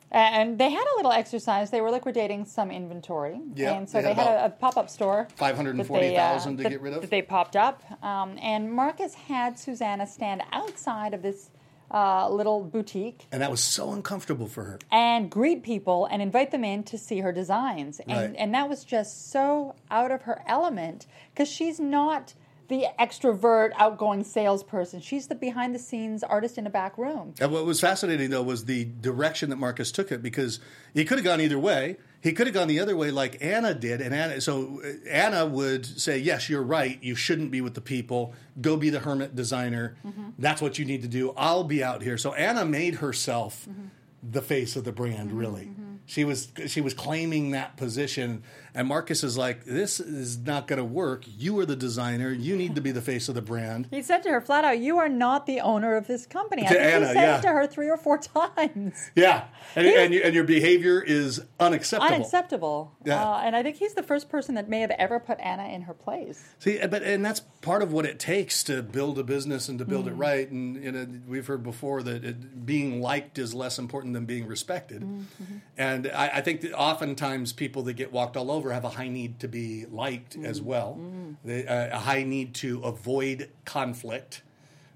And 0.10 0.58
they 0.58 0.70
had 0.70 0.86
a 0.94 0.96
little 0.96 1.12
exercise. 1.12 1.70
They 1.70 1.82
were 1.82 1.92
liquidating 1.92 2.46
some 2.46 2.72
inventory, 2.72 3.42
Yeah, 3.56 3.74
and 3.74 3.90
so 3.90 3.98
they 3.98 4.04
they, 4.10 4.14
had 4.14 4.28
had 4.28 4.38
a, 4.40 4.46
a 4.46 4.50
pop-up 4.52 4.90
store, 4.90 5.28
540,000 5.36 6.56
that 6.58 6.64
to 6.64 6.64
they, 6.64 6.68
uh, 6.68 6.70
get 6.70 6.82
rid 6.82 6.94
of? 6.94 7.02
That 7.02 7.10
they 7.10 7.22
popped 7.22 7.56
up, 7.58 7.84
um, 8.04 8.38
and 8.42 8.72
Marcus 8.72 9.14
had 9.16 9.60
Susana 9.60 10.08
stand 10.08 10.44
outside 10.54 11.14
of 11.14 11.22
this 11.24 11.50
uh, 11.92 12.30
little 12.30 12.64
boutique 12.64 13.26
And 13.32 13.42
that 13.42 13.50
was 13.52 13.62
so 13.62 13.92
uncomfortable 13.94 14.48
for 14.48 14.64
her. 14.66 14.80
and 14.92 15.30
greet 15.30 15.64
people 15.64 16.06
and 16.06 16.22
invite 16.22 16.52
them 16.52 16.64
in 16.66 16.84
to 16.84 16.98
see 16.98 17.20
her 17.22 17.32
designs. 17.32 18.00
And, 18.02 18.12
Right. 18.12 18.36
and 18.38 18.54
that 18.54 18.68
was 18.70 18.84
just 18.84 19.32
so 19.32 19.74
out 19.90 20.12
of 20.12 20.24
her 20.24 20.42
element 20.48 21.08
because 21.34 21.48
she's 21.50 21.80
not 21.80 22.34
the 22.68 22.86
extrovert, 23.00 23.72
outgoing 23.78 24.24
salesperson. 24.24 25.00
She's 25.00 25.28
the 25.28 25.36
behind 25.36 25.74
the 25.74 25.80
scenes 25.80 26.24
artist 26.24 26.58
in 26.58 26.68
a 26.68 26.70
back 26.70 26.98
room. 26.98 27.34
And 27.40 27.52
what 27.52 27.66
was 27.66 27.80
fascinating 27.80 28.30
though 28.30 28.44
was 28.44 28.66
the 28.66 28.86
direction 28.86 29.50
that 29.50 29.56
Marcus 29.58 29.92
took 29.92 30.12
it 30.12 30.22
because 30.22 30.60
he 30.94 31.06
could 31.06 31.18
have 31.18 31.26
gone 31.26 31.42
either 31.42 31.60
way. 31.60 31.98
He 32.20 32.34
could 32.34 32.48
have 32.48 32.54
gone 32.54 32.68
the 32.68 32.80
other 32.80 32.98
way 32.98 33.12
like 33.12 33.38
Anna 33.42 33.74
did, 33.74 34.02
and 34.02 34.14
Anna. 34.14 34.42
So 34.42 34.82
uh, 34.84 35.10
Anna 35.10 35.46
would 35.46 35.86
say, 35.86 36.18
"Yes, 36.18 36.50
you're 36.50 36.64
right. 36.64 37.02
You 37.02 37.16
shouldn't 37.16 37.52
be 37.52 37.62
with 37.62 37.76
the 37.76 37.82
people. 37.82 38.34
Go 38.60 38.76
be 38.76 38.90
the 38.90 39.00
hermit 39.00 39.36
designer. 39.36 39.96
Mm-hmm. 40.06 40.30
That's 40.40 40.62
what 40.62 40.80
you 40.80 40.86
need 40.86 41.04
to 41.04 41.08
do. 41.08 41.34
I'll 41.38 41.64
be 41.64 41.84
out 41.84 42.02
here." 42.02 42.18
So 42.18 42.34
Anna 42.34 42.66
made 42.66 42.96
herself 42.96 43.68
mm-hmm. 43.70 43.88
the 44.30 44.42
face 44.42 44.76
of 44.76 44.84
the 44.84 44.92
brand. 44.92 45.30
Mm-hmm. 45.30 45.38
Really, 45.38 45.70
she 46.08 46.24
was 46.24 46.54
she 46.68 46.80
was 46.80 46.94
claiming 46.94 47.52
that 47.52 47.76
position, 47.76 48.42
and 48.74 48.88
Marcus 48.88 49.26
is 49.26 49.38
like, 49.38 49.66
"This 49.66 50.00
is 50.00 50.38
not 50.38 50.66
going 50.66 50.78
to 50.78 50.86
work. 50.86 51.26
You 51.28 51.60
are 51.60 51.66
the 51.66 51.76
designer. 51.76 52.32
You 52.32 52.56
need 52.56 52.76
to 52.76 52.82
be 52.82 52.92
the 52.92 53.02
face 53.02 53.28
of 53.28 53.36
the 53.36 53.42
brand." 53.42 53.90
He 53.92 54.02
said 54.02 54.24
to 54.24 54.30
her 54.30 54.40
flat 54.40 54.64
out, 54.64 54.80
"You 54.80 55.00
are 55.00 55.10
not 55.10 55.46
the 55.46 55.60
owner 55.60 55.98
of 55.98 56.08
this 56.08 56.26
company." 56.26 56.64
I 56.64 56.70
To 56.70 56.74
think 56.76 56.94
Anna, 56.94 57.08
he 57.08 57.14
said 57.14 57.22
yeah. 57.22 57.38
it 57.40 57.42
to 57.42 57.50
her 57.50 57.68
three 57.68 57.90
or 57.90 57.98
four 57.98 58.18
times. 58.58 59.12
Yeah, 59.16 59.48
and, 59.76 59.86
and, 59.86 60.14
your, 60.14 60.24
and 60.24 60.34
your 60.34 60.46
behavior 60.46 61.04
is 61.06 61.42
unacceptable. 61.60 62.16
Unacceptable. 62.16 62.96
Yeah. 63.04 63.22
Uh, 63.22 63.42
and 63.44 63.54
I 63.54 63.62
think 63.62 63.76
he's 63.76 63.94
the 63.94 64.04
first 64.04 64.30
person 64.30 64.56
that 64.56 64.70
may 64.70 64.80
have 64.80 64.92
ever 64.92 65.20
put 65.20 65.42
Anna 65.42 65.68
in 65.68 65.82
her 65.82 65.94
place. 65.94 66.42
See, 66.60 66.80
uh, 66.80 66.88
but 66.88 67.04
and 67.04 67.26
that's 67.26 67.42
part 67.62 67.82
of 67.82 67.92
what 67.92 68.06
it 68.06 68.18
takes 68.18 68.64
to 68.64 68.82
build 68.82 69.20
a 69.20 69.24
business 69.24 69.68
and 69.68 69.78
to 69.80 69.84
build 69.84 70.08
it 70.08 70.16
mm. 70.16 70.22
right. 70.22 70.50
And 70.50 70.82
you 70.82 70.92
know, 70.94 71.06
we've 71.28 71.46
heard 71.46 71.64
before 71.64 72.02
that 72.04 72.24
it, 72.24 72.66
being 72.66 73.02
liked 73.02 73.38
is 73.38 73.54
less 73.54 73.78
important 73.78 74.14
than 74.14 74.26
being 74.26 74.48
respected. 74.48 75.02
Mm-hmm. 75.02 75.58
And 75.78 75.97
I, 76.06 76.28
I 76.38 76.42
think 76.42 76.62
that 76.62 76.74
oftentimes 76.74 77.54
people 77.54 77.82
that 77.84 77.94
get 77.94 78.12
walked 78.12 78.38
all 78.38 78.52
over 78.52 78.72
have 78.74 78.84
a 78.86 78.90
high 78.90 79.08
need 79.08 79.40
to 79.40 79.48
be 79.48 79.86
liked 79.86 80.36
as 80.36 80.62
well, 80.62 81.00
they, 81.44 81.66
uh, 81.66 81.96
a 81.96 82.00
high 82.00 82.24
need 82.24 82.54
to 82.56 82.82
avoid 82.84 83.50
conflict. 83.66 84.44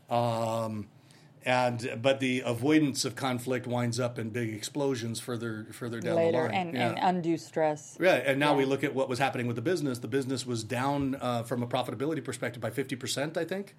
Um, 0.09 0.87
and 1.43 1.97
but 2.01 2.19
the 2.19 2.41
avoidance 2.45 3.03
of 3.03 3.15
conflict 3.15 3.65
winds 3.65 3.99
up 3.99 4.19
in 4.19 4.29
big 4.29 4.53
explosions 4.53 5.19
further 5.19 5.65
further 5.71 5.99
down 5.99 6.15
the 6.15 6.31
line. 6.37 6.51
and, 6.51 6.73
Yeah. 6.75 6.89
and 6.89 6.99
undue 7.01 7.37
stress. 7.37 7.97
Right, 7.99 8.23
and 8.25 8.39
now 8.39 8.55
we 8.55 8.63
look 8.65 8.83
at 8.83 8.93
what 8.93 9.09
was 9.09 9.17
happening 9.17 9.47
with 9.47 9.55
the 9.55 9.61
business. 9.63 9.97
The 9.99 10.07
business 10.07 10.45
was 10.45 10.63
down 10.63 11.15
uh, 11.19 11.41
from 11.43 11.63
a 11.63 11.67
profitability 11.67 12.23
perspective 12.23 12.61
by 12.61 12.69
fifty 12.69 12.95
percent, 12.95 13.37
I 13.37 13.45
think. 13.45 13.75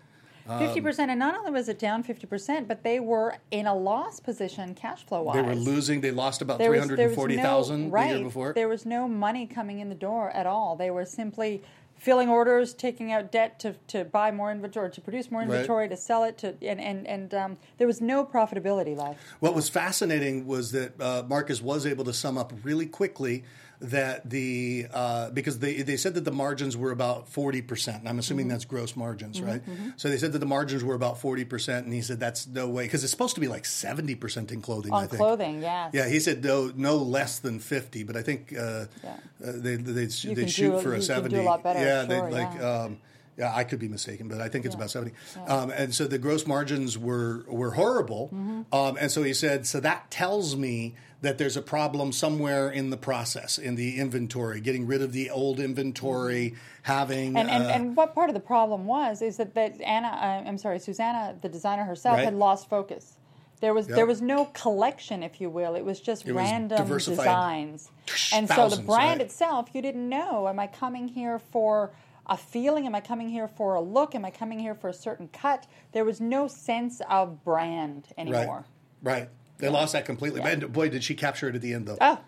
Fifty 0.59 0.81
percent, 0.81 1.11
and 1.11 1.19
not 1.19 1.37
only 1.37 1.51
was 1.51 1.69
it 1.69 1.79
down 1.79 2.03
fifty 2.03 2.27
percent, 2.27 2.67
but 2.69 2.83
they 2.83 3.01
were 3.01 3.37
in 3.51 3.67
a 3.67 3.75
loss 3.75 4.21
position 4.21 4.75
cash 4.75 5.05
flow 5.07 5.23
wise. 5.23 5.37
They 5.37 5.43
were 5.43 5.55
losing. 5.55 6.01
They 6.01 6.11
lost 6.11 6.43
about 6.43 6.59
three 6.59 6.79
hundred 6.79 6.99
there 6.99 7.09
was 7.09 7.71
no- 7.71 7.89
right, 7.89 8.09
the 8.11 8.15
year 8.17 8.25
before. 8.25 8.53
There 8.53 8.69
was 8.69 8.85
no 8.85 9.07
money 9.09 9.47
coming 9.47 9.79
in 9.81 9.89
the 9.89 9.95
door 9.95 10.31
at 10.31 10.47
all. 10.47 10.77
They 10.77 10.91
were 10.91 11.05
simply 11.05 11.63
filling 11.97 12.29
orders, 12.29 12.75
taking 12.75 13.13
out 13.13 13.31
debt 13.31 13.61
to, 13.61 13.75
to 13.87 14.05
buy 14.05 14.33
more 14.33 14.51
inventory, 14.51 14.91
to 14.91 15.01
produce 15.01 15.31
more 15.31 15.43
Right. 15.43 15.51
inventory, 15.51 15.89
to 15.89 15.97
sell 15.97 16.25
it, 16.25 16.37
to 16.39 16.49
and 16.61 16.81
and, 16.81 17.07
and 17.07 17.33
um, 17.35 17.57
there 17.79 17.87
was 17.87 18.01
no 18.01 18.25
profitability 18.25 18.97
left. 18.97 19.21
What 19.39 19.55
was 19.55 19.69
fascinating 19.69 20.47
was 20.47 20.73
that 20.73 21.01
uh, 21.01 21.23
Marcus 21.29 21.63
was 21.63 21.87
able 21.87 22.05
to 22.05 22.13
sum 22.13 22.37
up 22.37 22.53
really 22.65 22.87
quickly 22.87 23.45
that 23.83 24.29
the 24.31 24.87
uh, 24.95 25.31
because 25.31 25.59
they 25.59 25.83
they 25.83 25.97
said 25.97 26.15
that 26.15 26.25
the 26.25 26.31
margins 26.31 26.77
were 26.77 26.91
about 26.93 27.29
forty 27.29 27.61
percent, 27.63 27.99
and 28.01 28.09
I'm 28.09 28.19
assuming 28.19 28.47
Mm-hmm. 28.47 28.53
that's 28.53 28.65
gross 28.65 28.97
margins, 28.97 29.41
right? 29.41 29.63
So 29.97 30.09
they 30.09 30.19
said 30.19 30.33
that 30.33 30.39
the 30.39 30.47
margins 30.47 30.85
were 30.85 30.95
about 30.95 31.19
forty 31.19 31.45
percent, 31.45 31.85
and 31.85 31.93
he 31.95 32.01
said 32.01 32.21
that's 32.21 32.47
no 32.47 32.69
way 32.69 32.85
because 32.85 33.03
it's 33.05 33.11
supposed 33.11 33.35
to 33.35 33.41
be 33.41 33.49
like 33.49 33.65
seventy 33.65 34.15
percent 34.15 34.53
in 34.53 34.63
clothing. 34.63 34.93
I 34.93 35.03
On 35.03 35.09
think. 35.09 35.19
clothing, 35.21 35.63
yes. 35.63 35.91
Yeah, 35.93 36.09
he 36.09 36.21
said 36.21 36.45
no, 36.45 36.73
no 36.77 36.97
less 36.97 37.39
than 37.41 37.59
fifty, 37.59 38.05
but 38.05 38.17
I 38.17 38.23
think 38.23 38.53
uh, 38.57 38.87
Yeah. 39.03 39.11
uh, 39.45 39.53
they 39.57 39.77
they 39.77 40.07
they 40.07 40.47
shoot 40.47 40.73
do- 40.73 40.81
for 40.81 40.95
a 40.95 40.99
a 40.99 41.03
seventy. 41.03 41.41
lot 41.43 41.63
better, 41.63 41.81
yeah, 41.81 42.03
they 42.05 42.19
sure, 42.19 42.31
like. 42.31 42.55
yeah. 42.55 42.71
Um, 42.85 42.99
yeah, 43.39 43.51
I 43.57 43.65
could 43.65 43.79
be 43.79 43.89
mistaken, 43.89 44.29
but 44.29 44.43
I 44.43 44.49
think 44.51 44.67
it's 44.67 44.75
about 44.75 44.91
seventy. 44.91 45.15
Um, 45.47 45.71
and 45.71 45.95
so 45.95 46.07
the 46.07 46.19
gross 46.19 46.47
margins 46.47 46.99
were 46.99 47.45
were 47.49 47.71
horrible. 47.71 48.27
Mm-hmm. 48.27 48.75
Um, 48.75 48.99
and 49.01 49.11
so 49.11 49.23
he 49.23 49.33
said, 49.33 49.67
so 49.67 49.81
that 49.81 50.11
tells 50.11 50.55
me 50.55 50.95
that 51.23 51.39
there's 51.39 51.57
a 51.57 51.63
problem 51.63 52.13
somewhere 52.13 52.69
in 52.69 52.91
the 52.91 52.97
process, 52.97 53.57
in 53.57 53.77
the 53.77 53.99
inventory, 53.99 54.61
getting 54.61 54.87
rid 54.87 55.01
of 55.01 55.13
the 55.13 55.31
old 55.31 55.59
inventory, 55.61 56.55
having 56.83 57.31
Mm-hmm. 57.31 57.37
And, 57.37 57.51
and, 57.51 57.65
uh, 57.65 57.69
and 57.69 57.97
what 57.97 58.15
part 58.15 58.29
of 58.29 58.35
the 58.35 58.41
problem 58.41 58.85
was 58.87 59.23
is 59.23 59.37
that, 59.39 59.55
that 59.55 59.81
Anna, 59.81 60.09
uh, 60.09 60.49
I'm 60.49 60.59
sorry, 60.59 60.79
Susana, 60.81 61.37
the 61.41 61.49
designer 61.49 61.85
herself, 61.85 62.17
Right. 62.17 62.25
had 62.25 62.35
lost 62.35 62.69
focus. 62.69 63.17
There 63.61 63.73
was 63.73 63.87
Yep. 63.87 63.97
there 63.97 64.07
was 64.07 64.21
no 64.21 64.47
collection, 64.47 65.23
if 65.23 65.41
you 65.41 65.49
will. 65.49 65.77
It 65.77 65.85
was 65.85 66.01
just 66.01 66.25
was 66.25 66.35
random 66.35 66.79
diversified. 66.79 67.25
designs, 67.25 67.91
and 68.35 68.49
so 68.49 68.69
the 68.69 68.83
brand 68.83 69.19
right. 69.19 69.21
itself, 69.21 69.69
you 69.73 69.81
didn't 69.81 70.09
know. 70.09 70.49
Am 70.49 70.59
I 70.59 70.67
coming 70.67 71.07
here 71.07 71.39
for 71.39 71.93
a 72.27 72.37
feeling? 72.37 72.87
Am 72.87 72.95
I 72.97 73.01
coming 73.01 73.29
here 73.29 73.47
for 73.47 73.77
a 73.77 73.81
look? 73.81 74.17
Am 74.17 74.25
I 74.25 74.33
coming 74.33 74.59
here 74.59 74.75
for 74.75 74.89
a 74.89 74.93
certain 74.93 75.29
cut? 75.29 75.69
There 75.93 76.05
was 76.05 76.21
no 76.21 76.49
sense 76.49 77.01
of 77.09 77.45
brand 77.45 78.09
anymore. 78.19 78.65
right, 79.01 79.13
right. 79.21 79.29
They 79.59 79.69
lost 79.69 79.93
that 79.93 80.05
completely. 80.05 80.41
And 80.43 80.73
boy, 80.73 80.89
did 80.89 81.05
she 81.05 81.15
capture 81.15 81.49
it 81.49 81.55
at 81.55 81.61
the 81.61 81.73
end, 81.75 81.87
though. 81.87 81.99
Oh, 82.01 82.19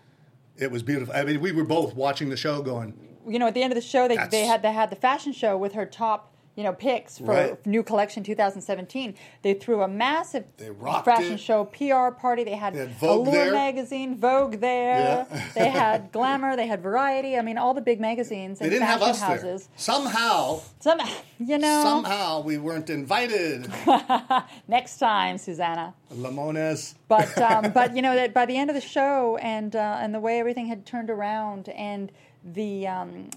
It 0.57 0.71
was 0.71 0.83
beautiful. 0.83 1.13
I 1.13 1.23
mean, 1.23 1.41
we 1.41 1.51
were 1.51 1.65
both 1.65 1.95
watching 1.95 2.29
the 2.29 2.37
show, 2.37 2.61
going, 2.61 2.93
you 3.27 3.39
know, 3.39 3.47
at 3.47 3.53
the 3.53 3.63
end 3.63 3.73
of 3.73 3.75
the 3.75 3.81
show, 3.81 4.07
they, 4.07 4.17
they 4.29 4.45
had 4.45 4.61
they 4.61 4.71
had 4.71 4.89
the 4.89 4.95
fashion 4.95 5.33
show 5.33 5.57
with 5.57 5.73
her 5.73 5.85
top, 5.85 6.34
you 6.55 6.63
know, 6.63 6.71
picks 6.71 7.17
for 7.17 7.25
Right. 7.25 7.65
new 7.65 7.83
collection 7.83 8.23
2017. 8.23 9.15
They 9.41 9.53
threw 9.53 9.81
a 9.81 9.87
massive 9.87 10.45
They 10.57 10.69
fashion 11.03 11.33
it. 11.33 11.39
show 11.39 11.65
PR 11.65 12.11
party. 12.11 12.43
They 12.45 12.55
had, 12.55 12.73
They 12.73 12.79
had 12.79 12.91
Vogue 12.91 13.27
Allure 13.27 13.43
there. 13.45 13.51
magazine, 13.53 14.17
Vogue 14.17 14.61
there. 14.61 15.27
Yeah. 15.29 15.41
they 15.53 15.69
had 15.81 16.11
Glamour. 16.13 16.55
They 16.55 16.67
had 16.67 16.81
Variety. 16.81 17.37
I 17.37 17.41
mean, 17.41 17.57
all 17.57 17.73
the 17.73 17.81
big 17.81 17.99
magazines 17.99 18.59
they 18.59 18.65
and 18.65 18.71
didn't 18.71 18.87
have 18.87 19.01
us 19.01 19.19
there. 19.19 19.29
houses. 19.29 19.67
Somehow, 19.75 20.61
Some, 20.79 20.99
you 21.39 21.57
know, 21.57 21.81
somehow 21.83 22.41
we 22.41 22.57
weren't 22.57 22.89
invited. 22.89 23.67
next 24.67 24.97
time, 24.97 25.37
Susana. 25.37 25.93
Lemonis. 26.13 26.95
But 27.07 27.37
um, 27.41 27.71
but 27.71 27.95
you 27.95 28.01
know 28.01 28.15
that 28.15 28.33
by 28.33 28.45
the 28.45 28.55
end 28.57 28.69
of 28.69 28.75
the 28.75 28.81
show 28.81 29.37
and 29.41 29.75
uh, 29.75 29.97
and 30.01 30.13
the 30.13 30.19
way 30.19 30.39
everything 30.39 30.67
had 30.67 30.85
turned 30.85 31.09
around 31.09 31.69
and 31.69 32.11
the 32.43 32.87
um, 32.87 33.29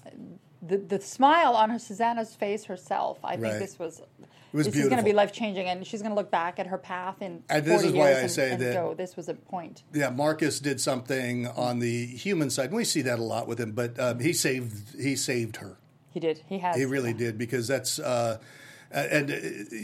the 0.61 0.77
the 0.77 0.99
smile 1.01 1.53
on 1.53 1.69
her 1.69 1.79
Susana's 1.79 2.35
face 2.35 2.65
herself, 2.65 3.19
I 3.23 3.33
think 3.35 3.43
Right. 3.53 3.59
this 3.59 3.79
was. 3.79 4.01
was 4.51 4.65
this 4.65 4.75
is 4.75 4.85
going 4.89 4.97
to 4.97 5.03
be 5.03 5.13
life 5.13 5.31
changing, 5.31 5.67
and 5.67 5.85
she's 5.85 6.01
going 6.01 6.11
to 6.11 6.15
look 6.15 6.31
back 6.31 6.59
at 6.59 6.67
her 6.67 6.77
path 6.77 7.21
in 7.21 7.43
And 7.49 7.63
40 7.65 7.69
this 7.69 7.83
is 7.83 7.93
why 7.93 8.07
I 8.07 8.11
and, 8.11 8.31
say 8.31 8.51
and 8.51 8.61
that- 8.61 8.73
go, 8.73 8.93
"This 8.93 9.15
was 9.15 9.29
a 9.29 9.35
point." 9.35 9.83
Yeah, 9.93 10.09
Marcus 10.09 10.59
did 10.59 10.81
something 10.81 11.47
on 11.47 11.79
the 11.79 12.05
human 12.07 12.49
side. 12.49 12.65
and 12.65 12.75
We 12.75 12.83
see 12.83 13.01
that 13.03 13.19
a 13.19 13.23
lot 13.23 13.47
with 13.47 13.59
him, 13.59 13.71
but 13.73 13.99
um, 13.99 14.19
he 14.19 14.33
saved 14.33 14.99
he 14.99 15.15
saved 15.15 15.57
her. 15.57 15.77
He 16.11 16.19
did. 16.19 16.41
He 16.47 16.57
has. 16.59 16.75
He 16.75 16.85
really 16.85 17.13
did 17.13 17.37
because 17.37 17.67
that's 17.67 17.99
uh, 17.99 18.39
and 18.91 19.29
uh, 19.31 19.35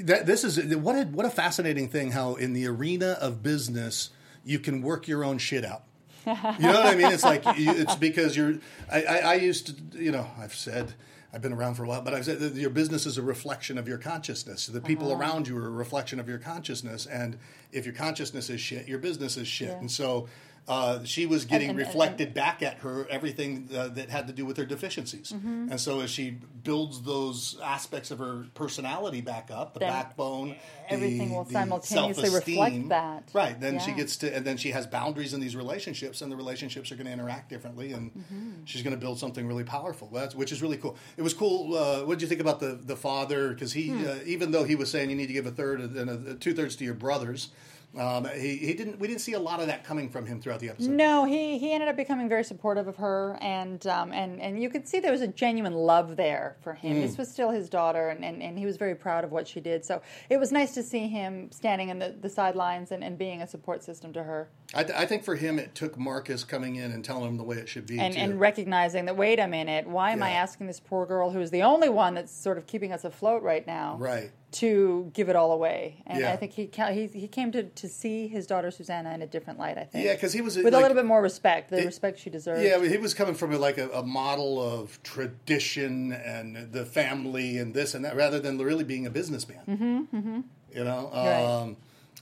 that 0.06 0.26
this 0.26 0.44
is 0.44 0.76
what 0.76 0.96
a, 0.96 1.04
what 1.06 1.26
a 1.26 1.30
fascinating 1.30 1.88
thing 1.88 2.12
how 2.12 2.34
in 2.36 2.54
the 2.54 2.66
arena 2.68 3.18
of 3.22 3.44
business 3.44 4.10
you 4.44 4.58
can 4.60 4.82
work 4.82 5.08
your 5.08 5.24
own 5.24 5.38
shit 5.38 5.64
out. 5.64 5.84
You 6.26 6.34
know 6.68 6.74
what 6.74 6.86
I 6.88 6.96
mean? 6.96 7.12
It's 7.12 7.24
like 7.24 7.44
you, 7.58 7.72
it's 7.72 7.96
because 7.96 8.36
you're. 8.36 8.56
I, 8.92 9.04
I, 9.04 9.18
I 9.18 9.34
used 9.36 9.68
to, 9.68 10.00
you 10.04 10.12
know, 10.12 10.28
I've 10.40 10.56
said. 10.56 10.94
I've 11.34 11.42
been 11.42 11.52
around 11.52 11.74
for 11.76 11.84
a 11.84 11.88
while, 11.90 12.02
but 12.02 12.14
I've 12.14 12.24
said 12.24 12.40
that 12.40 12.54
your 12.54 12.70
business 12.70 13.06
is 13.06 13.18
a 13.18 13.22
reflection 13.22 13.78
of 13.78 13.90
your 13.90 13.98
consciousness. 13.98 14.68
The 14.68 14.80
people 14.80 15.12
Uh-huh. 15.12 15.20
around 15.20 15.50
you 15.50 15.58
are 15.58 15.68
a 15.68 15.70
reflection 15.70 16.18
of 16.18 16.30
your 16.30 16.38
consciousness, 16.38 17.06
and 17.08 17.38
if 17.74 17.84
your 17.86 17.94
consciousness 17.94 18.50
is 18.50 18.62
shit, 18.62 18.88
your 18.88 19.00
business 19.00 19.36
is 19.36 19.46
shit. 19.46 19.72
And 19.78 19.92
so, 19.92 20.30
uh, 20.68 21.04
she 21.04 21.26
was 21.28 21.46
getting 21.46 21.70
and- 21.70 21.80
and- 21.80 21.88
reflected 21.88 22.34
back 22.34 22.64
at 22.64 22.80
her 22.80 23.06
everything 23.10 23.70
uh, 23.76 23.88
that 23.90 24.10
had 24.10 24.26
to 24.28 24.34
do 24.34 24.46
with 24.46 24.58
her 24.58 24.66
deficiencies. 24.66 25.32
Mm-hmm. 25.32 25.68
And 25.70 25.80
so 25.80 26.00
as 26.02 26.10
she 26.10 26.38
builds 26.64 27.04
those 27.04 27.60
aspects 27.64 28.10
of 28.10 28.18
her 28.18 28.46
personality 28.56 29.22
back 29.22 29.52
up, 29.52 29.76
the 29.76 29.82
Then 29.82 29.90
backbone, 29.92 30.56
everything 30.90 31.30
the- 31.30 31.36
will 31.36 31.44
the 31.44 31.54
simultaneously 31.54 32.24
self-esteem, 32.30 32.58
reflect 32.60 32.90
that. 32.90 33.30
Right. 33.34 33.60
Then 33.62 33.80
she 33.80 33.92
gets 33.92 34.18
to, 34.18 34.36
and 34.36 34.44
then 34.44 34.58
she 34.58 34.72
has 34.72 34.88
boundaries 34.88 35.34
in 35.36 35.40
these 35.40 35.56
relationships, 35.56 36.22
and 36.24 36.32
the 36.32 36.36
relationships 36.36 36.92
are 36.92 36.96
going 36.96 37.06
to 37.08 37.14
interact 37.14 37.50
differently, 37.50 37.92
and 37.94 38.12
Mm-hmm. 38.16 38.50
she's 38.66 38.82
going 38.82 38.96
to 38.96 39.00
build 39.00 39.20
something 39.20 39.46
really 39.48 39.64
powerful. 39.64 40.10
That's 40.12 40.34
which 40.34 40.52
is 40.52 40.62
really 40.64 40.78
cool. 40.78 40.96
It 41.18 41.22
was 41.22 41.34
cool. 41.36 41.76
Uh, 41.78 42.04
what 42.06 42.16
did 42.18 42.24
you 42.24 42.28
think 42.28 42.42
about 42.42 42.60
the 42.60 42.80
the 42.82 42.96
father? 42.96 43.50
Because 43.54 43.74
he, 43.74 43.90
Hmm. 43.90 44.06
uh, 44.08 44.16
even 44.26 44.50
though 44.52 44.64
he 44.64 44.76
was 44.76 44.90
saying 44.90 45.10
you 45.12 45.16
need 45.16 45.28
to 45.28 45.34
give 45.34 45.46
a 45.46 45.52
third 45.52 45.80
and 45.82 46.10
a, 46.10 46.34
two 46.36 46.54
thirds 46.56 46.76
to 46.78 46.84
your 46.84 46.96
brothers. 46.96 47.50
Um, 47.98 48.26
he, 48.36 48.58
he 48.58 48.74
didn't. 48.74 49.00
We 49.00 49.08
didn't 49.08 49.22
see 49.22 49.34
a 49.34 49.40
lot 49.40 49.60
of 49.60 49.68
that 49.68 49.84
coming 49.84 50.10
from 50.10 50.26
him 50.26 50.42
throughout 50.42 50.60
the 50.60 50.70
episode. 50.70 50.92
No, 50.92 51.26
he, 51.26 51.58
he 51.58 51.72
ended 51.72 51.90
up 51.90 51.96
becoming 51.96 52.28
very 52.28 52.44
supportive 52.44 52.88
of 52.88 52.98
her, 52.98 53.38
and 53.42 53.86
um, 53.88 54.12
and 54.12 54.42
and 54.42 54.62
you 54.62 54.70
could 54.70 54.88
see 54.88 55.00
there 55.00 55.12
was 55.12 55.22
a 55.22 55.28
genuine 55.28 55.74
love 55.74 56.16
there 56.16 56.58
for 56.62 56.74
him. 56.74 56.98
Mm. 56.98 57.02
This 57.02 57.18
was 57.18 57.32
still 57.32 57.52
his 57.52 57.70
daughter, 57.70 58.10
and, 58.10 58.24
and, 58.26 58.42
and 58.42 58.58
he 58.60 58.66
was 58.66 58.78
very 58.78 58.96
proud 58.96 59.24
of 59.24 59.32
what 59.32 59.48
she 59.48 59.60
did. 59.60 59.86
So 59.86 60.02
it 60.30 60.38
was 60.38 60.52
nice 60.52 60.74
to 60.74 60.84
see 60.84 61.08
him 61.08 61.52
standing 61.52 61.90
in 61.90 62.00
the, 62.00 62.16
the 62.20 62.30
sidelines 62.30 62.92
and, 62.92 63.04
and 63.04 63.18
being 63.18 63.42
a 63.42 63.48
support 63.48 63.84
system 63.84 64.12
to 64.14 64.24
her, 64.24 64.50
I, 64.74 64.84
th- 64.84 64.98
I 64.98 65.06
think 65.06 65.24
for 65.24 65.36
him, 65.36 65.60
it 65.60 65.76
took 65.76 65.98
Marcus 65.98 66.44
coming 66.44 66.76
in 66.76 66.92
and 66.92 67.04
telling 67.06 67.30
him 67.30 67.38
the 67.38 67.44
way 67.44 67.58
it 67.58 67.70
should 67.70 67.86
be. 67.86 68.00
and 68.00 68.16
and 68.16 68.40
recognizing 68.40 69.06
that 69.06 69.16
wait 69.16 69.40
a 69.40 69.48
minute, 69.48 69.88
why 69.88 70.12
am 70.12 70.24
I 70.24 70.32
asking 70.32 70.68
this 70.68 70.80
poor 70.80 71.06
girl 71.06 71.30
who 71.32 71.40
is 71.40 71.52
the 71.52 71.64
only 71.64 71.90
one 71.90 72.16
that's 72.16 72.34
sort 72.34 72.58
of 72.58 72.68
keeping 72.68 72.92
us 72.92 73.06
afloat 73.06 73.44
right 73.44 73.66
now, 73.66 73.98
Right. 73.98 74.32
To 74.52 75.12
give 75.14 75.28
it 75.28 75.36
all 75.36 75.52
away? 75.52 76.02
And 76.08 76.20
Yeah. 76.22 76.32
I 76.32 76.38
think 76.38 76.54
he 76.54 76.70
he 76.94 77.08
he 77.08 77.28
came 77.28 77.52
to, 77.52 77.64
to 77.64 77.90
see 77.90 78.28
his 78.30 78.48
daughter 78.48 78.72
Susana 78.72 79.14
in 79.14 79.22
a 79.22 79.28
different 79.28 79.60
light. 79.60 79.78
I 79.78 79.84
think, 79.84 80.06
Yeah, 80.06 80.16
'cause 80.16 80.32
he 80.32 80.40
was, 80.40 80.56
with 80.56 80.74
a 80.74 80.80
little 80.80 80.96
bit 80.96 81.04
more 81.06 81.22
respect, 81.22 81.72
the 81.72 81.80
It- 81.82 81.86
respect 81.86 82.20
she 82.20 82.30
deserved. 82.30 82.64
Yeah, 82.64 82.82
he 82.88 82.98
was 82.98 83.14
coming 83.14 83.36
from 83.36 83.52
like 83.60 83.78
a, 83.78 83.90
a 83.90 84.04
model 84.04 84.62
of 84.62 85.02
tradition 85.04 86.14
and 86.14 86.72
the 86.72 86.86
family 86.86 87.58
and 87.58 87.74
this 87.74 87.94
and 87.96 88.06
that, 88.06 88.16
rather 88.16 88.40
than 88.40 88.58
really 88.58 88.86
being 88.86 89.06
a 89.06 89.10
businessman. 89.10 89.60
Mm-hmm, 89.68 90.18
mm-hmm. 90.18 90.40
You 90.74 90.84
know, 90.86 91.10
Right. 91.14 91.76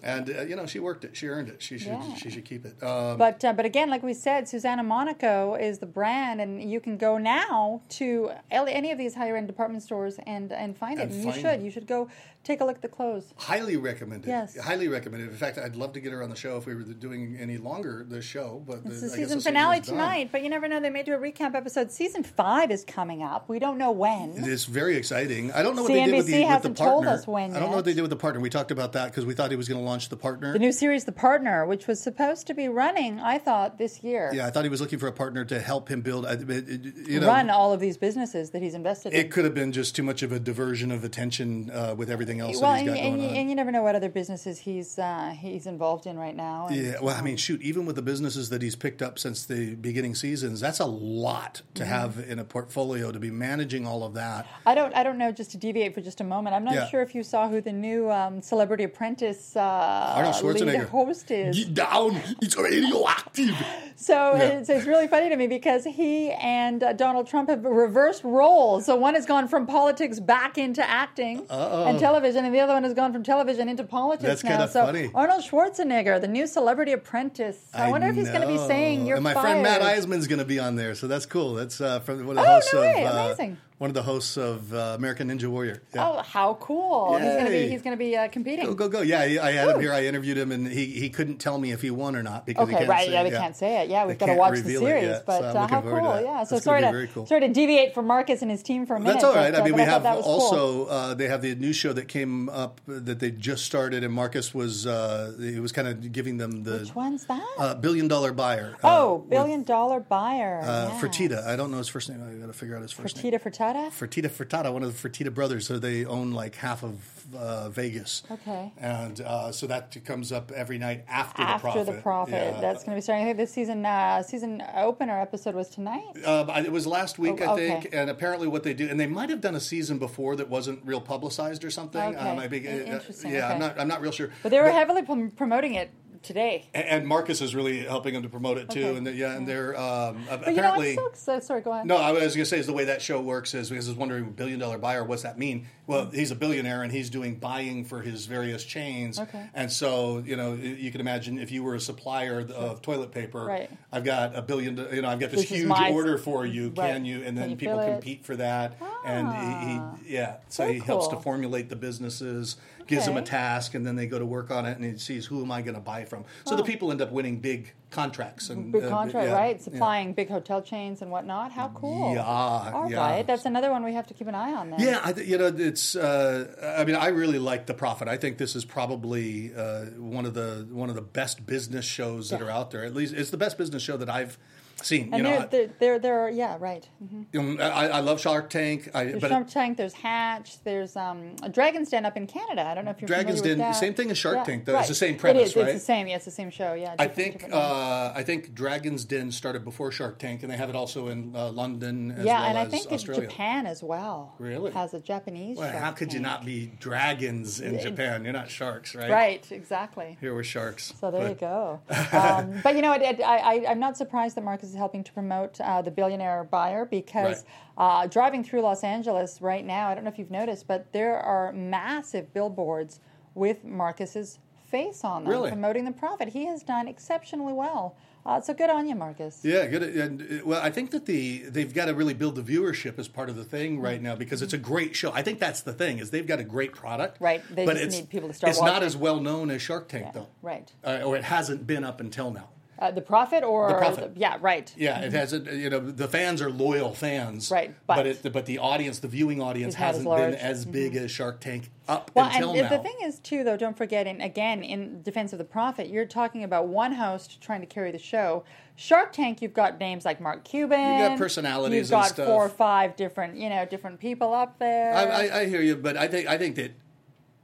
And 0.04 0.30
uh, 0.30 0.42
you 0.44 0.56
know, 0.56 0.66
she 0.66 0.80
worked 0.80 1.06
it. 1.06 1.16
She 1.16 1.28
earned 1.28 1.48
it. 1.50 1.62
She 1.62 1.78
should. 1.78 1.94
Yeah. 1.94 2.16
She 2.16 2.30
should 2.30 2.46
keep 2.46 2.66
it. 2.66 2.82
Um, 2.84 3.18
But 3.18 3.44
uh, 3.46 3.54
but 3.54 3.66
again, 3.66 3.90
like 3.90 4.04
we 4.04 4.14
said, 4.14 4.48
Susana 4.50 4.84
Monaco 4.84 5.56
is 5.56 5.80
the 5.80 5.86
brand, 5.86 6.42
and 6.42 6.62
you 6.72 6.80
can 6.80 6.98
go 6.98 7.18
now 7.18 7.82
to 7.90 8.32
any 8.52 8.92
of 8.92 8.98
these 8.98 9.16
higher 9.16 9.36
end 9.38 9.48
department 9.48 9.82
stores 9.84 10.20
and 10.28 10.52
and 10.52 10.78
find 10.78 11.00
it. 11.00 11.04
And 11.04 11.12
And, 11.14 11.24
find 11.24 11.36
you 11.36 11.42
should 11.42 11.60
it. 11.60 11.64
you 11.66 11.72
should 11.72 11.88
go 11.88 12.10
take 12.44 12.60
a 12.60 12.66
look 12.66 12.76
at 12.76 12.82
the 12.82 12.90
clothes. 12.90 13.34
highly 13.38 13.78
recommended. 13.78 14.28
Yes. 14.28 14.58
highly 14.60 14.90
recommended. 14.90 15.30
In 15.30 15.36
fact, 15.38 15.58
I'd 15.58 15.78
love 15.78 15.94
to 15.94 16.02
get 16.02 16.12
her 16.12 16.22
on 16.22 16.30
the 16.30 16.36
show 16.36 16.58
if 16.58 16.66
we 16.66 16.76
were 16.76 16.82
doing 16.82 17.38
any 17.40 17.56
longer 17.58 18.06
the 18.08 18.22
show. 18.22 18.62
But 18.68 18.80
It's 18.84 19.00
the, 19.00 19.08
the 19.08 19.10
season 19.10 19.40
finale 19.40 19.78
is 19.80 19.88
done. 19.88 19.96
tonight, 19.96 20.30
but 20.34 20.44
you 20.44 20.50
never 20.50 20.68
know. 20.68 20.82
They 20.82 20.90
may 20.90 21.04
do 21.04 21.14
a 21.14 21.18
recap 21.18 21.56
episode. 21.56 21.90
Season 21.92 22.22
five 22.22 22.70
is 22.70 22.84
coming 22.84 23.24
up. 23.24 23.48
We 23.48 23.60
don't 23.60 23.78
know 23.78 23.92
when. 23.92 24.34
It's 24.44 24.66
very 24.66 24.98
exciting. 24.98 25.54
I 25.54 25.64
don't 25.64 25.78
know 25.78 25.84
what 25.84 25.94
they 25.94 26.04
did 26.04 26.16
with 26.16 26.28
CNBC 26.28 26.32
the, 26.50 26.54
with 26.54 26.64
the 26.64 26.84
partner. 26.84 27.10
us 27.12 27.26
when 27.28 27.56
I 27.56 27.60
don't 27.62 27.70
know 27.70 27.78
what 27.78 27.86
they 27.86 27.94
did 27.94 28.02
with 28.02 28.10
the 28.10 28.18
partner. 28.18 28.42
We 28.42 28.50
talked 28.50 28.72
about 28.72 28.92
that 28.92 29.06
because 29.12 29.26
we 29.26 29.34
thought 29.34 29.50
he 29.52 29.56
was 29.56 29.70
going 29.70 29.80
to 29.80 29.86
launch 29.86 29.93
the 30.10 30.18
partner. 30.18 30.54
The 30.54 30.60
new 30.60 30.72
series, 30.72 31.06
The 31.06 31.12
Partner, 31.12 31.66
which 31.66 31.88
was 31.88 32.00
supposed 32.02 32.48
to 32.48 32.54
be 32.54 32.68
running, 32.68 33.20
I 33.20 33.38
thought 33.38 33.78
this 33.78 34.04
year, 34.04 34.32
yeah, 34.34 34.48
I 34.48 34.50
thought 34.52 34.64
he 34.64 34.70
was 34.70 34.82
looking 34.82 35.00
for 35.00 35.08
a 35.08 35.12
partner 35.12 35.46
to 35.46 35.60
help 35.60 35.90
him 35.90 36.02
build. 36.02 36.26
It- 36.26 36.84
You 37.08 37.20
know, 37.20 37.28
run 37.28 37.50
all 37.50 37.72
of 37.74 37.80
these 37.80 37.98
businesses 37.98 38.50
that 38.52 38.62
he's 38.62 38.74
invested 38.74 39.14
in. 39.14 39.20
It 39.20 39.32
could 39.32 39.46
have 39.46 39.54
been 39.54 39.72
just 39.72 39.96
too 39.96 40.04
much 40.04 40.24
of 40.24 40.32
a 40.32 40.40
diversion 40.40 40.92
of 40.92 41.04
attention 41.04 41.70
uh, 41.72 41.94
with 41.96 42.10
everything 42.10 42.40
else 42.40 42.60
well, 42.62 42.72
that 42.74 42.80
he's 42.82 42.88
and, 42.90 42.98
got 42.98 43.04
and, 43.06 43.16
going 43.16 43.24
you, 43.24 43.30
on. 43.30 43.36
and 43.38 43.50
you 43.50 43.56
never 43.56 43.72
know 43.72 43.84
what 43.84 43.96
other 43.96 44.10
businesses 44.10 44.60
he's 44.60 44.98
uh, 45.00 45.36
he's 45.38 45.66
involved 45.68 46.06
in 46.06 46.18
right 46.18 46.36
now. 46.36 46.68
And, 46.68 46.76
yeah, 46.76 46.94
well, 47.02 47.16
I 47.16 47.22
mean, 47.22 47.38
shoot, 47.38 47.62
even 47.62 47.86
with 47.86 47.96
the 47.96 48.02
businesses 48.02 48.50
that 48.50 48.62
he's 48.62 48.76
picked 48.76 49.02
up 49.02 49.20
since 49.20 49.46
the 49.46 49.76
beginning 49.76 50.16
seasons, 50.16 50.60
that's 50.60 50.80
a 50.80 50.86
lot 50.86 51.62
to 51.76 51.84
Mm-hmm. 51.84 51.92
have 51.92 52.20
in 52.30 52.40
a 52.40 52.44
portfolio 52.44 53.12
to 53.12 53.20
be 53.20 53.30
managing 53.32 53.86
all 53.86 54.04
of 54.04 54.14
that. 54.14 54.48
I 54.66 54.74
don't. 54.76 54.94
I 54.96 55.04
don't 55.04 55.18
know. 55.18 55.32
Just 55.32 55.52
to 55.52 55.58
deviate 55.58 55.94
for 55.94 56.02
just 56.02 56.22
a 56.22 56.24
moment, 56.24 56.56
I'm 56.56 56.64
not 56.64 56.74
Yeah. 56.76 56.88
sure 56.88 57.02
if 57.02 57.14
you 57.14 57.24
saw 57.24 57.50
who 57.50 57.60
the 57.62 57.72
new 57.74 58.10
um, 58.10 58.42
Celebrity 58.42 58.84
Apprentice 58.86 59.56
uh, 59.56 59.60
Arnold 59.84 60.44
lead 60.44 60.56
Schwarzenegger. 60.56 60.90
host 60.90 61.32
is. 61.32 61.58
Get 61.66 61.74
down! 61.74 62.22
It's 62.42 62.58
radioactive. 62.58 63.56
So 63.96 64.36
Yeah. 64.36 64.44
it's, 64.60 64.70
it's 64.70 64.86
really 64.86 65.08
funny 65.08 65.30
to 65.30 65.36
me 65.38 65.48
because 65.48 65.86
he 65.86 66.32
and 66.32 66.84
uh, 66.84 66.92
Donald 66.94 67.26
Trump 67.28 67.48
have 67.48 67.64
reversed 67.64 68.24
roles. 68.26 68.86
So 68.86 68.96
one 68.98 69.14
has 69.14 69.26
gone 69.26 69.48
from 69.48 69.66
politics 69.66 70.20
back 70.20 70.58
into 70.58 70.84
acting 70.90 71.46
and 71.50 72.00
television, 72.00 72.44
and 72.44 72.54
the 72.54 72.60
other 72.60 72.74
one 72.74 72.84
has 72.84 72.94
gone 72.96 73.14
from 73.14 73.24
television 73.24 73.70
into 73.70 73.84
politics 73.86 74.42
That's 74.42 74.44
now. 74.44 74.66
so 74.66 74.86
funny. 74.88 75.10
Arnold 75.16 75.44
Schwarzenegger, 75.44 76.20
the 76.20 76.28
new 76.28 76.48
Celebrity 76.48 76.92
Apprentice. 76.92 77.58
I, 77.74 77.90
wonder 77.92 78.08
if 78.08 78.16
he's 78.16 78.30
going 78.30 78.42
to 78.42 78.48
be 78.48 78.58
saying 78.58 79.06
you're 79.06 79.18
And 79.18 79.24
my 79.24 79.34
fired. 79.36 79.44
friend 79.44 79.64
Matt 79.64 79.82
Iseman's 79.82 80.28
going 80.28 80.40
to 80.40 80.46
be 80.46 80.60
on 80.60 80.76
there, 80.76 80.96
so 80.96 81.08
that's 81.08 81.28
cool. 81.28 81.54
That's 81.54 81.80
uh, 81.80 82.00
from 82.02 82.26
one 82.26 82.38
of 82.38 82.44
the 82.44 82.50
Oh, 82.50 82.54
hosts 82.56 82.74
no 82.74 82.80
of 82.80 82.86
way. 82.96 83.06
uh, 83.06 83.26
Amazing. 83.28 83.58
One 83.78 83.90
of 83.90 83.94
the 83.94 84.04
hosts 84.04 84.38
of 84.38 84.74
uh, 84.74 84.94
American 84.98 85.30
Ninja 85.30 85.48
Warrior. 85.48 85.82
Yeah. 85.94 86.10
Oh, 86.10 86.22
how 86.22 86.56
cool! 86.56 87.18
He's 87.18 87.26
going 87.34 87.46
to 87.46 87.52
be 87.52 87.70
he's 87.70 87.82
to 87.82 87.96
be 87.98 88.16
uh, 88.16 88.28
competing. 88.30 88.66
Go 88.66 88.74
go 88.76 88.88
go! 88.90 89.02
Yeah, 89.02 89.20
I 89.22 89.40
I 89.42 89.52
had 89.52 89.70
him 89.70 89.82
here. 89.82 89.92
I 89.94 90.06
interviewed 90.06 90.38
him, 90.38 90.52
and 90.52 90.68
he, 90.68 90.86
he 90.88 91.10
couldn't 91.10 91.38
tell 91.38 91.58
me 91.58 91.72
if 91.72 91.82
he 91.82 91.92
won 91.92 92.16
or 92.16 92.24
not 92.24 92.46
because 92.46 92.68
he 92.70 92.76
Okay, 92.76 92.86
can't 92.86 92.90
right. 92.90 93.10
yeah, 93.10 93.24
we 93.24 93.30
can't 93.32 93.56
say 93.56 93.82
it. 93.84 93.90
Yeah, 93.90 94.06
we've 94.06 94.18
They 94.18 94.26
got 94.26 94.34
to 94.34 94.40
watch 94.40 94.60
the 94.60 94.76
series. 94.76 95.04
yet, 95.04 95.26
but 95.26 95.40
so 95.42 95.60
uh, 95.60 95.68
how 95.68 95.82
cool! 95.82 96.22
Yeah. 96.22 96.44
So 96.44 96.60
sorry 96.60 96.82
to 96.82 97.08
cool. 97.14 97.26
sorry 97.26 97.42
to 97.42 97.48
deviate 97.50 97.94
from 97.94 98.08
Marcus 98.08 98.42
and 98.42 98.50
his 98.52 98.64
team 98.64 98.86
for 98.86 98.96
a 98.96 99.00
minute. 99.00 99.14
That's 99.14 99.24
all 99.24 99.36
right. 99.36 99.52
but, 99.52 99.60
uh, 99.62 99.64
I 99.64 99.66
mean, 99.66 99.74
we 99.76 99.80
thought 99.86 100.04
have 100.04 100.16
was 100.18 100.24
cool. 100.26 100.34
also 100.34 100.86
uh, 100.86 101.14
they 101.14 101.28
have 101.28 101.42
the 101.42 101.56
new 101.56 101.74
show 101.74 101.94
that 101.94 102.08
came 102.08 102.50
up 102.50 102.80
uh, 102.90 102.94
that 103.00 103.20
they 103.20 103.32
just 103.32 103.66
started, 103.66 104.04
and 104.04 104.14
Marcus 104.14 104.54
was 104.54 104.86
uh, 104.88 105.34
he 105.40 105.60
was 105.60 105.72
kind 105.72 105.88
of 105.88 106.12
giving 106.12 106.38
them 106.38 106.64
the 106.64 106.80
Which 106.80 106.96
one's 106.96 107.26
that? 107.26 107.46
uh, 107.58 107.76
billion 107.76 108.08
dollar 108.08 108.32
buyer. 108.34 108.78
uh, 108.84 108.88
oh, 109.04 109.18
billion 109.30 109.64
dollar 109.64 110.00
buyer. 110.00 110.62
uh, 110.64 110.90
yeah. 110.90 111.00
Fertitta. 111.00 111.46
I 111.46 111.56
don't 111.56 111.72
know 111.72 111.78
his 111.78 111.88
first 111.90 112.10
name. 112.10 112.22
I 112.24 112.34
got 112.40 112.48
to 112.48 112.54
figure 112.54 112.76
out 112.76 112.82
his 112.82 112.92
first 112.92 113.16
name. 113.22 113.34
Fertitta 113.34 113.42
Fertata. 113.74 113.92
Fertitta 113.92 114.30
Fertata, 114.30 114.74
one 114.74 114.84
of 114.84 115.02
the 115.02 115.10
Fertitta 115.10 115.34
brothers. 115.34 115.66
So 115.68 115.80
they 115.80 116.06
own 116.06 116.32
like 116.32 116.56
half 116.56 116.84
of 116.84 117.00
uh, 117.36 117.70
Vegas. 117.70 118.24
Okay. 118.30 118.72
And 118.78 119.20
uh, 119.22 119.52
so 119.52 119.68
that 119.68 119.96
comes 120.06 120.32
up 120.32 120.52
every 120.52 120.78
night 120.78 121.06
after, 121.08 121.42
the 121.42 121.46
profit. 121.60 121.66
After 121.68 121.84
the 121.86 121.92
the 121.94 122.02
profit. 122.02 122.34
profit, 122.34 122.54
Yeah. 122.56 122.62
that's 122.62 122.84
going 122.84 122.96
to 122.96 122.98
be 122.98 123.02
starting. 123.02 123.24
I 123.24 123.28
think 123.30 123.38
this 123.38 123.52
season 123.52 123.86
uh, 123.86 124.22
season 124.24 124.62
opener 124.76 125.20
episode 125.20 125.56
was 125.56 125.70
tonight. 125.70 126.04
Um, 126.26 126.50
it 126.50 126.72
was 126.72 126.86
last 126.86 127.18
week, 127.20 127.40
Oh, 127.42 127.54
I 127.54 127.56
think, 127.58 127.86
okay. 127.88 127.98
and 127.98 128.10
apparently 128.10 128.48
what 128.48 128.64
they 128.64 128.74
do, 128.74 128.88
and 128.88 129.00
they 129.00 129.08
might 129.08 129.30
have 129.30 129.42
done 129.42 129.56
a 129.56 129.60
season 129.60 129.98
before 129.98 130.36
that 130.36 130.50
wasn't 130.50 130.82
real 130.86 131.02
publicized 131.02 131.64
or 131.64 131.70
something. 131.72 132.02
Okay. 132.02 132.20
I 132.38 132.48
think, 132.48 132.66
uh, 132.66 132.70
interesting, 132.70 133.32
Yeah, 133.32 133.50
I'm 133.52 133.60
not. 133.60 133.80
I'm 133.80 133.88
not 133.88 134.02
real 134.02 134.12
sure. 134.12 134.30
But 134.44 134.50
they 134.50 134.60
were 134.60 134.70
heavily 134.72 135.02
prom- 135.04 135.32
promoting 135.32 135.74
it 135.76 135.90
today. 136.24 136.68
and, 136.74 136.86
and 136.88 137.08
Marcus 137.08 137.42
is 137.42 137.54
really 137.54 137.80
helping 137.80 138.14
them 138.14 138.24
to 138.24 138.30
promote 138.30 138.58
it 138.58 138.70
too. 138.70 138.80
Okay. 138.86 138.98
And 138.98 139.08
they- 139.08 139.14
yeah, 139.14 139.34
and 139.36 139.48
they're 139.48 139.80
um, 139.80 140.24
But 140.30 140.48
apparently. 140.48 140.92
you 140.92 140.96
know 140.96 141.10
so, 141.14 141.34
so 141.36 141.40
sorry, 141.40 141.62
go 141.62 141.72
ahead. 141.72 141.86
No, 141.86 141.98
I 141.98 142.12
was 142.12 142.36
going 142.36 142.44
to 142.44 142.46
say 142.46 142.60
is 142.60 142.66
the 142.68 142.74
way 142.74 142.86
that 142.86 143.02
show 143.02 143.22
works 143.22 143.54
is 143.54 143.70
because 143.70 143.88
I 143.88 143.92
was 143.92 143.98
wondering 143.98 144.32
billion 144.32 144.60
dollar 144.60 144.78
buyer. 144.78 145.04
What's 145.04 145.24
that 145.24 145.38
mean? 145.38 145.68
Well, 145.86 146.10
he's 146.12 146.32
a 146.32 146.36
billionaire 146.36 146.82
and 146.84 146.92
he's 146.92 147.10
doing 147.10 147.36
buying 147.36 147.84
for 147.86 148.02
his 148.02 148.26
various 148.26 148.64
chains. 148.64 149.20
Okay. 149.20 149.50
And 149.54 149.72
so 149.72 150.24
you 150.26 150.36
know 150.36 150.54
you 150.54 150.92
can 150.92 151.02
imagine 151.02 151.38
if 151.38 151.52
you 151.52 151.62
were 151.64 151.76
a 151.76 151.80
supplier 151.80 152.40
of 152.56 152.82
toilet 152.82 153.12
paper. 153.12 153.44
Right. 153.46 153.70
I've 153.92 154.04
got 154.06 154.36
a 154.36 154.42
billion. 154.42 154.78
You 154.94 155.02
know 155.02 155.10
I've 155.10 155.20
got 155.20 155.32
this, 155.32 155.42
This 155.42 155.50
huge 155.50 155.72
order 155.92 156.18
for 156.18 156.46
you. 156.46 156.70
Right. 156.70 156.94
Can 156.94 157.06
you? 157.06 157.24
And 157.24 157.38
then 157.38 157.58
people 157.58 157.78
fill 157.78 157.88
it? 157.88 157.92
compete 157.94 158.26
for 158.26 158.36
that. 158.38 158.78
And 159.06 160.02
he, 160.02 160.08
he 160.08 160.16
yeah. 160.16 160.38
So 160.50 160.64
Very 160.64 160.80
he 160.80 160.86
helps 160.86 161.08
to 161.10 161.18
formulate 161.18 161.70
the 161.70 161.76
businesses. 161.76 162.58
Gives 162.86 163.06
them 163.06 163.16
a 163.16 163.22
task, 163.22 163.76
and 163.76 163.86
then 163.86 163.96
they 163.96 164.08
go 164.08 164.20
to 164.20 164.26
work 164.26 164.52
on 164.52 164.66
it, 164.66 164.78
and 164.78 164.84
he 164.84 164.98
sees 164.98 165.26
who 165.26 165.42
am 165.42 165.52
I 165.52 165.62
going 165.62 165.76
to 165.76 165.80
buy 165.80 166.04
from. 166.04 166.26
So 166.46 166.58
the 166.58 166.64
people 166.64 166.92
end 166.92 167.02
up 167.02 167.14
winning 167.14 167.40
big 167.40 167.72
contracts 167.92 168.50
and 168.50 168.74
Big 168.74 168.84
uh, 168.84 168.90
contract, 168.90 169.28
yeah, 169.28 169.34
right? 169.34 169.56
yeah. 169.56 169.64
Supplying 169.64 170.14
big 170.14 170.30
hotel 170.30 170.62
chains 170.62 171.02
and 171.02 171.10
whatnot. 171.10 171.54
How 171.54 171.70
cool! 171.70 172.14
Yeah, 172.14 172.24
All 172.26 172.90
yeah. 172.90 172.98
right, 172.98 173.26
that's 173.26 173.46
another 173.46 173.72
one 173.72 173.86
we 173.86 173.94
have 173.94 174.08
to 174.08 174.14
keep 174.14 174.28
an 174.28 174.36
eye 174.36 174.52
on. 174.52 174.72
Then. 174.72 174.80
Yeah, 174.82 175.00
I 175.04 175.14
th- 175.14 175.28
you 175.28 175.38
know, 175.38 175.48
it's. 175.48 175.96
Uh, 175.96 176.76
I 176.78 176.84
mean, 176.84 176.96
I 176.96 177.08
really 177.08 177.40
like 177.40 177.68
the 177.68 177.74
Profit. 177.74 178.08
I 178.10 178.18
think 178.18 178.38
this 178.38 178.56
is 178.56 178.66
probably 178.66 179.54
uh, 179.56 179.86
one 179.98 180.26
of 180.26 180.34
the 180.34 180.68
one 180.70 180.90
of 180.90 180.96
the 180.96 181.02
best 181.02 181.46
business 181.46 181.86
shows 181.86 182.30
that 182.32 182.42
are 182.42 182.52
out 182.52 182.72
there. 182.72 182.84
At 182.84 182.94
least 182.94 183.14
it's 183.14 183.30
the 183.30 183.38
best 183.38 183.58
business 183.58 183.82
show 183.82 183.96
that 183.96 184.10
I've 184.10 184.38
seen. 184.86 185.14
And 185.14 185.18
you 185.18 185.24
know, 185.24 185.40
there, 185.40 185.48
there, 185.48 185.70
there, 185.80 186.00
there 186.00 186.20
are, 186.20 186.30
yeah, 186.30 186.58
right. 186.60 186.88
Mhm. 187.04 187.24
I, 187.24 187.28
you 187.32 187.42
know, 187.42 187.64
I, 187.64 187.88
I 187.88 188.00
love 188.00 188.20
Shark 188.20 188.50
Tank. 188.50 188.90
I, 188.94 189.06
There's 189.06 189.22
but 189.22 189.30
Shark 189.30 189.48
Tank, 189.50 189.78
there's 189.78 189.94
Hatch, 189.94 190.64
there's 190.64 190.96
um, 190.96 191.36
Dragon's 191.52 191.90
Den 191.90 192.06
up 192.06 192.18
in 192.18 192.28
Canada. 192.28 192.66
I 192.66 192.76
don't 192.76 192.86
know 192.86 192.92
if 192.92 193.02
you're 193.02 193.08
Dragon's 193.08 193.40
familiar 193.40 193.58
with 193.58 193.66
Den, 193.66 193.74
same 193.74 193.94
thing 193.94 194.12
as 194.12 194.18
Shark 194.18 194.38
Yeah, 194.38 194.44
Tank, 194.44 194.66
though. 194.66 194.80
It's 194.80 194.88
the 194.88 194.96
same 194.96 195.18
premise, 195.18 195.42
it 195.42 195.46
is, 195.46 195.56
right? 195.56 195.68
It's 195.70 195.74
the 195.82 195.86
same, 195.86 196.08
yeah, 196.08 196.16
it's 196.16 196.26
the 196.26 196.32
same 196.32 196.50
show, 196.50 196.74
yeah. 196.74 196.96
I 197.00 197.08
think 197.08 197.46
uh, 197.52 198.14
I 198.16 198.24
think 198.24 198.54
Dragon's 198.54 199.06
Den 199.06 199.32
started 199.32 199.64
before 199.64 199.92
Shark 199.92 200.20
Tank, 200.20 200.44
and 200.44 200.52
they 200.52 200.58
have 200.58 200.70
it 200.70 200.76
also 200.76 201.08
in 201.08 201.36
uh, 201.36 201.50
London 201.52 202.12
as 202.12 202.26
yeah, 202.26 202.40
well 202.40 202.50
and 202.50 202.58
I 202.58 202.66
think 202.66 202.88
in 202.88 202.94
Australia. 202.94 203.28
Japan 203.28 203.66
as 203.66 203.82
well. 203.84 204.36
Really? 204.40 204.72
Has 204.72 204.94
a 204.94 205.00
Japanese 205.00 205.58
Well, 205.58 205.78
how 205.78 205.92
could 205.92 206.14
you 206.14 206.20
not 206.20 206.46
be 206.46 206.72
dragons 206.80 207.60
in 207.60 207.80
Japan? 207.80 208.24
You're 208.24 208.34
not 208.34 208.50
sharks, 208.50 208.96
right? 208.96 209.10
Right, 209.10 209.52
exactly. 209.52 210.18
Here 210.20 210.34
we're 210.34 210.44
sharks. 210.44 210.94
So 211.00 211.12
there 211.12 211.30
you 211.30 211.36
go. 211.36 211.82
Um, 212.14 212.60
but 212.64 212.76
you 212.76 212.82
know, 212.82 212.94
it, 212.94 213.02
it, 213.02 213.22
I, 213.22 213.38
I, 213.38 213.72
I'm 213.72 213.80
not 213.80 213.98
surprised 213.98 214.36
that 214.38 214.44
Marcus 214.44 214.70
is 214.70 214.73
helping 214.76 215.04
to 215.04 215.12
promote 215.14 215.60
uh, 215.62 215.82
the 215.82 215.92
billionaire 215.92 216.44
buyer 216.44 216.86
because 216.86 217.44
uh, 217.78 218.08
driving 218.08 218.44
through 218.44 218.62
Los 218.62 218.84
Angeles 218.84 219.42
right 219.42 219.66
now, 219.66 219.90
I 219.90 219.96
don't 219.96 220.04
know 220.04 220.10
if 220.10 220.20
you've 220.20 220.32
noticed, 220.32 220.68
but 220.68 220.92
there 220.94 221.18
are 221.20 221.52
massive 221.54 222.34
billboards 222.34 223.00
with 223.36 223.64
Marcus's 223.64 224.40
face 224.70 225.04
on 225.04 225.24
them, 225.24 225.32
Really? 225.32 225.50
promoting 225.50 225.86
the 225.86 225.92
profit. 225.92 226.30
He 226.30 226.46
has 226.46 226.64
done 226.64 226.88
exceptionally 226.88 227.54
well. 227.54 227.96
Uh, 228.26 228.40
so 228.40 228.54
good 228.54 228.70
on 228.70 228.88
you, 228.88 228.96
Marcus. 228.96 229.42
Yeah, 229.44 229.68
good. 229.68 229.84
And 229.84 230.22
uh, 230.22 230.46
well, 230.46 230.62
I 230.62 230.70
think 230.70 230.92
that 230.92 231.06
the 231.06 231.40
they've 231.50 231.74
got 231.74 231.86
to 231.86 231.94
really 231.94 232.14
build 232.14 232.36
the 232.36 232.42
viewership 232.42 232.98
as 232.98 233.10
part 233.10 233.30
of 233.30 233.36
the 233.36 233.44
thing 233.44 233.82
right 233.82 234.02
now 234.02 234.16
because 234.16 234.42
it's 234.42 234.54
a 234.54 234.58
great 234.58 234.96
show. 234.96 235.12
I 235.12 235.22
think 235.22 235.40
that's 235.40 235.62
the 235.62 235.74
thing 235.74 236.00
is 236.00 236.10
they've 236.10 236.26
got 236.26 236.40
a 236.40 236.44
great 236.44 236.72
product, 236.72 237.18
Right, 237.20 237.44
they 237.54 237.66
but 237.66 237.74
just 237.74 237.86
it's, 237.86 237.96
need 237.98 238.10
people 238.10 238.30
to 238.30 238.34
start 238.34 238.50
It's 238.52 238.62
not 238.62 238.82
as 238.82 238.96
well 238.96 239.20
known 239.20 239.52
as 239.52 239.62
Shark 239.62 239.90
Tank, 239.90 240.14
though, 240.14 240.30
right. 240.42 240.72
Uh, 240.86 241.02
or 241.04 241.18
it 241.18 241.26
hasn't 241.26 241.68
been 241.68 241.84
up 241.84 242.00
until 242.00 242.32
now. 242.32 242.50
Uh, 242.84 242.92
the 242.92 243.02
profit 243.02 243.44
or 243.46 243.70
The 243.70 243.76
profit. 243.76 244.12
yeah, 244.18 244.38
right. 244.42 244.74
Yeah, 244.76 245.00
it 245.00 245.14
hasn't. 245.14 245.50
You 245.52 245.70
know, 245.70 245.80
the 245.80 246.08
fans 246.10 246.42
are 246.42 246.50
loyal 246.50 246.94
fans, 246.94 247.46
Mm-hmm. 247.46 247.54
Right, 247.54 247.76
But 247.88 247.96
but- 247.96 248.06
it, 248.08 248.34
but 248.34 248.46
the 248.46 248.58
audience, 248.58 249.00
the 249.00 249.08
viewing 249.08 249.42
audience, 249.42 249.74
not 249.76 249.82
as 249.82 249.96
hasn't 249.96 250.16
been. 250.18 250.32
Mm-hmm. 250.34 250.46
as 250.46 250.66
big 250.66 250.96
as 250.98 251.10
Shark 251.10 251.40
Tank 251.40 251.70
up 251.88 252.12
Well, 252.14 252.26
until 252.26 252.52
and 252.52 252.64
now. 252.64 252.70
the 252.70 252.80
thing 252.84 252.96
is, 253.04 253.20
too, 253.20 253.44
though, 253.46 253.56
don't 253.56 253.78
forget, 253.78 254.06
and 254.06 254.22
again, 254.22 254.64
in 254.64 255.02
defense 255.02 255.32
of 255.32 255.38
the 255.40 255.46
profit, 255.46 255.88
you're 255.88 256.06
talking 256.06 256.44
about 256.44 256.68
one 256.68 256.92
host 256.94 257.40
trying 257.42 257.62
to 257.62 257.68
carry 257.68 257.92
the 257.92 258.00
show. 258.00 258.44
Shark 258.76 259.14
Tank, 259.14 259.42
you've 259.42 259.54
got 259.54 259.80
names 259.80 260.04
like 260.04 260.20
Mark 260.20 260.44
Cuban. 260.44 261.00
You've 261.00 261.10
got 261.12 261.18
personalities 261.18 261.90
You've 261.90 261.94
and 262.00 262.04
got 262.04 262.10
stuff. 262.16 262.26
four 262.28 262.46
or 262.46 262.50
five 262.50 262.96
different, 262.98 263.38
you 263.38 263.48
know, 263.50 263.66
different 263.66 264.00
people 264.00 264.34
up 264.34 264.60
there. 264.60 264.94
I, 264.94 265.04
I, 265.28 265.40
I 265.42 265.46
hear 265.46 265.62
you, 265.62 265.76
but 265.78 265.96
I 265.96 266.08
think 266.10 266.28
I 266.28 266.38
think 266.38 266.56
that 266.58 266.72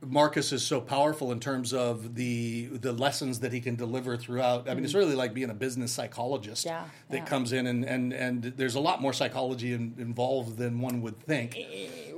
Marcus 0.01 0.53
is 0.53 0.65
so 0.65 0.79
powerful 0.79 1.31
in 1.31 1.39
terms 1.39 1.73
of 1.73 2.15
the 2.15 2.67
the 2.67 2.93
lessons 2.93 3.39
that 3.41 3.51
he 3.51 3.59
can 3.59 3.75
deliver 3.75 4.15
throughout. 4.17 4.69
I 4.69 4.73
mean, 4.73 4.85
it's 4.85 4.93
really 4.93 5.15
like 5.15 5.33
being 5.33 5.49
a 5.49 5.53
business 5.53 5.91
psychologist 5.91 6.59
Mm-hmm. 6.65 6.67
Yeah, 6.69 6.83
that 7.09 7.17
yeah. 7.17 7.25
comes 7.25 7.51
in 7.51 7.67
and, 7.67 7.85
and, 7.85 8.13
and 8.13 8.43
there's 8.43 8.75
a 8.75 8.79
lot 8.79 9.01
more 9.01 9.13
psychology 9.13 9.73
in, 9.73 9.95
involved 9.97 10.57
than 10.57 10.79
one 10.79 11.01
would 11.01 11.19
think. 11.19 11.57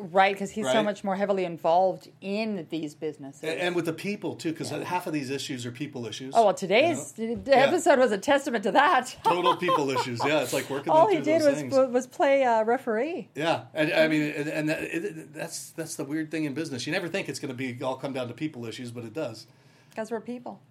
Right, 0.01 0.33
because 0.33 0.51
he's 0.51 0.69
so 0.71 0.83
much 0.83 1.03
more 1.03 1.15
heavily 1.15 1.45
involved 1.45 2.09
in 2.21 2.67
these 2.69 2.95
businesses. 2.95 3.43
And, 3.43 3.59
and 3.59 3.75
with 3.75 3.85
the 3.85 3.93
people 3.93 4.35
too, 4.35 4.51
because 4.51 4.69
half 4.69 5.07
of 5.07 5.13
these 5.13 5.29
issues 5.29 5.65
are 5.65 5.71
people 5.71 6.05
issues. 6.05 6.33
oh, 6.35 6.45
well, 6.45 6.53
today's 6.53 7.13
you 7.17 7.35
know? 7.35 7.51
episode 7.51 7.99
was 7.99 8.11
a 8.11 8.17
testament 8.17 8.63
to 8.63 8.71
that. 8.71 9.15
total 9.23 9.55
people 9.57 9.89
issues. 9.89 10.19
Yeah, 10.25 10.41
it's 10.41 10.53
like 10.53 10.69
working. 10.69 10.91
All 10.91 11.07
he 11.07 11.19
did 11.19 11.43
was 11.43 11.55
things. 11.55 11.73
was 11.73 12.07
play 12.07 12.43
uh, 12.43 12.63
referee. 12.63 13.29
Yeah, 13.35 13.65
and, 13.73 13.93
I 13.93 14.07
mean, 14.07 14.33
and, 14.35 14.47
and 14.47 14.69
that, 14.69 14.81
it, 14.81 15.33
that's 15.33 15.71
that's 15.71 15.95
the 15.95 16.03
weird 16.03 16.31
thing 16.31 16.45
in 16.45 16.53
business. 16.53 16.85
You 16.85 16.93
never 16.93 17.07
think 17.07 17.29
it's 17.29 17.39
going 17.39 17.55
to 17.55 17.57
be 17.57 17.81
all 17.83 17.95
come 17.95 18.13
down 18.13 18.27
to 18.27 18.33
people 18.33 18.65
issues, 18.65 18.91
but 18.91 19.03
it 19.03 19.13
does. 19.13 19.47
Because 19.89 20.11
we're 20.11 20.21
people. 20.21 20.61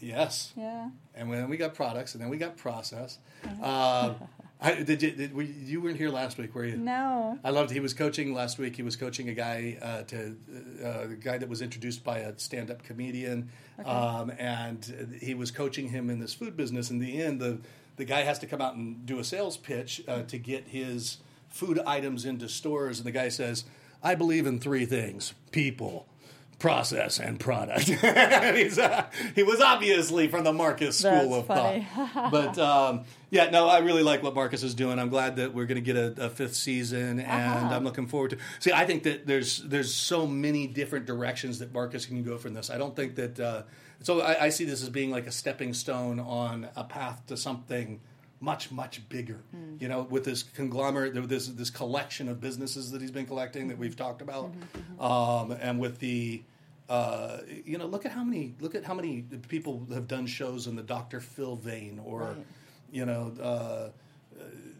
Yes. 0.00 0.52
Yeah. 0.56 0.90
And 1.14 1.32
then 1.32 1.48
we 1.48 1.56
got 1.56 1.74
products, 1.74 2.14
and 2.14 2.22
then 2.22 2.30
we 2.30 2.36
got 2.36 2.56
process. 2.56 3.18
Uh-huh. 3.44 4.14
I, 4.60 4.82
did 4.82 5.02
you? 5.02 5.12
Did 5.12 5.34
we, 5.34 5.44
you 5.46 5.80
weren't 5.80 5.98
here 5.98 6.10
last 6.10 6.36
week, 6.36 6.52
were 6.54 6.64
you? 6.64 6.76
No. 6.76 7.38
I 7.44 7.50
loved. 7.50 7.70
He 7.70 7.78
was 7.78 7.94
coaching 7.94 8.34
last 8.34 8.58
week. 8.58 8.74
He 8.74 8.82
was 8.82 8.96
coaching 8.96 9.28
a 9.28 9.34
guy 9.34 9.78
uh, 9.80 10.02
to 10.02 10.36
uh, 10.84 11.00
a 11.02 11.06
guy 11.14 11.38
that 11.38 11.48
was 11.48 11.62
introduced 11.62 12.02
by 12.02 12.18
a 12.18 12.36
stand-up 12.38 12.82
comedian, 12.82 13.50
um, 13.84 14.32
and 14.36 15.16
he 15.20 15.34
was 15.34 15.52
coaching 15.52 15.88
him 15.88 16.10
in 16.10 16.18
this 16.18 16.34
food 16.34 16.56
business. 16.56 16.90
In 16.90 16.98
the 16.98 17.22
end, 17.22 17.40
the 17.40 17.58
the 17.96 18.04
guy 18.04 18.22
has 18.22 18.40
to 18.40 18.46
come 18.46 18.60
out 18.60 18.74
and 18.74 19.06
do 19.06 19.20
a 19.20 19.24
sales 19.24 19.56
pitch 19.56 20.02
uh, 20.08 20.22
to 20.22 20.38
get 20.38 20.66
his 20.66 21.18
food 21.48 21.78
items 21.86 22.24
into 22.24 22.48
stores, 22.48 22.98
and 22.98 23.06
the 23.06 23.12
guy 23.12 23.28
says, 23.28 23.64
"I 24.02 24.16
believe 24.16 24.44
in 24.44 24.58
three 24.58 24.86
things: 24.86 25.34
people." 25.52 26.07
Process 26.58 27.20
and 27.20 27.38
product. 27.38 27.82
He's, 28.56 28.78
uh, 28.80 29.06
he 29.36 29.44
was 29.44 29.60
obviously 29.60 30.26
from 30.26 30.42
the 30.42 30.52
Marcus 30.52 30.98
School 30.98 31.10
That's 31.12 31.32
of 31.34 31.46
funny. 31.46 31.86
Thought 31.94 32.30
but 32.32 32.58
um, 32.58 33.04
yeah, 33.30 33.50
no, 33.50 33.68
I 33.68 33.78
really 33.78 34.02
like 34.02 34.24
what 34.24 34.34
Marcus 34.34 34.64
is 34.64 34.74
doing. 34.74 34.98
I'm 34.98 35.08
glad 35.08 35.36
that 35.36 35.54
we're 35.54 35.66
going 35.66 35.76
to 35.76 35.92
get 35.92 35.96
a, 35.96 36.26
a 36.26 36.28
fifth 36.30 36.56
season, 36.56 37.20
and 37.20 37.30
Uh-huh. 37.64 37.74
I'm 37.76 37.84
looking 37.84 38.08
forward 38.08 38.30
to. 38.30 38.38
See, 38.58 38.72
I 38.72 38.86
think 38.86 39.04
that 39.04 39.24
there's 39.26 39.58
there's 39.58 39.94
so 39.94 40.26
many 40.26 40.66
different 40.66 41.06
directions 41.06 41.60
that 41.60 41.72
Marcus 41.72 42.06
can 42.06 42.24
go 42.24 42.38
from 42.38 42.54
this. 42.54 42.70
I 42.70 42.78
don't 42.78 42.96
think 42.96 43.14
that. 43.14 43.38
Uh, 43.38 43.62
so 44.02 44.20
I, 44.20 44.46
I 44.46 44.48
see 44.48 44.64
this 44.64 44.82
as 44.82 44.88
being 44.88 45.10
like 45.12 45.26
a 45.28 45.32
stepping 45.32 45.72
stone 45.74 46.18
on 46.18 46.68
a 46.74 46.82
path 46.82 47.24
to 47.28 47.36
something 47.36 48.00
much 48.40 48.70
much 48.70 49.06
bigger. 49.08 49.40
Hmm. 49.50 49.76
You 49.80 49.88
know, 49.88 50.02
with 50.02 50.24
this 50.24 50.42
conglomerate, 50.42 51.14
this 51.28 51.48
this 51.48 51.70
collection 51.70 52.28
of 52.28 52.40
businesses 52.40 52.90
that 52.92 53.00
he's 53.00 53.10
been 53.10 53.26
collecting 53.26 53.68
that 53.68 53.78
we've 53.78 53.96
talked 53.96 54.22
about, 54.22 54.52
Mm-hmm, 54.52 55.02
um, 55.02 55.52
and 55.60 55.78
with 55.78 55.98
the. 55.98 56.42
Uh, 56.90 57.42
you 57.66 57.76
know, 57.76 57.84
look 57.84 58.06
at 58.06 58.12
how 58.12 58.24
many 58.24 58.54
look 58.60 58.74
at 58.74 58.82
how 58.82 58.94
many 58.94 59.20
people 59.48 59.86
have 59.92 60.08
done 60.08 60.26
shows 60.26 60.66
in 60.66 60.74
the 60.74 60.82
Dr. 60.82 61.20
Phil 61.20 61.54
vein, 61.54 62.00
or 62.02 62.20
Right. 62.20 62.36
you 62.90 63.04
know, 63.04 63.30
uh, 63.42 63.90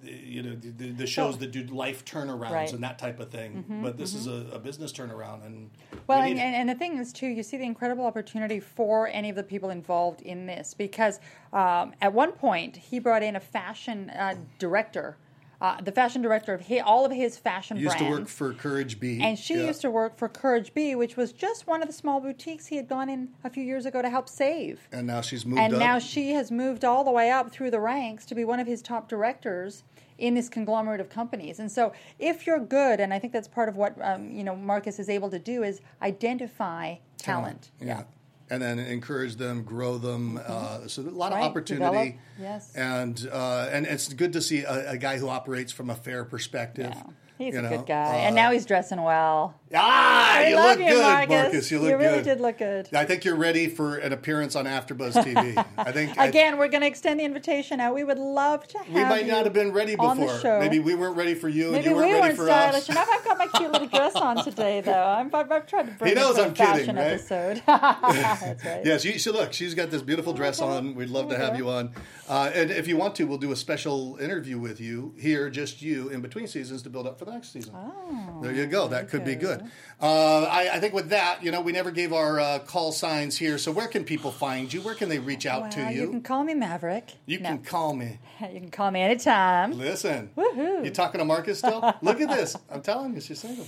you 0.03 0.43
know, 0.43 0.55
the, 0.55 0.93
the 0.93 1.07
shows 1.07 1.39
that 1.39 1.51
do 1.51 1.65
life 1.65 2.05
turnarounds 2.05 2.51
Right. 2.51 2.73
and 2.73 2.83
that 2.83 2.99
type 2.99 3.21
of 3.21 3.31
thing. 3.31 3.65
but 3.83 3.99
this 3.99 4.15
is 4.15 4.27
a, 4.27 4.47
a 4.53 4.59
business 4.59 4.93
turnaround, 4.93 5.45
and 5.45 5.71
Well, 6.07 6.23
we 6.23 6.31
and, 6.31 6.41
and, 6.41 6.55
and 6.55 6.69
the 6.69 6.75
thing 6.75 6.99
is, 6.99 7.13
too, 7.13 7.27
you 7.27 7.43
see 7.43 7.57
the 7.57 7.65
incredible 7.65 8.07
opportunity 8.07 8.61
for 8.61 9.09
any 9.09 9.29
of 9.29 9.37
the 9.37 9.43
people 9.43 9.71
involved 9.71 10.23
in 10.23 10.47
this 10.47 10.73
because 10.73 11.21
um, 11.53 11.93
at 12.01 12.13
one 12.13 12.33
point 12.33 12.77
he 12.77 12.99
brought 13.01 13.23
in 13.23 13.37
a 13.37 13.41
fashion 13.41 14.11
uh, 14.11 14.35
director, 14.59 15.17
uh, 15.61 15.81
the 15.81 15.91
fashion 15.93 16.23
director 16.23 16.55
of 16.55 16.69
hi 16.69 16.79
all 16.79 17.05
of 17.05 17.11
his 17.13 17.37
fashion 17.37 17.77
brands. 17.77 17.85
used 17.85 17.99
brands. 17.99 18.17
to 18.17 18.21
work 18.21 18.29
for 18.29 18.53
Courage 18.55 19.01
B, 19.01 19.21
and 19.23 19.39
she 19.39 19.55
Yeah. 19.55 19.67
used 19.67 19.81
to 19.81 19.91
work 19.91 20.17
for 20.17 20.29
Courage 20.29 20.73
B, 20.75 20.95
which 20.95 21.17
was 21.17 21.33
just 21.33 21.67
one 21.67 21.83
of 21.83 21.89
the 21.89 21.95
small 21.95 22.21
boutiques 22.21 22.67
he 22.67 22.77
had 22.77 22.89
gone 22.89 23.09
in 23.09 23.31
a 23.43 23.51
few 23.51 23.63
years 23.65 23.85
ago 23.87 24.01
to 24.03 24.09
help 24.11 24.29
save. 24.29 24.89
and 24.93 25.07
now 25.07 25.21
she's 25.21 25.45
moved 25.45 25.61
And 25.61 25.75
up. 25.75 25.81
now 25.81 25.99
she 25.99 26.31
has 26.33 26.51
moved 26.51 26.85
all 26.85 27.03
the 27.05 27.11
way 27.11 27.31
up 27.31 27.51
through 27.51 27.71
the 27.73 27.81
ranks 27.81 28.25
to 28.27 28.35
be 28.35 28.45
one 28.45 28.61
of 28.61 28.67
his 28.67 28.83
top 28.83 29.09
directors 29.09 29.83
in 30.17 30.35
this 30.35 30.49
conglomerate 30.49 31.01
of 31.01 31.09
companies. 31.09 31.61
And 31.61 31.71
so, 31.71 31.93
if 32.19 32.45
you're 32.47 32.59
good, 32.59 32.99
and 32.99 33.15
I 33.15 33.19
think 33.21 33.33
that's 33.33 33.47
part 33.47 33.69
of 33.69 33.77
what 33.77 33.95
um, 34.03 34.31
you 34.33 34.43
know 34.45 34.57
Marcus 34.57 34.99
is 34.99 35.09
able 35.09 35.31
to 35.31 35.39
do, 35.39 35.63
is 35.63 35.81
identify 36.03 36.97
talent. 37.19 37.71
Yeah. 37.81 38.03
And 38.51 38.63
then 38.63 38.79
encourage 38.79 39.37
them, 39.37 39.63
grow 39.63 39.99
them. 39.99 40.41
Uh, 40.45 40.89
so 40.89 41.03
a 41.03 41.05
lot 41.05 41.33
Right, 41.33 41.41
of 41.43 41.51
opportunity. 41.51 41.85
develop, 41.85 42.15
yes. 42.41 42.75
And 42.75 43.29
uh, 43.31 43.69
and 43.71 43.87
it's 43.87 44.11
good 44.13 44.33
to 44.33 44.41
see 44.41 44.61
a, 44.63 44.93
a 44.93 44.97
guy 44.99 45.19
who 45.19 45.29
operates 45.29 45.71
from 45.71 45.91
a 45.91 45.95
fair 45.95 46.25
perspective. 46.25 46.93
Yeah. 46.95 47.03
He's 47.39 47.55
a 47.55 47.63
know. 47.63 47.69
good 47.69 47.87
guy, 47.87 48.05
Uh, 48.17 48.27
and 48.27 48.35
now 48.35 48.51
he's 48.51 48.67
dressing 48.67 49.01
well. 49.01 49.55
ah, 49.75 50.37
I 50.39 50.49
you 50.49 50.57
love 50.57 50.79
look 50.79 50.87
you, 50.89 50.95
good, 50.95 51.29
Marcus. 51.29 51.71
You 51.71 51.79
look 51.79 51.91
you 51.91 51.97
really 51.97 52.17
good. 52.17 52.25
did 52.25 52.41
look 52.41 52.59
good. 52.59 52.89
I 52.93 53.05
think 53.05 53.25
you're 53.25 53.37
ready 53.37 53.69
for 53.69 53.97
an 53.99 54.13
appearance 54.13 54.57
on 54.57 54.65
AfterBuzz 54.65 55.13
TV. 55.25 55.65
I 55.77 55.93
think 55.93 56.19
I- 56.19 56.27
Again, 56.27 56.59
we're 56.59 56.69
going 56.69 56.81
to 56.81 56.87
extend 56.87 57.21
the 57.21 57.25
invitation 57.25 57.79
out. 57.81 57.95
We 57.95 58.03
would 58.05 58.19
love 58.19 58.67
to 58.69 58.79
have 58.79 58.89
we 58.89 59.05
might 59.05 59.27
not 59.27 59.45
have 59.45 59.53
been 59.53 59.73
ready 59.73 59.95
before. 59.95 60.41
Maybe 60.59 60.79
we 60.81 60.95
weren't 60.95 61.17
ready 61.17 61.35
for 61.35 61.49
you, 61.49 61.67
and 61.67 61.73
Maybe 61.77 61.91
you 61.91 61.95
weren't 61.97 62.07
we 62.09 62.13
ready 62.15 62.27
weren't 62.29 62.37
for 62.37 62.47
stylish 62.47 62.83
us. 62.83 62.89
enough. 62.89 63.09
I've 63.11 63.25
got 63.25 63.39
my 63.39 63.47
cute 63.59 63.71
little 63.73 63.89
dress 63.89 64.15
on 64.17 64.43
today, 64.45 64.81
though. 64.81 64.93
I'm, 65.05 65.33
I've, 65.35 65.51
I've 65.53 65.67
tried 65.67 65.87
to 65.87 65.93
bring 65.93 66.09
He 66.09 66.15
knows 66.15 66.39
I'm 66.39 66.53
a 66.53 66.55
fashion 66.55 66.79
kidding, 66.87 66.97
right? 66.97 67.05
episode. 67.13 67.63
That's 67.67 68.65
right. 68.65 68.85
Yes, 68.85 69.05
you 69.05 69.19
should 69.19 69.35
look. 69.35 69.53
She's 69.53 69.75
got 69.75 69.91
this 69.91 70.03
beautiful 70.03 70.33
dress 70.33 70.61
on. 70.61 70.95
We'd 70.95 71.11
love 71.11 71.29
to 71.31 71.37
have 71.37 71.57
you 71.57 71.69
on. 71.69 71.93
Uh, 72.29 72.51
and 72.55 72.71
if 72.71 72.87
you 72.89 72.97
want 72.97 73.15
to, 73.17 73.25
we'll 73.27 73.39
do 73.39 73.53
a 73.53 73.57
special 73.57 74.17
interview 74.21 74.59
with 74.59 74.81
you 74.81 75.15
here, 75.19 75.49
just 75.51 75.81
you, 75.83 76.09
in 76.11 76.21
between 76.21 76.47
seasons 76.47 76.83
to 76.83 76.91
build 76.91 77.07
up 77.07 77.19
for 77.19 77.25
the 77.29 77.35
next 77.35 77.53
season. 77.53 77.75
Oh, 77.77 78.41
there 78.43 78.53
you 78.53 78.67
go. 78.67 78.89
That 78.89 79.09
could 79.09 79.25
be 79.25 79.35
good. 79.35 79.63
Uh, 80.01 80.45
I, 80.45 80.71
I 80.75 80.81
think 80.81 80.95
with 80.95 81.09
that, 81.11 81.43
you 81.43 81.51
know, 81.51 81.61
we 81.61 81.73
never 81.73 81.91
gave 81.91 82.13
our 82.13 82.39
uh, 82.41 82.59
call 82.61 82.93
signs 82.93 83.37
here. 83.37 83.59
So 83.59 83.71
where 83.73 83.89
can 83.89 84.05
people 84.05 84.31
find 84.31 84.73
you? 84.73 84.81
Where 84.81 84.95
can 84.95 85.09
they 85.09 85.19
reach 85.19 85.47
out 85.47 85.71
to 85.73 85.81
you? 85.93 86.03
you 86.03 86.11
can 86.11 86.23
call 86.23 86.45
me 86.45 86.55
Maverick. 86.55 87.13
You 87.27 87.41
No. 87.41 87.49
can 87.51 87.59
call 87.59 87.95
me. 87.95 88.19
You 88.41 88.61
can 88.61 88.71
call 88.71 88.91
me 88.93 89.01
anytime. 89.01 89.77
Listen. 89.77 90.31
Woohoo. 90.37 90.85
You 90.85 90.91
talking 90.93 91.19
to 91.19 91.25
Marcus 91.25 91.59
still? 91.59 91.81
Look 92.03 92.21
at 92.21 92.29
this. 92.29 92.57
I'm 92.71 92.83
telling 92.83 93.15
you, 93.15 93.21
she's 93.21 93.41
single. 93.41 93.67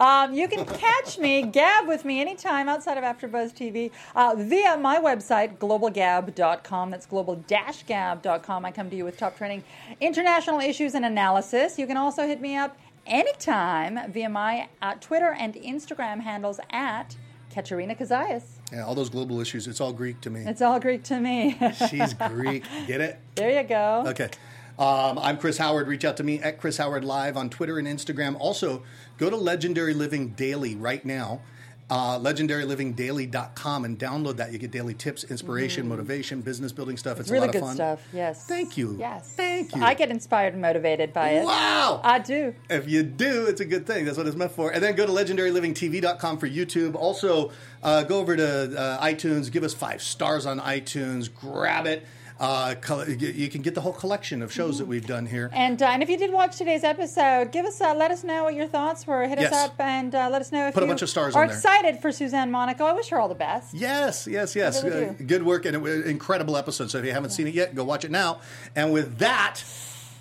Um, 0.00 0.32
you 0.32 0.48
can 0.48 0.64
catch 0.64 1.18
me, 1.18 1.42
gab 1.42 1.86
with 1.86 2.06
me 2.06 2.22
anytime 2.22 2.70
outside 2.70 2.96
of 2.96 3.04
AfterBuzz 3.04 3.52
TV 3.54 3.90
uh, 4.16 4.34
via 4.36 4.78
my 4.78 4.98
website, 4.98 5.58
globalgab.com. 5.58 6.90
That's 6.90 7.04
global-gab.com. 7.06 8.64
I 8.64 8.72
come 8.72 8.88
to 8.90 8.96
you 8.96 9.04
with 9.04 9.18
top 9.18 9.36
trending 9.36 9.62
international 10.00 10.60
issues 10.60 10.94
and 10.94 11.04
analysis. 11.04 11.78
You 11.78 11.86
can 11.86 11.96
also 11.98 12.26
hit 12.26 12.40
me 12.40 12.56
up 12.56 12.76
anytime 13.06 14.10
via 14.10 14.28
my 14.28 14.68
uh, 14.82 14.94
Twitter 15.00 15.32
and 15.38 15.54
Instagram 15.54 16.20
handles 16.20 16.60
at 16.70 17.16
Katerina 17.50 17.94
Cozias. 17.94 18.44
Yeah, 18.72 18.84
all 18.86 18.94
those 18.94 19.10
global 19.10 19.40
issues. 19.40 19.66
It's 19.66 19.80
all 19.80 19.92
Greek 19.92 20.20
to 20.22 20.30
me. 20.30 20.44
It's 20.46 20.62
all 20.62 20.78
Greek 20.78 21.02
to 21.04 21.18
me. 21.20 21.58
She's 21.90 22.14
Greek. 22.14 22.64
Get 22.86 23.00
it? 23.00 23.18
there 23.34 23.60
you 23.60 23.68
go. 23.68 24.04
Okay. 24.06 24.30
Um, 24.78 25.18
I'm 25.18 25.36
Chris 25.36 25.58
Howard. 25.58 25.88
Reach 25.88 26.04
out 26.04 26.16
to 26.18 26.22
me 26.22 26.38
at 26.38 26.58
Chris 26.58 26.78
Howard 26.78 27.04
Live 27.04 27.36
on 27.36 27.50
Twitter 27.50 27.78
and 27.78 27.86
Instagram. 27.86 28.36
Also, 28.38 28.82
go 29.18 29.28
to 29.28 29.36
Legendary 29.36 29.92
Living 29.92 30.28
Daily 30.28 30.74
right 30.74 31.04
now, 31.04 31.42
uh, 31.90 32.18
legendarylivingdaily.com, 32.20 33.84
and 33.84 33.98
download 33.98 34.36
that. 34.36 34.52
You 34.52 34.58
get 34.58 34.70
daily 34.70 34.94
tips, 34.94 35.24
inspiration, 35.24 35.88
motivation, 35.88 36.40
business 36.40 36.72
building 36.72 36.96
stuff. 36.96 37.18
It's, 37.20 37.28
Mm-hmm. 37.30 37.34
really 37.34 37.44
a 37.44 37.46
lot 37.48 37.52
good 37.52 37.62
of 37.62 37.68
fun. 37.68 37.74
stuff. 37.76 38.08
Yes. 38.12 38.46
Thank 38.46 38.76
you. 38.76 38.96
Yes. 38.98 39.32
Thank 39.36 39.74
you. 39.74 39.82
I 39.82 39.94
get 39.94 40.10
inspired 40.10 40.52
and 40.54 40.62
motivated 40.62 41.12
by 41.12 41.30
it. 41.30 41.44
Wow. 41.44 42.00
I 42.02 42.18
do. 42.18 42.54
If 42.68 42.88
you 42.88 43.02
do, 43.02 43.46
it's 43.46 43.60
a 43.60 43.64
good 43.64 43.86
thing. 43.86 44.04
That's 44.04 44.16
what 44.18 44.26
it's 44.26 44.36
meant 44.36 44.52
for. 44.52 44.70
And 44.72 44.82
then 44.82 44.94
go 44.94 45.06
to 45.06 45.12
legendarylivingtv.com 45.12 46.38
for 46.38 46.48
YouTube. 46.48 46.94
Also, 46.94 47.50
uh, 47.82 48.02
go 48.04 48.18
over 48.18 48.36
to 48.36 48.78
uh, 48.78 49.04
iTunes, 49.04 49.50
give 49.50 49.62
us 49.64 49.74
five 49.74 50.02
stars 50.02 50.46
on 50.46 50.60
iTunes, 50.60 51.28
grab 51.32 51.86
it. 51.86 52.04
Uh, 52.40 52.74
col- 52.80 53.06
you 53.06 53.48
can 53.50 53.60
get 53.60 53.74
the 53.74 53.82
whole 53.82 53.92
collection 53.92 54.40
of 54.40 54.50
shows 54.50 54.78
that 54.78 54.86
we've 54.86 55.06
done 55.06 55.26
here. 55.26 55.50
And 55.52 55.80
uh, 55.82 55.86
and 55.88 56.02
if 56.02 56.08
you 56.08 56.16
did 56.16 56.32
watch 56.32 56.56
today's 56.56 56.84
episode, 56.84 57.52
give 57.52 57.66
us 57.66 57.80
uh, 57.82 57.94
let 57.94 58.10
us 58.10 58.24
know 58.24 58.44
what 58.44 58.54
your 58.54 58.66
thoughts 58.66 59.06
were. 59.06 59.28
Hit 59.28 59.38
Yes. 59.38 59.52
us 59.52 59.66
up 59.68 59.74
and 59.78 60.14
uh, 60.14 60.30
let 60.30 60.40
us 60.40 60.50
know 60.50 60.62
if 60.62 60.68
you 60.68 60.72
Put 60.72 60.82
a 60.84 60.86
you 60.86 60.90
bunch 60.90 61.02
of 61.02 61.10
stars 61.10 61.36
are 61.36 61.44
excited 61.44 62.00
for 62.00 62.10
Suzanne 62.10 62.50
Monaco. 62.50 62.86
I 62.86 62.94
wish 62.94 63.10
her 63.10 63.20
all 63.20 63.28
the 63.28 63.34
best. 63.34 63.74
Yes, 63.74 64.26
yes, 64.26 64.56
yes. 64.56 64.82
really 64.82 65.06
Uh, 65.08 65.12
good 65.26 65.42
work 65.44 65.66
and 65.66 65.76
an 65.76 66.02
incredible 66.04 66.56
episode. 66.56 66.90
So 66.90 66.96
if 66.96 67.04
you 67.04 67.12
haven't 67.12 67.30
seen 67.30 67.46
it 67.46 67.52
yet, 67.52 67.74
go 67.74 67.84
watch 67.84 68.06
it 68.06 68.10
now. 68.10 68.40
And 68.74 68.90
with 68.90 69.18
that, 69.18 69.62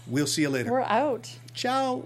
we'll 0.05 0.27
see 0.27 0.41
you 0.41 0.49
later. 0.49 0.71
We're 0.73 0.81
out. 0.81 1.37
Ciao. 1.53 2.05